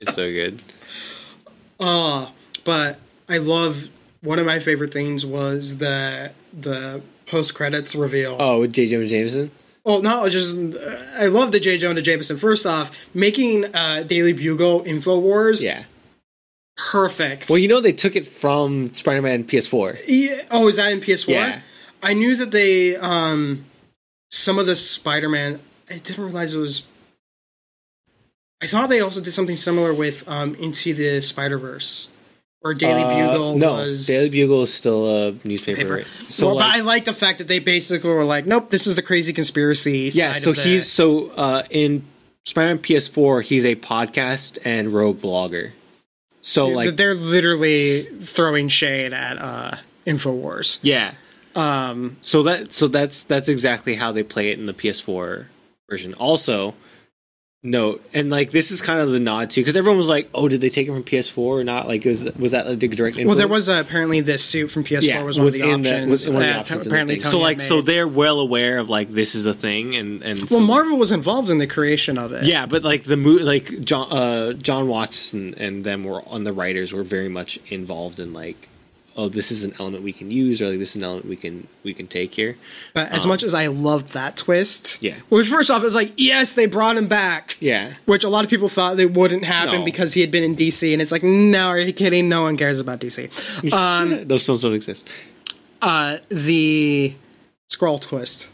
[0.01, 0.60] It's so good.
[1.80, 2.28] Uh,
[2.64, 2.98] but
[3.28, 3.88] I love
[4.22, 8.36] one of my favorite things was the the post credits reveal.
[8.38, 8.86] Oh, with J.
[8.86, 9.50] Jonah Jameson.
[9.84, 10.55] Well, no, just
[11.16, 11.78] I love the J.
[11.78, 12.36] Jonah Jameson.
[12.38, 15.84] First off, making uh, Daily Bugle Infowars Yeah.
[16.76, 17.48] perfect.
[17.48, 20.00] Well, you know they took it from Spider-Man PS4.
[20.06, 20.42] Yeah.
[20.50, 21.28] Oh, is that in PS4?
[21.28, 21.60] Yeah.
[22.02, 23.64] I knew that they um
[24.30, 25.60] some of the Spider-Man.
[25.90, 26.86] I didn't realize it was.
[28.62, 32.10] I thought they also did something similar with um Into the Spider Verse,
[32.62, 35.78] or Daily Uh, Bugle no, was Daily Bugle is still a newspaper.
[35.78, 35.94] paper.
[35.98, 36.06] right?
[36.28, 38.86] So Well, like, but I like the fact that they basically were like, nope, this
[38.86, 40.10] is the crazy conspiracy.
[40.12, 40.32] yeah.
[40.32, 42.05] side So of the- he's so uh, in
[42.47, 45.72] Spider-Man PS4, he's a podcast and rogue blogger.
[46.40, 49.76] So like, they're literally throwing shade at uh
[50.06, 50.78] Infowars.
[50.82, 51.12] yeah.
[51.55, 55.47] Um, So that so that's that's exactly how they play it in the PS4
[55.90, 56.14] version.
[56.14, 56.74] Also,
[57.64, 60.48] note and like this is kind of the nod too because everyone was like, "Oh,
[60.48, 62.98] did they take it from PS4 or not?" Like, was was that a direct?
[62.98, 63.26] Influence?
[63.26, 66.10] well, there was uh, apparently this suit from PS4 was one of the options.
[66.10, 67.18] was one of the options the apparently.
[67.18, 70.60] So like so they're well aware of like this is a thing and and Well,
[70.60, 72.44] so- Marvel was involved in the creation of it.
[72.44, 76.52] Yeah, but like the mo- like John uh, John Watson and them were on the
[76.52, 78.68] writers were very much involved in like,
[79.19, 81.35] oh, this is an element we can use, or like this is an element we
[81.36, 82.57] can we can take here.
[82.95, 85.15] But as much as I loved that twist, Um, Yeah.
[85.28, 87.57] Which first off, it was like, yes, they brought him back.
[87.61, 89.85] Yeah, Which a lot of people thought they wouldn't happen No.
[89.85, 92.28] because he had been in DC, and it's like, no, are you kidding?
[92.28, 93.73] No one cares about DC.
[93.73, 95.07] Um, those films don't exist.
[95.82, 97.15] uh, the
[97.70, 98.51] Skrull twist,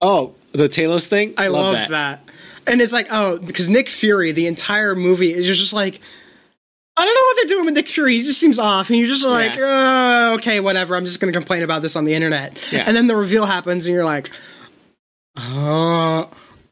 [0.00, 1.34] Oh, the Talos thing.
[1.36, 2.20] I love, that.
[2.68, 6.00] and it's like, oh, because Nick Fury, the entire movie is just like.
[6.98, 8.14] I don't know what they're doing with Nick Fury.
[8.14, 10.96] He just seems off, and you're just like, uh, okay, whatever.
[10.96, 12.58] I'm just going to complain about this on the internet.
[12.72, 12.84] Yeah.
[12.86, 14.30] And then the reveal happens, and you're like,
[15.36, 16.28] oh,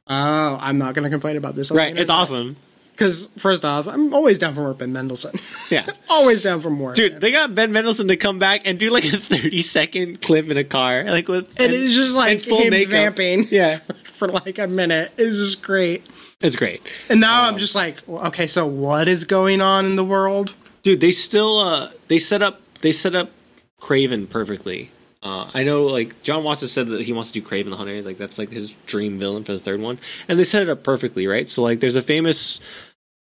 [0.06, 1.70] oh, I'm not going to complain about this.
[1.70, 2.56] On Right, it's awesome.
[2.92, 5.38] Because first off, I'm always down for more Ben Mendelsohn.
[5.70, 5.84] Yeah.
[6.08, 9.04] always down for more, Dude, they got Ben Mendelsohn to come back and do like
[9.04, 12.62] a thirty second clip in a car, like with And it's just like and full
[12.62, 12.90] him makeup.
[12.90, 13.48] vamping.
[13.50, 15.12] Yeah, for like a minute.
[15.18, 16.06] It's just great.
[16.40, 16.82] It's great.
[17.08, 20.54] And now Um, I'm just like, okay, so what is going on in the world?
[20.82, 23.32] dude they still uh they set up they set up
[23.80, 27.70] Kraven perfectly uh i know like john watson said that he wants to do Kraven
[27.70, 29.98] the hunter like that's like his dream villain for the third one
[30.28, 32.60] and they set it up perfectly right so like there's a famous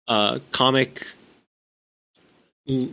[0.09, 1.07] uh comic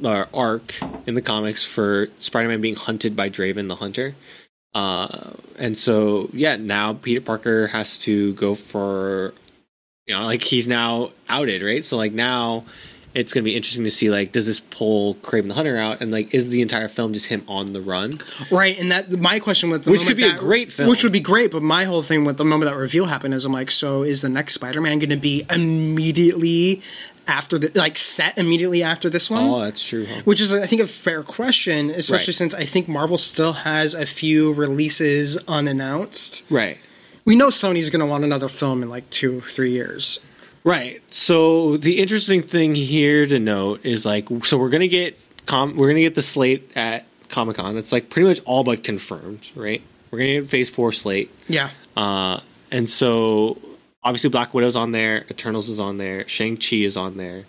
[0.03, 0.75] uh, arc
[1.07, 4.13] in the comics for spider-man being hunted by Kraven the hunter
[4.75, 9.33] uh and so yeah now peter parker has to go for
[10.09, 12.65] you know like he's now outed right so like now
[13.15, 15.99] it's going to be interesting to see like does this pull Kraven the Hunter out
[15.99, 18.19] and like is the entire film just him on the run?
[18.51, 20.87] Right, and that my question with the Which could be a great film.
[20.87, 21.49] which would be great.
[21.49, 24.21] But my whole thing with the moment that reveal happened is I'm like, so is
[24.21, 26.81] the next Spider-Man going to be immediately
[27.27, 29.43] after the like set immediately after this one?
[29.43, 30.05] Oh, that's true.
[30.05, 30.21] Huh?
[30.25, 32.35] Which is, I think, a fair question, especially Right.
[32.35, 36.45] since I think Marvel still has a few releases unannounced.
[36.49, 36.77] Right.
[37.29, 40.25] We know Sony's going to want another film in like two, three years.
[40.63, 40.99] Right.
[41.13, 45.15] So the interesting thing here to note is like so we're going to get
[45.45, 47.77] com- we're going to get the slate at Comic-Con.
[47.77, 49.83] It's like pretty much all but confirmed, right?
[50.09, 51.31] We're gonna get Phase Four slate.
[51.47, 51.69] Yeah.
[51.95, 52.39] Uh,
[52.71, 53.59] and so
[54.03, 57.45] obviously Black Widow's on there, Eternals is on there, Shang Chi is on there.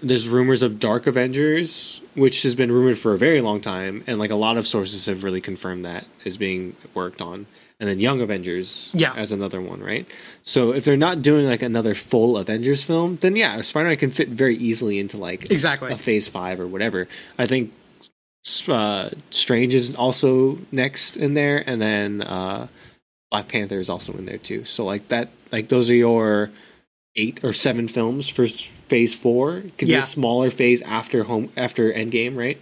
[0.00, 4.20] There's rumors of Dark Avengers, which has been rumored for a very long time, and
[4.20, 7.46] like a lot of sources have really confirmed that is being worked on.
[7.80, 9.12] And then Young Avengers, Yeah.
[9.16, 10.06] as another one, right?
[10.44, 14.28] So if they're not doing like another full Avengers film, then yeah, Spider-Man can fit
[14.28, 15.90] very easily into like Exactly.
[15.92, 17.08] a Phase Five or whatever.
[17.38, 17.72] I think
[18.68, 22.68] uh, Strange is also next in there, and then uh,
[23.30, 24.64] Black Panther is also in there too.
[24.64, 26.50] So like that, like those are your
[27.16, 29.62] eight or seven films for Phase Four.
[29.78, 32.58] Could be a smaller phase after home after Endgame, right?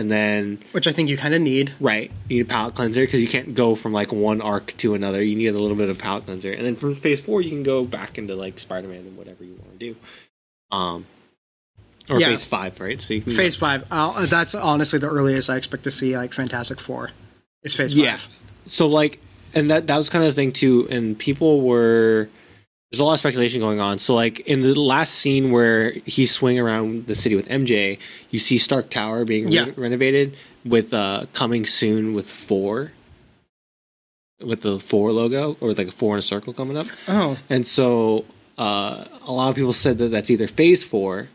[0.00, 1.72] And then Which I think you kind of need.
[1.78, 4.94] right, you need a palate cleanser because you can't go from like one arc to
[4.94, 5.22] another.
[5.22, 7.62] You need a little bit of palate cleanser, and then from Phase Four you can
[7.62, 9.96] go back into like Spider Man and whatever you want to do.
[10.74, 11.04] Um,
[12.08, 12.28] or Yeah.
[12.28, 13.00] Phase Five, right?
[13.00, 13.84] So you can Phase five.
[13.90, 17.10] Uh, that's honestly the earliest I expect to see like Fantastic Four.
[17.62, 18.12] It's Phase Yeah.
[18.16, 18.28] five.
[18.66, 19.20] So like,
[19.54, 20.86] and that that was kind of the thing too.
[20.90, 22.28] And people were
[22.90, 23.98] there's a lot of speculation going on.
[23.98, 27.98] So like in the last scene where he's swinging around the city with MJ,
[28.30, 29.70] you see Stark Tower being re- Yeah.
[29.76, 32.92] renovated with uh coming soon with four.
[34.40, 36.86] With the four logo or like a four in a circle coming up.
[37.06, 38.24] Oh, And so
[38.56, 41.28] uh, a lot of people said that that's either Phase Four,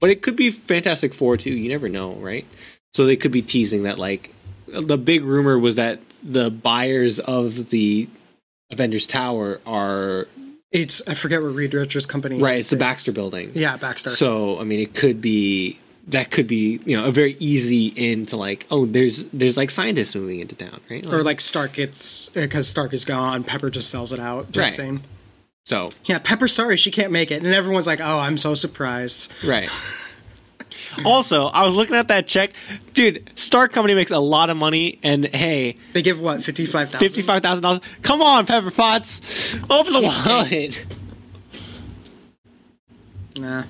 [0.00, 1.50] but it could be Fantastic Four too.
[1.52, 2.46] You never know, right?
[2.94, 3.98] So they could be teasing that.
[3.98, 4.32] Like
[4.68, 8.08] the big rumor was that the buyers of the
[8.70, 10.26] Avengers Tower are
[10.76, 12.38] it's I forget what Reed Richards' company.
[12.40, 12.60] right.
[12.60, 12.76] It's the.
[12.76, 13.50] Baxter Building.
[13.54, 14.10] Yeah, Baxter.
[14.10, 15.78] So I mean, it could be
[16.08, 19.70] that could be you know a very easy in to like oh there's there's like
[19.70, 23.42] scientists moving into town right or like Stark gets because Stark is gone.
[23.42, 24.52] Pepper just sells it out.
[24.52, 24.76] Type Right.
[24.76, 25.02] Thing.
[25.64, 29.32] so Yeah, Pepper sorry she can't make it, and everyone's like, "Oh, I'm so surprised."
[29.44, 29.68] Right.
[31.04, 32.52] also, I was looking at that check,
[32.94, 33.30] dude.
[33.36, 37.00] Stark Company makes a lot of money, and hey, They give what fifty five thousand.
[37.08, 37.80] fifty-five thousand dollars.
[38.02, 40.86] Come on, Pepper Potts, open the wallet.
[43.36, 43.64] Nah.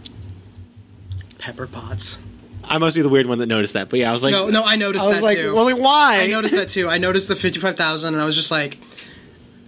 [1.39, 2.19] Pepper pots.
[2.65, 4.49] I must be the weird one that noticed that, but yeah, I was like, No,
[4.49, 5.55] no, I noticed I that like, too.
[5.55, 6.21] well, like, why?
[6.21, 6.89] I noticed that too.
[6.89, 8.79] I noticed the fifty-five thousand, and I was just like,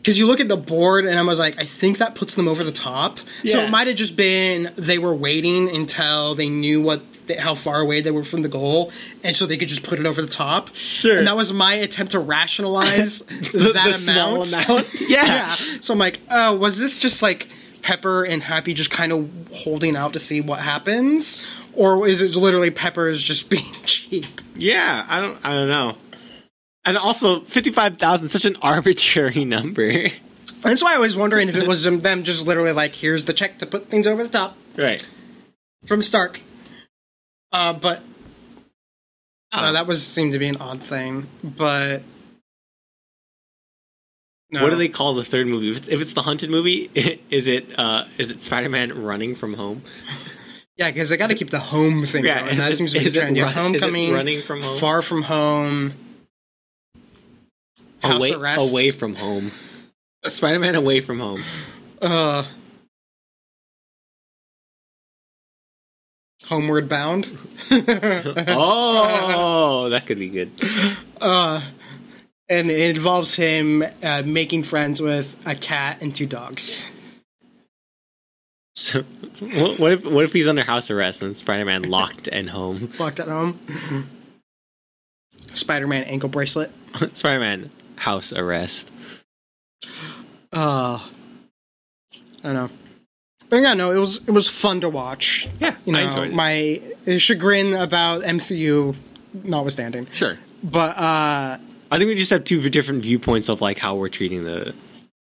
[0.09, 2.48] because you look at the board, and I was like, I think that puts them
[2.48, 3.18] over the top.
[3.44, 7.02] So it might have just been they were waiting until they knew what
[7.39, 8.90] how far away they were from the goal,
[9.22, 10.74] and so they could just put it over the top.
[10.74, 11.18] Sure.
[11.18, 13.18] And that was my attempt to rationalize
[13.52, 14.51] the, that the amount.
[14.55, 15.01] amount.
[15.10, 15.26] yeah.
[15.26, 15.51] yeah.
[15.51, 17.48] So I'm like, oh, was this just like
[17.82, 21.44] Pepper and Happy just kind of holding out to see what happens?
[21.74, 24.24] Or is it literally Pepper is just being cheap?
[24.56, 25.05] yeah.
[25.06, 25.98] I don't, I don't know.
[26.89, 30.09] And also, fifty-five thousand, such an arbitrary number.
[30.62, 33.59] That's why I was wondering if it was them just literally like, here's the check
[33.59, 35.06] to put things over the top right.
[35.85, 36.40] from Stark.
[37.52, 38.02] Uh, but
[39.52, 41.28] I uh, that was seemed to be an odd thing.
[41.44, 42.05] But
[44.51, 44.62] no.
[44.62, 45.70] What do they call the third movie?
[45.70, 46.90] If it's, if it's the Hunted movie,
[47.31, 49.82] is it uh, is it Spider-Man running from home?
[50.78, 52.56] Yeah, because they got to keep the home thing Yeah, going.
[52.56, 53.36] That it- seems to be the trend.
[53.36, 54.78] Run- is it Homecoming, running from home?
[54.78, 55.93] Far from Home,
[58.03, 58.73] House away, Arrest.
[58.73, 59.53] away from home.
[60.27, 61.43] Spider-Man away from home.
[62.01, 62.45] Uh,
[66.47, 67.37] Homeward Bound.
[67.70, 70.51] Oh, that could be good.
[71.20, 71.62] and
[72.49, 76.81] it involves him uh, making friends with a cat and two dogs.
[78.75, 79.03] So,
[79.41, 82.91] what, what if what if he's under house arrest and Spider-Man locked and home?
[82.99, 83.61] Locked at home.
[85.53, 86.70] Spider-Man ankle bracelet.
[87.12, 88.91] Spider-Man house arrest.
[90.53, 92.70] Uh, I don't know.
[93.51, 95.49] But yeah, no, it was it was fun to watch.
[95.59, 96.35] Yeah, You know, I enjoyed it.
[96.35, 98.95] my chagrin about MCU
[99.43, 100.07] notwithstanding.
[100.12, 100.39] Sure.
[100.62, 101.59] But uh
[101.91, 104.75] I think we just have two different viewpoints of like how we're treating the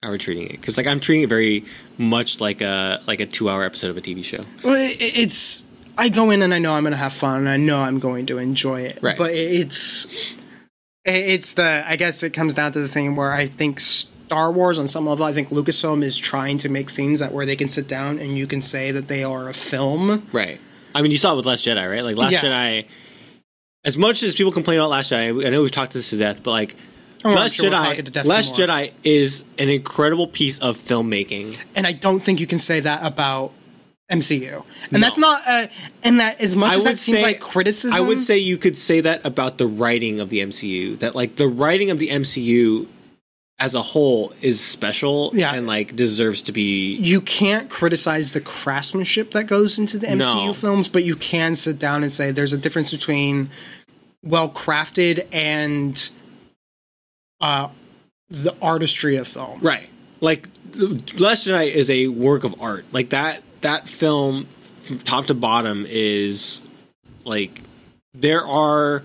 [0.03, 1.65] how we're treating it because like I'm treating it very
[1.97, 4.41] much like a like a two hour episode of a TV show.
[4.63, 5.63] Well, it, it's
[5.97, 7.97] I go in and I know I'm going to have fun and I know I'm
[7.99, 8.99] going to enjoy it.
[9.01, 9.17] Right.
[9.17, 10.05] But it's
[11.05, 14.77] it's the I guess it comes down to the thing where I think Star Wars
[14.79, 17.69] on some level I think Lucasfilm is trying to make things that where they can
[17.69, 20.27] sit down and you can say that they are a film.
[20.31, 20.59] Right.
[20.93, 22.03] I mean, you saw it with Last Jedi, right?
[22.03, 22.41] Like Last Yeah.
[22.41, 22.85] Jedi.
[23.83, 26.43] As much as people complain about Last Jedi, I know we've talked this to death,
[26.43, 26.75] but like
[27.23, 28.55] Oh, Last sure we'll talk it to Jedi, Last.
[28.55, 31.57] Jedi is an incredible piece of filmmaking.
[31.75, 33.53] And I don't think you can say that about
[34.11, 34.63] MCU.
[34.83, 34.99] And No.
[34.99, 35.67] that's not uh,
[36.03, 38.57] and that as much I as that seems say- like criticism I would say you
[38.57, 40.99] could say that about the writing of the MCU.
[40.99, 42.87] That like the writing of the MCU
[43.59, 45.53] as a whole is special Yeah.
[45.53, 50.47] and like deserves to be you can't criticize the craftsmanship that goes into the MCU
[50.47, 50.53] No.
[50.53, 53.49] films, but you can sit down and say there's a difference between
[54.23, 56.09] well crafted and
[57.39, 57.69] uh,
[58.29, 59.59] the artistry of film.
[59.61, 59.89] Right.
[60.19, 62.85] Like Last Jedi is a work of art.
[62.91, 64.47] Like that that film
[64.81, 66.61] from top to bottom is
[67.23, 67.61] like
[68.13, 69.03] there are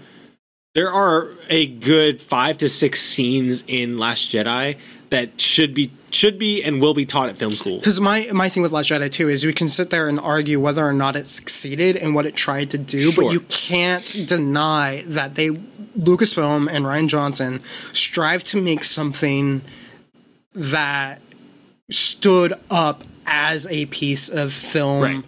[0.74, 4.76] there are a good 5 to 6 scenes in Last Jedi
[5.10, 7.78] that should be should be and will be taught at film school.
[7.78, 10.58] Because my my thing with Last Jedi too is we can sit there and argue
[10.60, 13.24] whether or not it succeeded in what it tried to do, Sure.
[13.24, 15.50] but you can't deny that they
[15.98, 17.60] Lucasfilm and Rian Johnson
[17.94, 19.62] strive to make something
[20.52, 21.20] that
[21.90, 25.24] stood up as a piece of film Right.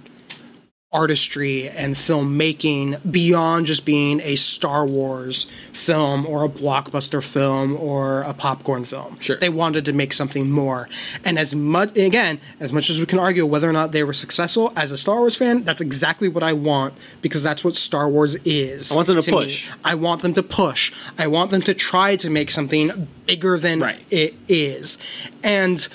[0.90, 8.22] artistry and filmmaking beyond just being a Star Wars film or a blockbuster film or
[8.22, 9.18] a popcorn film.
[9.20, 9.36] Sure.
[9.36, 10.88] They wanted to make something more.
[11.26, 14.14] And as much again, as much as we can argue whether or not they were
[14.14, 18.08] successful as a Star Wars fan, that's exactly what I want because that's what Star
[18.08, 18.90] Wars is.
[18.90, 19.36] I want them to me.
[19.36, 19.68] push.
[19.84, 20.90] I want them to push.
[21.18, 24.00] I want them to try to make something bigger than Right.
[24.10, 24.96] it is.
[25.42, 25.86] And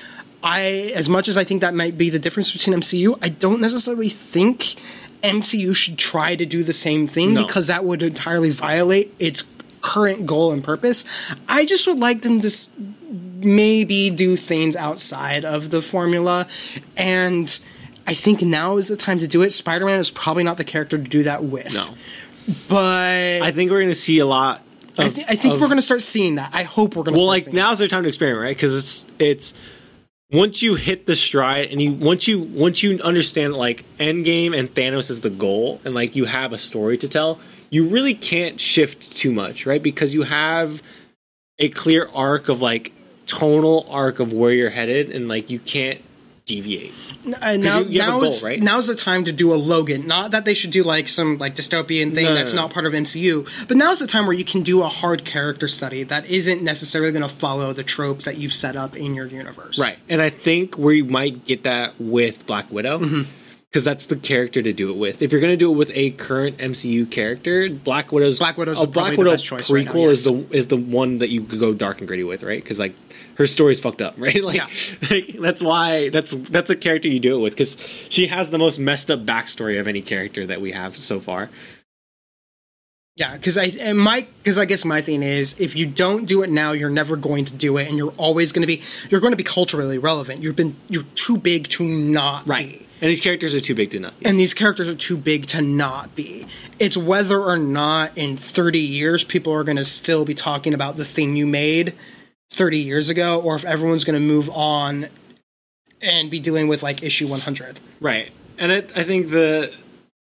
[0.43, 3.61] I, as much as I think that might be the difference between MCU, I don't
[3.61, 4.75] necessarily think
[5.23, 7.45] MCU should try to do the same thing No.
[7.45, 9.43] because that would entirely violate its
[9.81, 11.05] current goal and purpose.
[11.47, 12.71] I just would like them to s-
[13.39, 16.47] maybe do things outside of the formula
[16.97, 17.59] and
[18.05, 19.51] I think now is the time to do it.
[19.51, 21.73] Spider-Man is probably not the character to do that with.
[21.73, 21.87] No.
[22.67, 24.61] But I think we're going to see a lot
[24.97, 26.51] of I, thi- I think of- we're going to start seeing that.
[26.53, 28.55] I hope we're going to well start like seeing now's their time to experiment right
[28.55, 29.53] because it's it's
[30.33, 34.73] once you hit the stride and you once you once you understand like endgame and
[34.73, 37.39] thanos is the goal and like you have a story to tell
[37.69, 39.83] you really can't shift too much right?
[39.83, 40.81] Because you have
[41.59, 42.91] a clear arc of like
[43.27, 46.01] tonal arc of where you're headed and like you can't
[46.45, 46.91] deviate
[47.41, 48.61] Uh, now, you- you have a now's, right?
[48.61, 50.05] now's the time to do a Logan.
[50.05, 52.63] Not that they should do like some like dystopian thing No, no, that's no.
[52.63, 55.67] not part of MCU, but now's the time where you can do a hard character
[55.69, 59.27] study that isn't necessarily going to follow the tropes that you've set up in your
[59.27, 59.79] universe.
[59.79, 59.97] Right.
[60.09, 63.25] And I think we might get that with Black Widow.
[63.69, 65.23] Because that's the character to do it with.
[65.23, 68.77] If you're going to do it with a current MCU character, Black Widow's Black Widow's
[68.83, 71.17] a probably Black the Widow best choice prequel right now, is the is the one
[71.17, 72.61] that you could go dark and gritty with, right?
[72.61, 72.93] Because like
[73.35, 74.43] her story's fucked up, right?
[74.43, 74.67] Like, Yeah.
[75.09, 77.77] like that's why that's that's a character you do it with because
[78.09, 81.49] she has the most messed up backstory of any character that we have so far.
[83.15, 86.41] Yeah, because I and my because I guess my thing is if you don't do
[86.41, 88.81] it now, you're never going to do it, and you're always going to be
[89.11, 90.41] you're going to be culturally relevant.
[90.41, 92.87] You've been you're too big to not be.
[93.01, 94.13] And these characters are too big to not.
[94.23, 96.47] and these characters are too big to not be.
[96.79, 100.95] It's whether or not in 30 years people are going to still be talking about
[100.95, 101.93] the thing you made
[102.53, 105.07] 30 years ago, or if everyone's going to move on
[106.01, 107.79] and be dealing with like issue 100.
[107.99, 109.73] Right, and I, I think the,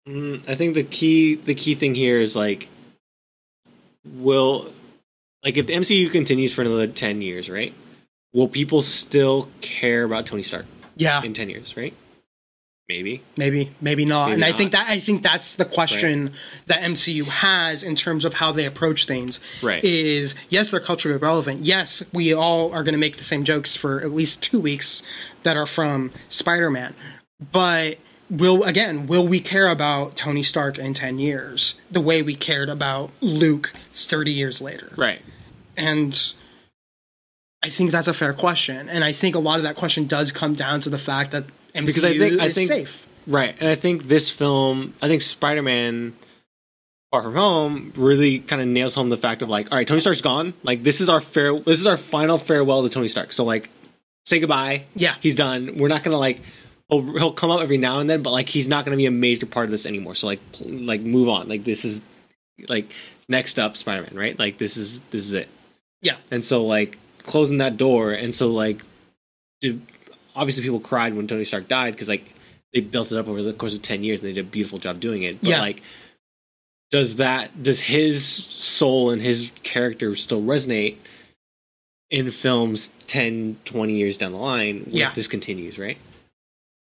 [0.08, 2.68] mm, I think the key, the key thing here is like,
[4.06, 4.74] will,
[5.44, 7.74] like if the MCU continues for another ten years, right?
[8.34, 10.66] Will people still care about Tony Stark
[10.96, 11.94] Yeah, in ten years, right?
[12.90, 13.22] Maybe.
[13.38, 14.30] maybe, maybe not.
[14.30, 16.34] Maybe and I think that I think that's the question
[16.66, 19.40] that MCU has in terms of how they approach things.
[19.62, 19.84] Right.
[19.84, 21.66] Is yes, they're culturally relevant.
[21.66, 25.04] Yes, we all are going to make the same jokes for at least two weeks
[25.44, 26.96] that are from Spider-Man,
[27.52, 32.34] but will again will we care about Tony Stark in 10 years the way we
[32.34, 34.92] cared about Luke 30 years later?
[34.98, 35.22] Right.
[35.78, 36.34] And
[37.62, 40.32] I think that's a fair question, and I think a lot of that question does
[40.32, 41.44] come down to the fact that
[41.84, 43.06] MCU Because I think- I think- safe.
[43.28, 46.14] Right, and I think this film, I think Spider-Man
[47.12, 50.00] Far From Home really kind of nails home the fact of like, all right, Tony
[50.02, 50.54] Stark's gone.
[50.64, 53.32] Like this is our fair, this is our final farewell to Tony Stark.
[53.34, 53.70] So like,
[54.26, 54.84] say goodbye.
[54.96, 55.16] Yeah.
[55.22, 55.78] he's done.
[55.78, 56.40] We're not gonna like,
[56.90, 59.12] he'll, he'll come up every now and then, but like he's not gonna be a
[59.12, 60.16] major part of this anymore.
[60.16, 61.48] So like, like move on.
[61.48, 62.02] Like this is
[62.68, 62.92] like
[63.28, 64.38] next up Spider-Man, right?
[64.40, 65.50] Like this is this is it.
[66.02, 66.18] Yeah.
[66.32, 68.82] And so like closing that door, and so like,
[70.40, 72.26] obviously people cried when Tony Stark died because like
[72.74, 74.80] they built it up over the course of ten years and they did a beautiful
[74.80, 75.42] job doing it.
[75.42, 75.60] But Yeah.
[75.62, 75.82] like,
[76.92, 80.96] does that does his soul and his character still resonate
[82.10, 84.86] in films 10, 20 years down the line?
[84.88, 85.12] If Yeah.
[85.14, 85.98] this continues, right?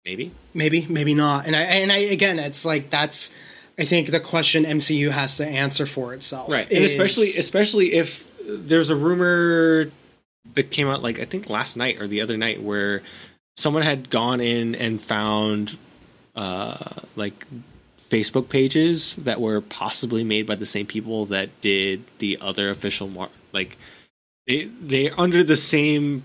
[0.05, 0.31] Maybe.
[0.55, 3.35] maybe maybe not and i and i again it's like that's
[3.79, 7.93] i think the question mcu has to answer for itself right and is- especially especially
[7.93, 9.91] if there's a rumor
[10.55, 13.03] that came out like i think last night or the other night where
[13.59, 15.77] someone had gone in and found
[16.37, 16.77] uh
[17.17, 17.47] like
[18.11, 23.09] facebook pages that were possibly made by the same people that did the other official
[23.09, 23.77] mar- like
[24.47, 26.23] they they're under the same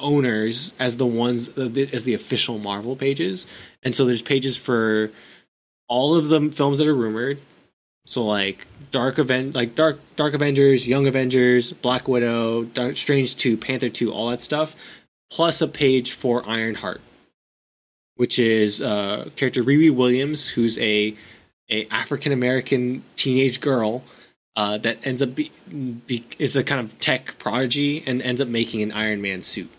[0.00, 3.46] owners as the ones uh, as the official marvel pages.
[3.82, 5.10] And so there's pages for
[5.88, 7.40] all of the films that are rumored.
[8.06, 13.56] So like Dark Event, like Dark Dark Avengers, Young Avengers, Black Widow, Dark Strange Two,
[13.56, 14.74] Panther Two, all that stuff,
[15.30, 17.00] plus a page for Ironheart,
[18.16, 21.14] which is uh, character Riri Williams, who's a
[21.70, 24.02] a African American teenage girl
[24.56, 25.52] uh, that ends up be,
[26.06, 29.70] be, is a kind of tech prodigy and ends up making an Iron Man suit,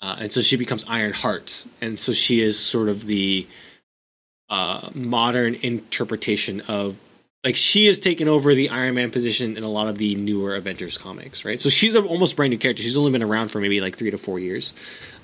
[0.00, 3.46] uh, and so she becomes Ironheart, and so she is sort of the
[4.48, 6.96] uh, modern interpretation of
[7.44, 10.56] like she has taken over the Iron Man position in a lot of the newer
[10.56, 11.60] Avengers comics, right?
[11.60, 12.82] So she's an almost brand new character.
[12.82, 14.74] She's only been around for maybe like three to four years.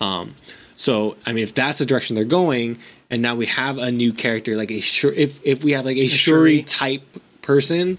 [0.00, 0.34] Um,
[0.74, 2.78] so I mean, if that's the direction they're going,
[3.10, 5.96] and now we have a new character like a sure, if if we have like
[5.98, 6.62] a Shuri Shuri.
[6.62, 7.02] type
[7.42, 7.98] person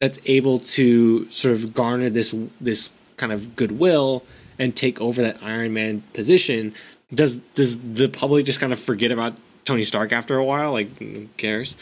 [0.00, 4.24] that's able to sort of garner this this kind of goodwill
[4.58, 6.74] and take over that Iron Man position,
[7.12, 9.34] does does the public just kind of forget about
[9.64, 10.72] Tony Stark after a while?
[10.72, 11.76] Like, who cares?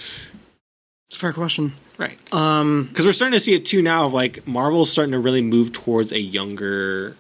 [1.12, 1.74] It's a fair question.
[1.98, 2.18] Right.
[2.32, 5.43] Um, Because we're starting to see it too now of like Marvel's starting to really
[5.43, 7.16] move towards a younger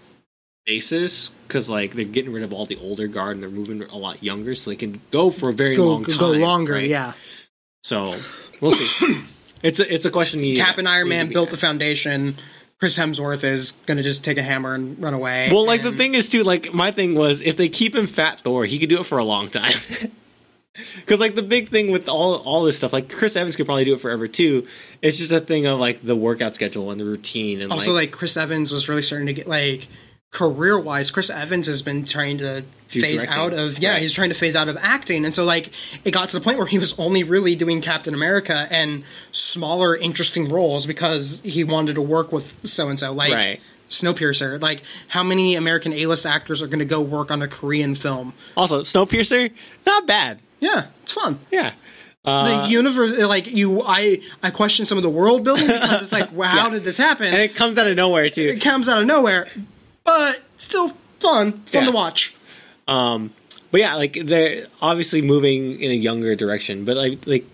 [0.64, 3.98] basis because like they're getting rid of all the older guard and they're moving a
[3.98, 6.16] lot younger so they can go for a very go long time.
[6.16, 6.88] go longer, right?
[6.88, 7.12] yeah.
[7.82, 8.14] So
[8.62, 9.20] we'll see.
[9.62, 10.42] it's a it's a question.
[10.42, 12.36] You Cap and Iron Man built the foundation.
[12.80, 15.50] Chris Hemsworth is gonna just take a hammer and run away.
[15.52, 16.44] Well, like the thing is too.
[16.44, 19.18] Like my thing was, if they keep him Fat Thor, he could do it for
[19.18, 19.76] a long time.
[20.96, 23.84] Because like the big thing with all all this stuff, like Chris Evans could probably
[23.84, 24.66] do it forever too.
[25.02, 28.08] It's just a thing of like the workout schedule and the routine, and also like,
[28.08, 29.88] like Chris Evans was really starting to get like
[30.30, 31.10] career wise.
[31.10, 34.02] Chris Evans has been trying to phase directing, out of yeah, right.
[34.02, 35.70] he's trying to phase out of acting, and so like
[36.04, 39.94] it got to the point where he was only really doing Captain America and smaller,
[39.94, 43.32] interesting roles because he wanted to work with so and so, like.
[43.32, 43.60] Right.
[43.90, 44.58] Snowpiercer.
[44.58, 48.32] Like, how many American A-list actors are going to go work on a Korean film?
[48.56, 49.52] also Snowpiercer,
[49.84, 50.40] not bad.
[50.62, 51.40] Yeah, it's fun.
[51.50, 51.72] Yeah.
[52.24, 56.30] the universe, like you, I, I question some of the world building because it's like,
[56.32, 56.74] well, how Yeah.
[56.74, 57.26] did this happen?
[57.26, 58.46] and it comes out of nowhere too.
[58.48, 59.48] it comes out of nowhere,
[60.04, 61.84] but still fun, fun Yeah.
[61.86, 62.34] to watch.
[62.86, 63.32] Um,
[63.72, 66.84] but yeah, like they're obviously moving in a younger direction.
[66.84, 67.44] But like, like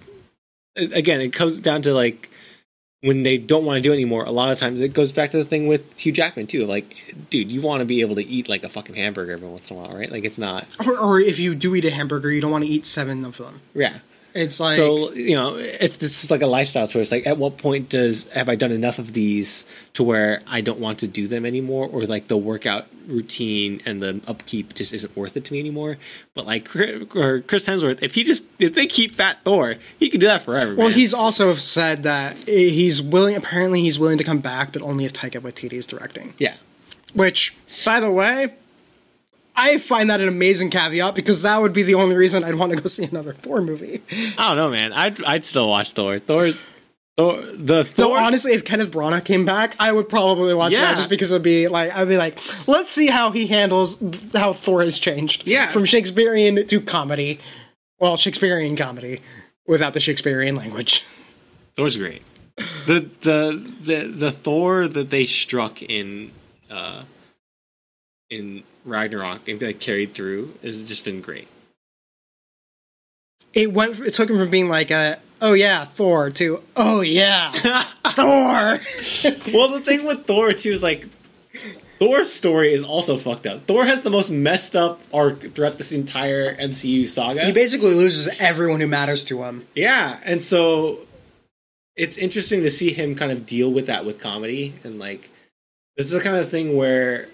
[0.76, 2.28] again, it comes down to like
[3.00, 4.24] when they don't want to do it anymore.
[4.24, 6.66] A lot of times, it goes back to the thing with Hugh Jackman too.
[6.66, 9.70] Like, dude, you want to be able to eat like a fucking hamburger every once
[9.70, 10.10] in a while, right?
[10.10, 10.66] Like, it's not.
[10.84, 13.38] Or, or if you do eat a hamburger, you don't want to eat seven of
[13.38, 13.60] them.
[13.74, 13.98] Yeah.
[14.34, 17.10] It's like so you know, it, this is like a lifestyle choice.
[17.10, 19.64] Like, at what point does have I done enough of these
[19.94, 24.02] to where I don't want to do them anymore, or like the workout routine and
[24.02, 25.96] the upkeep just isn't worth it to me anymore?
[26.34, 30.10] But like Chris, or Chris Hemsworth, if he just if they keep Fat Thor, he
[30.10, 30.74] can do that forever.
[30.74, 30.98] Well, man.
[30.98, 33.34] he's also said that he's willing.
[33.34, 36.34] Apparently, he's willing to come back, but only if Taika Waititi is directing.
[36.38, 36.54] yeah.
[37.14, 37.56] Which,
[37.86, 38.52] by the way,
[39.58, 42.72] I find that an amazing caveat because that would be the only reason I'd want
[42.72, 44.02] to go see another Thor movie.
[44.38, 44.92] I don't know, man.
[44.92, 46.18] I'd I'd still watch Thor.
[46.20, 46.52] Thor,
[47.16, 50.82] Thor, the Though honestly, if Kenneth Branagh came back, I would probably watch Yeah.
[50.82, 54.00] that just because it'd be like I'd be like, let's see how he handles
[54.32, 55.44] how Thor has changed.
[55.46, 55.70] Yeah.
[55.70, 57.40] from Shakespearean to comedy.
[57.98, 59.20] Well, Shakespearean comedy
[59.66, 61.04] without the Shakespearean language.
[61.76, 62.22] Thor's great.
[62.86, 66.30] The the the the Thor that they struck in
[66.70, 67.02] uh
[68.30, 71.48] in Ragnarok and like carried through has just been great.
[73.54, 73.98] It went.
[74.00, 77.52] It took him from being like a oh yeah Thor to oh yeah
[78.06, 78.78] Thor.
[79.52, 81.06] well, the thing with Thor too is like
[81.98, 83.66] Thor's story is also fucked up.
[83.66, 87.44] Thor has the most messed up arc throughout this entire MCU saga.
[87.44, 89.66] he basically loses everyone who matters to him.
[89.74, 91.00] Yeah, and so
[91.96, 95.30] it's interesting to see him kind of deal with that with comedy and like
[95.96, 97.28] this is the kind of thing where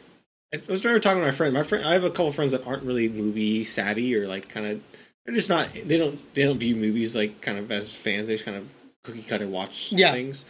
[0.55, 1.53] I was trying to talking to my friend.
[1.55, 4.67] My friend, I have a couple friends that aren't really movie savvy or like kind
[4.67, 4.81] of
[5.27, 5.69] they're just not.
[5.73, 8.27] They don't they don't view movies like kind of as fans.
[8.29, 8.69] They just kind of
[9.03, 10.13] cookie cutter watch Yeah.
[10.13, 10.45] things,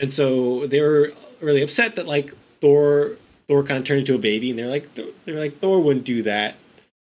[0.00, 3.12] and so they were really upset that like Thor
[3.48, 6.22] Thor kind of turned into a baby, and they're like they're like Thor wouldn't do
[6.24, 6.56] that.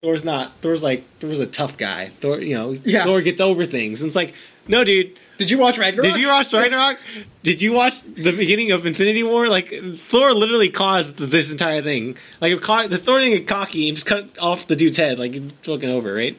[0.02, 0.52] Thor's not.
[0.62, 2.08] Thor's like Thor's a tough guy.
[2.20, 3.04] Thor, you know, Yeah.
[3.04, 4.00] Thor gets over things.
[4.00, 4.32] And it's like,
[4.66, 5.18] no, dude.
[5.40, 6.12] Did you watch Ragnarok?
[6.12, 6.98] Did you watch Ragnarok?
[7.42, 9.48] Did you watch the beginning of Infinity War?
[9.48, 9.72] Like
[10.08, 12.16] Thor literally caused this entire thing.
[12.42, 12.60] Like if
[12.90, 15.88] the Thor didn't get cocky and just cut off the dude's head, like it's fucking
[15.88, 16.38] over, right?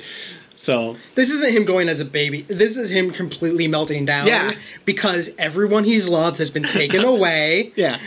[0.56, 2.44] So This isn't him going as a baby.
[2.44, 4.28] This is him completely melting down.
[4.28, 4.53] Yeah.
[4.86, 7.98] Because everyone he's loved has been taken away, yeah,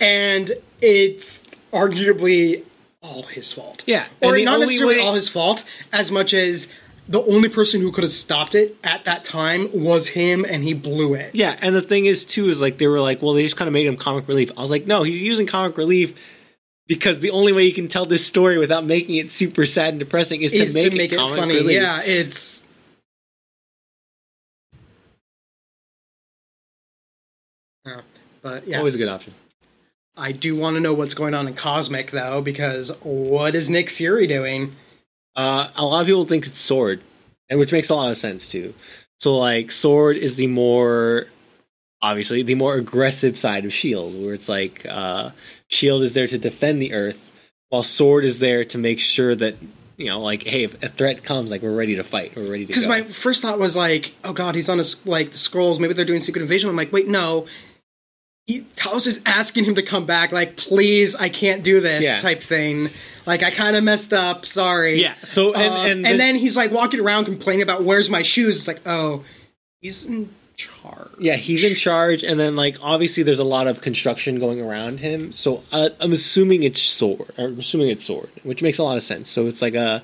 [0.00, 1.42] and it's
[1.74, 2.62] arguably
[3.02, 3.84] all his fault.
[3.86, 6.72] Yeah, Or and not necessarily way- all his fault, as much as
[7.12, 10.72] the only person who could have stopped it at that time was him, and he
[10.72, 11.34] blew it.
[11.34, 11.58] yeah.
[11.60, 13.74] And the thing is too is like they were like, well, they just kind of
[13.74, 14.50] made him comic relief.
[14.56, 16.18] I was like, no, he's using comic relief.
[16.88, 19.98] Because the only way you can tell this story without making it super sad and
[19.98, 21.54] depressing is, Is to make, to make it, it funny.
[21.56, 21.80] relief.
[21.80, 22.66] Yeah, it's
[27.84, 28.00] Yeah.
[28.40, 29.34] But yeah, Always a good option.
[30.16, 33.90] I do want to know what's going on in Cosmic though, because what is Nick
[33.90, 34.74] Fury doing?
[35.34, 37.00] Uh, a lot of people think it's Sword,
[37.48, 38.74] and which makes a lot of sense too.
[39.20, 41.26] So like Sword is the more
[42.00, 45.30] obviously the more aggressive side of Shield, where it's like uh,
[45.68, 47.32] Shield is there to defend the Earth,
[47.68, 49.56] while Sword is there to make sure that
[49.96, 52.64] you know, like, hey, if a threat comes, like we're ready to fight, we're ready
[52.64, 55.78] to Because my first thought was like, oh god, he's on his like the scrolls.
[55.78, 56.68] Maybe they're doing Secret Invasion.
[56.68, 57.46] I'm like, wait, no.
[58.46, 60.32] He, Talos is asking him to come back.
[60.32, 62.18] Like, please, I can't do this Yeah.
[62.18, 62.90] type thing.
[63.24, 64.44] Like, I kind of messed up.
[64.46, 65.00] Sorry.
[65.00, 65.14] yeah.
[65.24, 68.56] So and Uh, and, and, then he's like walking around complaining about where's my shoes.
[68.56, 69.24] It's like, oh,
[69.80, 71.10] he's in charge.
[71.18, 75.00] Yeah, he's in charge, and then like obviously there's a lot of construction going around
[75.00, 75.32] him.
[75.32, 77.32] So uh, I'm assuming it's sword.
[77.38, 79.28] I'm assuming it's sword, which makes a lot of sense.
[79.28, 80.02] So it's like a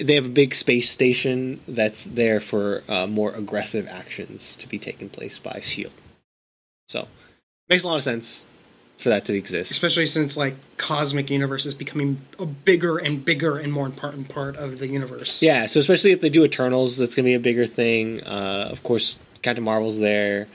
[0.00, 4.78] they have a big space station that's there for uh, more aggressive actions to be
[4.78, 5.92] taken place by Shield.
[6.88, 7.08] So
[7.72, 8.44] makes a lot of sense
[8.98, 9.70] for that to exist.
[9.70, 14.56] Especially since like cosmic universe is becoming a bigger and bigger and more important part
[14.56, 15.42] of the universe.
[15.42, 18.22] Yeah, so especially if they do Eternals, that's gonna be a bigger thing.
[18.22, 20.48] Uh, of course, Captain Marvel's there,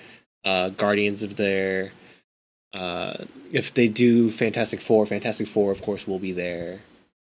[0.46, 1.92] uh, Guardians of there.
[2.74, 6.80] Uh, if they do Fantastic Four, Fantastic Four, of course, will be there.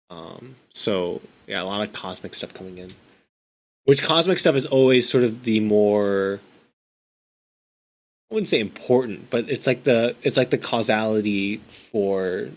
[0.09, 2.93] Um, so yeah, a lot of cosmic stuff coming in.
[3.85, 6.39] Which cosmic stuff is always sort of the more
[8.29, 11.57] I wouldn't say important, but it's like the it's like the causality
[11.91, 12.49] for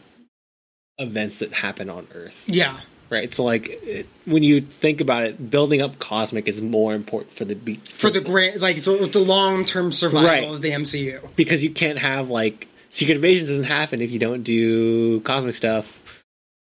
[0.99, 2.81] events that happen on Earth Yeah.
[3.09, 3.33] right?
[3.33, 7.45] So like it, when you think about it, building up cosmic is more important for
[7.45, 10.45] the be- For the grand, like the, the long term survival Right.
[10.45, 11.21] of the MCU.
[11.37, 16.03] because you can't have like Secret Invasion doesn't happen if you don't do cosmic stuff,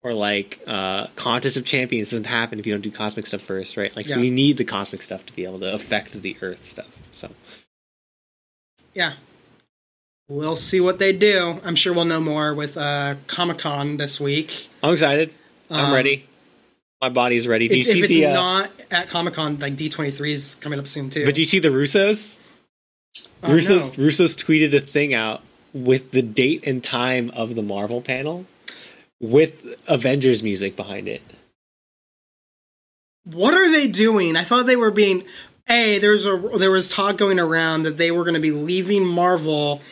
[0.02, 3.76] or like uh Contest of Champions doesn't happen if you don't do cosmic stuff first,
[3.76, 3.94] right?
[3.94, 6.88] Like so you need the cosmic stuff to be able to affect the Earth stuff.
[7.12, 7.30] So
[8.96, 9.12] Yeah.
[10.28, 11.60] We'll see what they do.
[11.64, 14.68] I'm sure we'll know more with uh, Comic Con this week.
[14.82, 15.32] I'm excited.
[15.70, 16.26] I'm Um, ready.
[17.02, 17.68] My body's ready.
[17.68, 18.26] Do you It's, if see it's the?
[18.26, 21.26] Uh, not at Comic Con, like D23 is coming up soon too.
[21.26, 22.38] but do you see the Russos?
[23.42, 24.04] Oh, Russos no.
[24.04, 25.42] Russos tweeted a thing out
[25.74, 28.46] with the date and time of the Marvel panel
[29.20, 31.22] with Avengers music behind it.
[33.24, 34.36] What are they doing?
[34.36, 35.24] I thought they were being.
[35.66, 38.52] Hey, there was a there was talk going around that they were going to be
[38.52, 39.82] leaving Marvel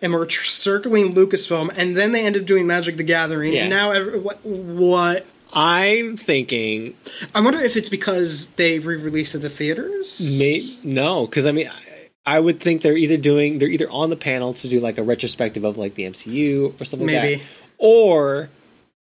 [0.00, 3.52] and were tr- circling Lucasfilm, and then they ended up doing Magic the Gathering.
[3.54, 3.62] Yeah.
[3.62, 5.26] And now, every, what, what?
[5.52, 6.94] I'm thinking
[7.34, 10.38] I wonder if it's because they re-released at the theaters.
[10.38, 14.10] may, no, because I mean, I, I would think they're either doing they're either on
[14.10, 17.36] the panel to do like a retrospective of like the MCU or something like Maybe.
[17.36, 17.44] that,
[17.78, 18.50] or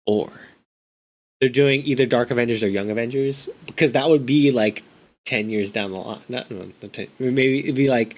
[0.05, 0.31] or
[1.39, 4.83] they're doing either Dark Avengers or Young Avengers because that would be like
[5.25, 6.21] ten years down the line.
[6.29, 8.15] Not, not 10, maybe it'd be like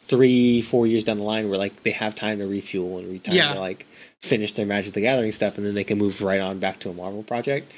[0.00, 3.32] three, four years down the line where like they have time to refuel and retime
[3.34, 3.54] Yeah.
[3.54, 3.86] to like
[4.20, 6.90] finish their Magic the Gathering stuff, and then they can move right on back to
[6.90, 7.70] a Marvel project.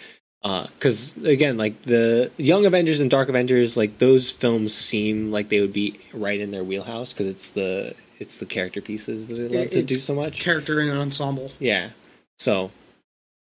[0.45, 5.51] Uh, because again, like the Young Avengers and Dark Avengers, like those films seem like
[5.51, 9.35] they would be right in their wheelhouse because it's the it's the character pieces that
[9.35, 10.41] they love to do so much.
[10.41, 11.53] Character in an ensemble.
[11.61, 11.91] Yeah.
[12.39, 12.71] So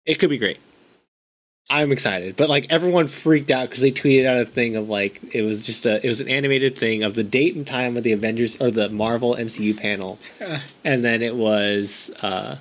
[0.05, 0.59] it could be great.
[1.69, 5.21] I'm excited, but like everyone freaked out because they tweeted out a thing of like
[5.35, 8.05] it was just a it was an animated thing of the date and time of
[8.05, 10.19] the Avengers or the Marvel MCU panel,
[10.85, 12.57] and then it was uh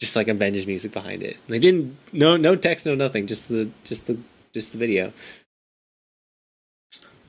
[0.00, 1.38] just like Avengers music behind it.
[1.48, 4.18] They didn't no no text no nothing just the just the
[4.52, 5.12] just the video.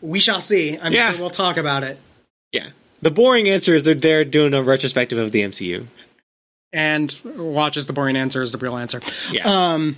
[0.02, 0.78] We shall see.
[0.78, 1.12] I'm Yeah.
[1.12, 1.98] sure we'll talk about it.
[2.52, 2.70] Yeah.
[3.02, 5.86] The boring answer is they're there doing a retrospective of the MCU.
[6.74, 9.00] And watch as the boring answer is the real answer.
[9.32, 9.44] Yeah.
[9.74, 9.98] Um,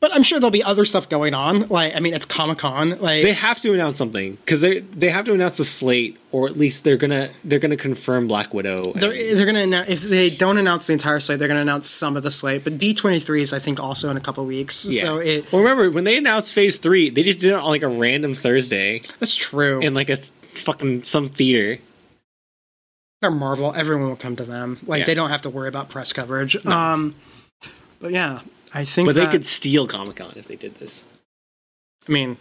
[0.00, 1.66] but I'm sure there'll be other stuff going on.
[1.68, 2.90] Like, I mean, it's Comic Con.
[3.00, 6.46] Like, they have to announce something because they they have to announce the slate or
[6.46, 8.92] at least they're gonna they're gonna confirm Black Widow.
[8.92, 11.88] and- They're, they're gonna announce, if they don't announce the entire slate, they're gonna announce
[11.90, 12.64] some of the slate.
[12.64, 14.86] But D twenty three is I think also in a couple weeks.
[14.88, 15.00] yeah.
[15.02, 17.82] So it well, remember when they announced Phase Three, they just did it on like
[17.82, 19.80] a random Thursday that's true.
[19.80, 21.80] in like a th- fucking some theater.
[23.20, 23.74] They're Marvel.
[23.74, 24.78] Everyone will come to them.
[24.86, 25.06] Like Yeah.
[25.06, 26.64] they don't have to worry about press coverage.
[26.64, 27.16] Um,
[27.98, 28.40] but yeah,
[28.74, 29.08] I think.
[29.08, 31.04] But they could steal Comic Con if they did this.
[32.08, 32.36] I mean,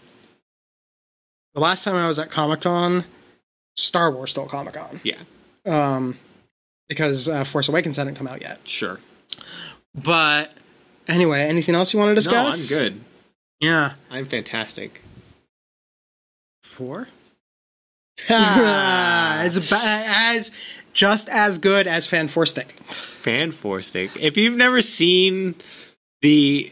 [1.53, 3.03] the last time I was at Comic Con,
[3.75, 5.01] Star Wars stole Comic Con.
[5.03, 5.17] Yeah,
[5.65, 6.17] Um,
[6.87, 8.59] because uh, Force Awakens hadn't come out yet.
[8.63, 8.99] sure.
[9.95, 10.51] But
[11.07, 12.69] anyway, anything else you want to discuss?
[12.71, 13.01] No, I'm good.
[13.59, 13.93] Yeah.
[14.11, 15.01] I'm fantastic.
[16.61, 17.07] Four.
[18.29, 20.51] it's as
[20.93, 22.71] just as good as Fan Four Stick.
[23.21, 24.11] Fan Four Stick.
[24.19, 25.55] If you've never seen
[26.22, 26.72] the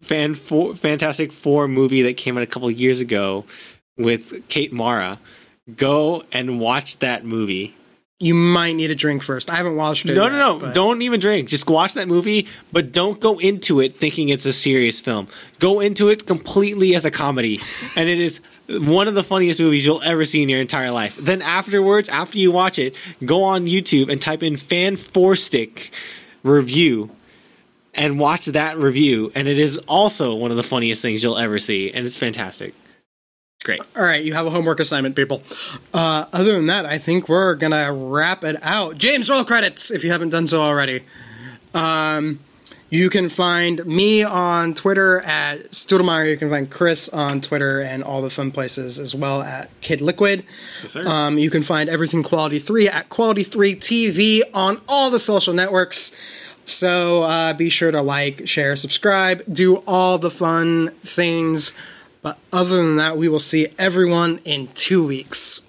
[0.00, 3.44] Fan Four, Fantastic Four movie that came out a couple years ago
[3.96, 5.18] with Kate Mara,
[5.76, 7.74] go and watch that movie
[8.20, 9.50] you might need a drink first.
[9.50, 10.14] I haven't watched it.
[10.14, 10.58] No, yet, no, no.
[10.60, 11.48] but- Don't even drink.
[11.48, 15.26] Just watch that movie, but don't go into it thinking it's a serious film.
[15.58, 17.60] Go into it completely as a comedy.
[17.96, 21.16] And it is one of the funniest movies you'll ever see in your entire life.
[21.16, 22.94] Then afterwards, after you watch it,
[23.24, 25.92] go on YouTube and type in fan four stick
[26.42, 27.10] review
[27.94, 29.32] and watch that review.
[29.34, 31.92] And it is also one of the funniest things you'll ever see.
[31.92, 32.74] And it's fantastic.
[33.62, 33.80] Great.
[33.96, 35.42] All right, you have a homework assignment, people.
[35.94, 38.98] Uh, other than that, I think we're gonna wrap it out.
[38.98, 41.02] James, roll credits if you haven't done so already.
[41.72, 42.40] Um,
[42.90, 46.30] you can find me on Twitter at Studemeyer.
[46.30, 50.00] You can find Chris on Twitter and all the fun places as well at Kid
[50.00, 50.44] Liquid.
[50.82, 51.08] Yes, sir.
[51.08, 55.54] Um, you can find everything Quality 3 at Quality 3 TV on all the social
[55.54, 56.14] networks.
[56.64, 61.72] So uh, be sure to like, share, subscribe, do all the fun things.
[62.22, 65.60] But other than that, we will see everyone in two weeks.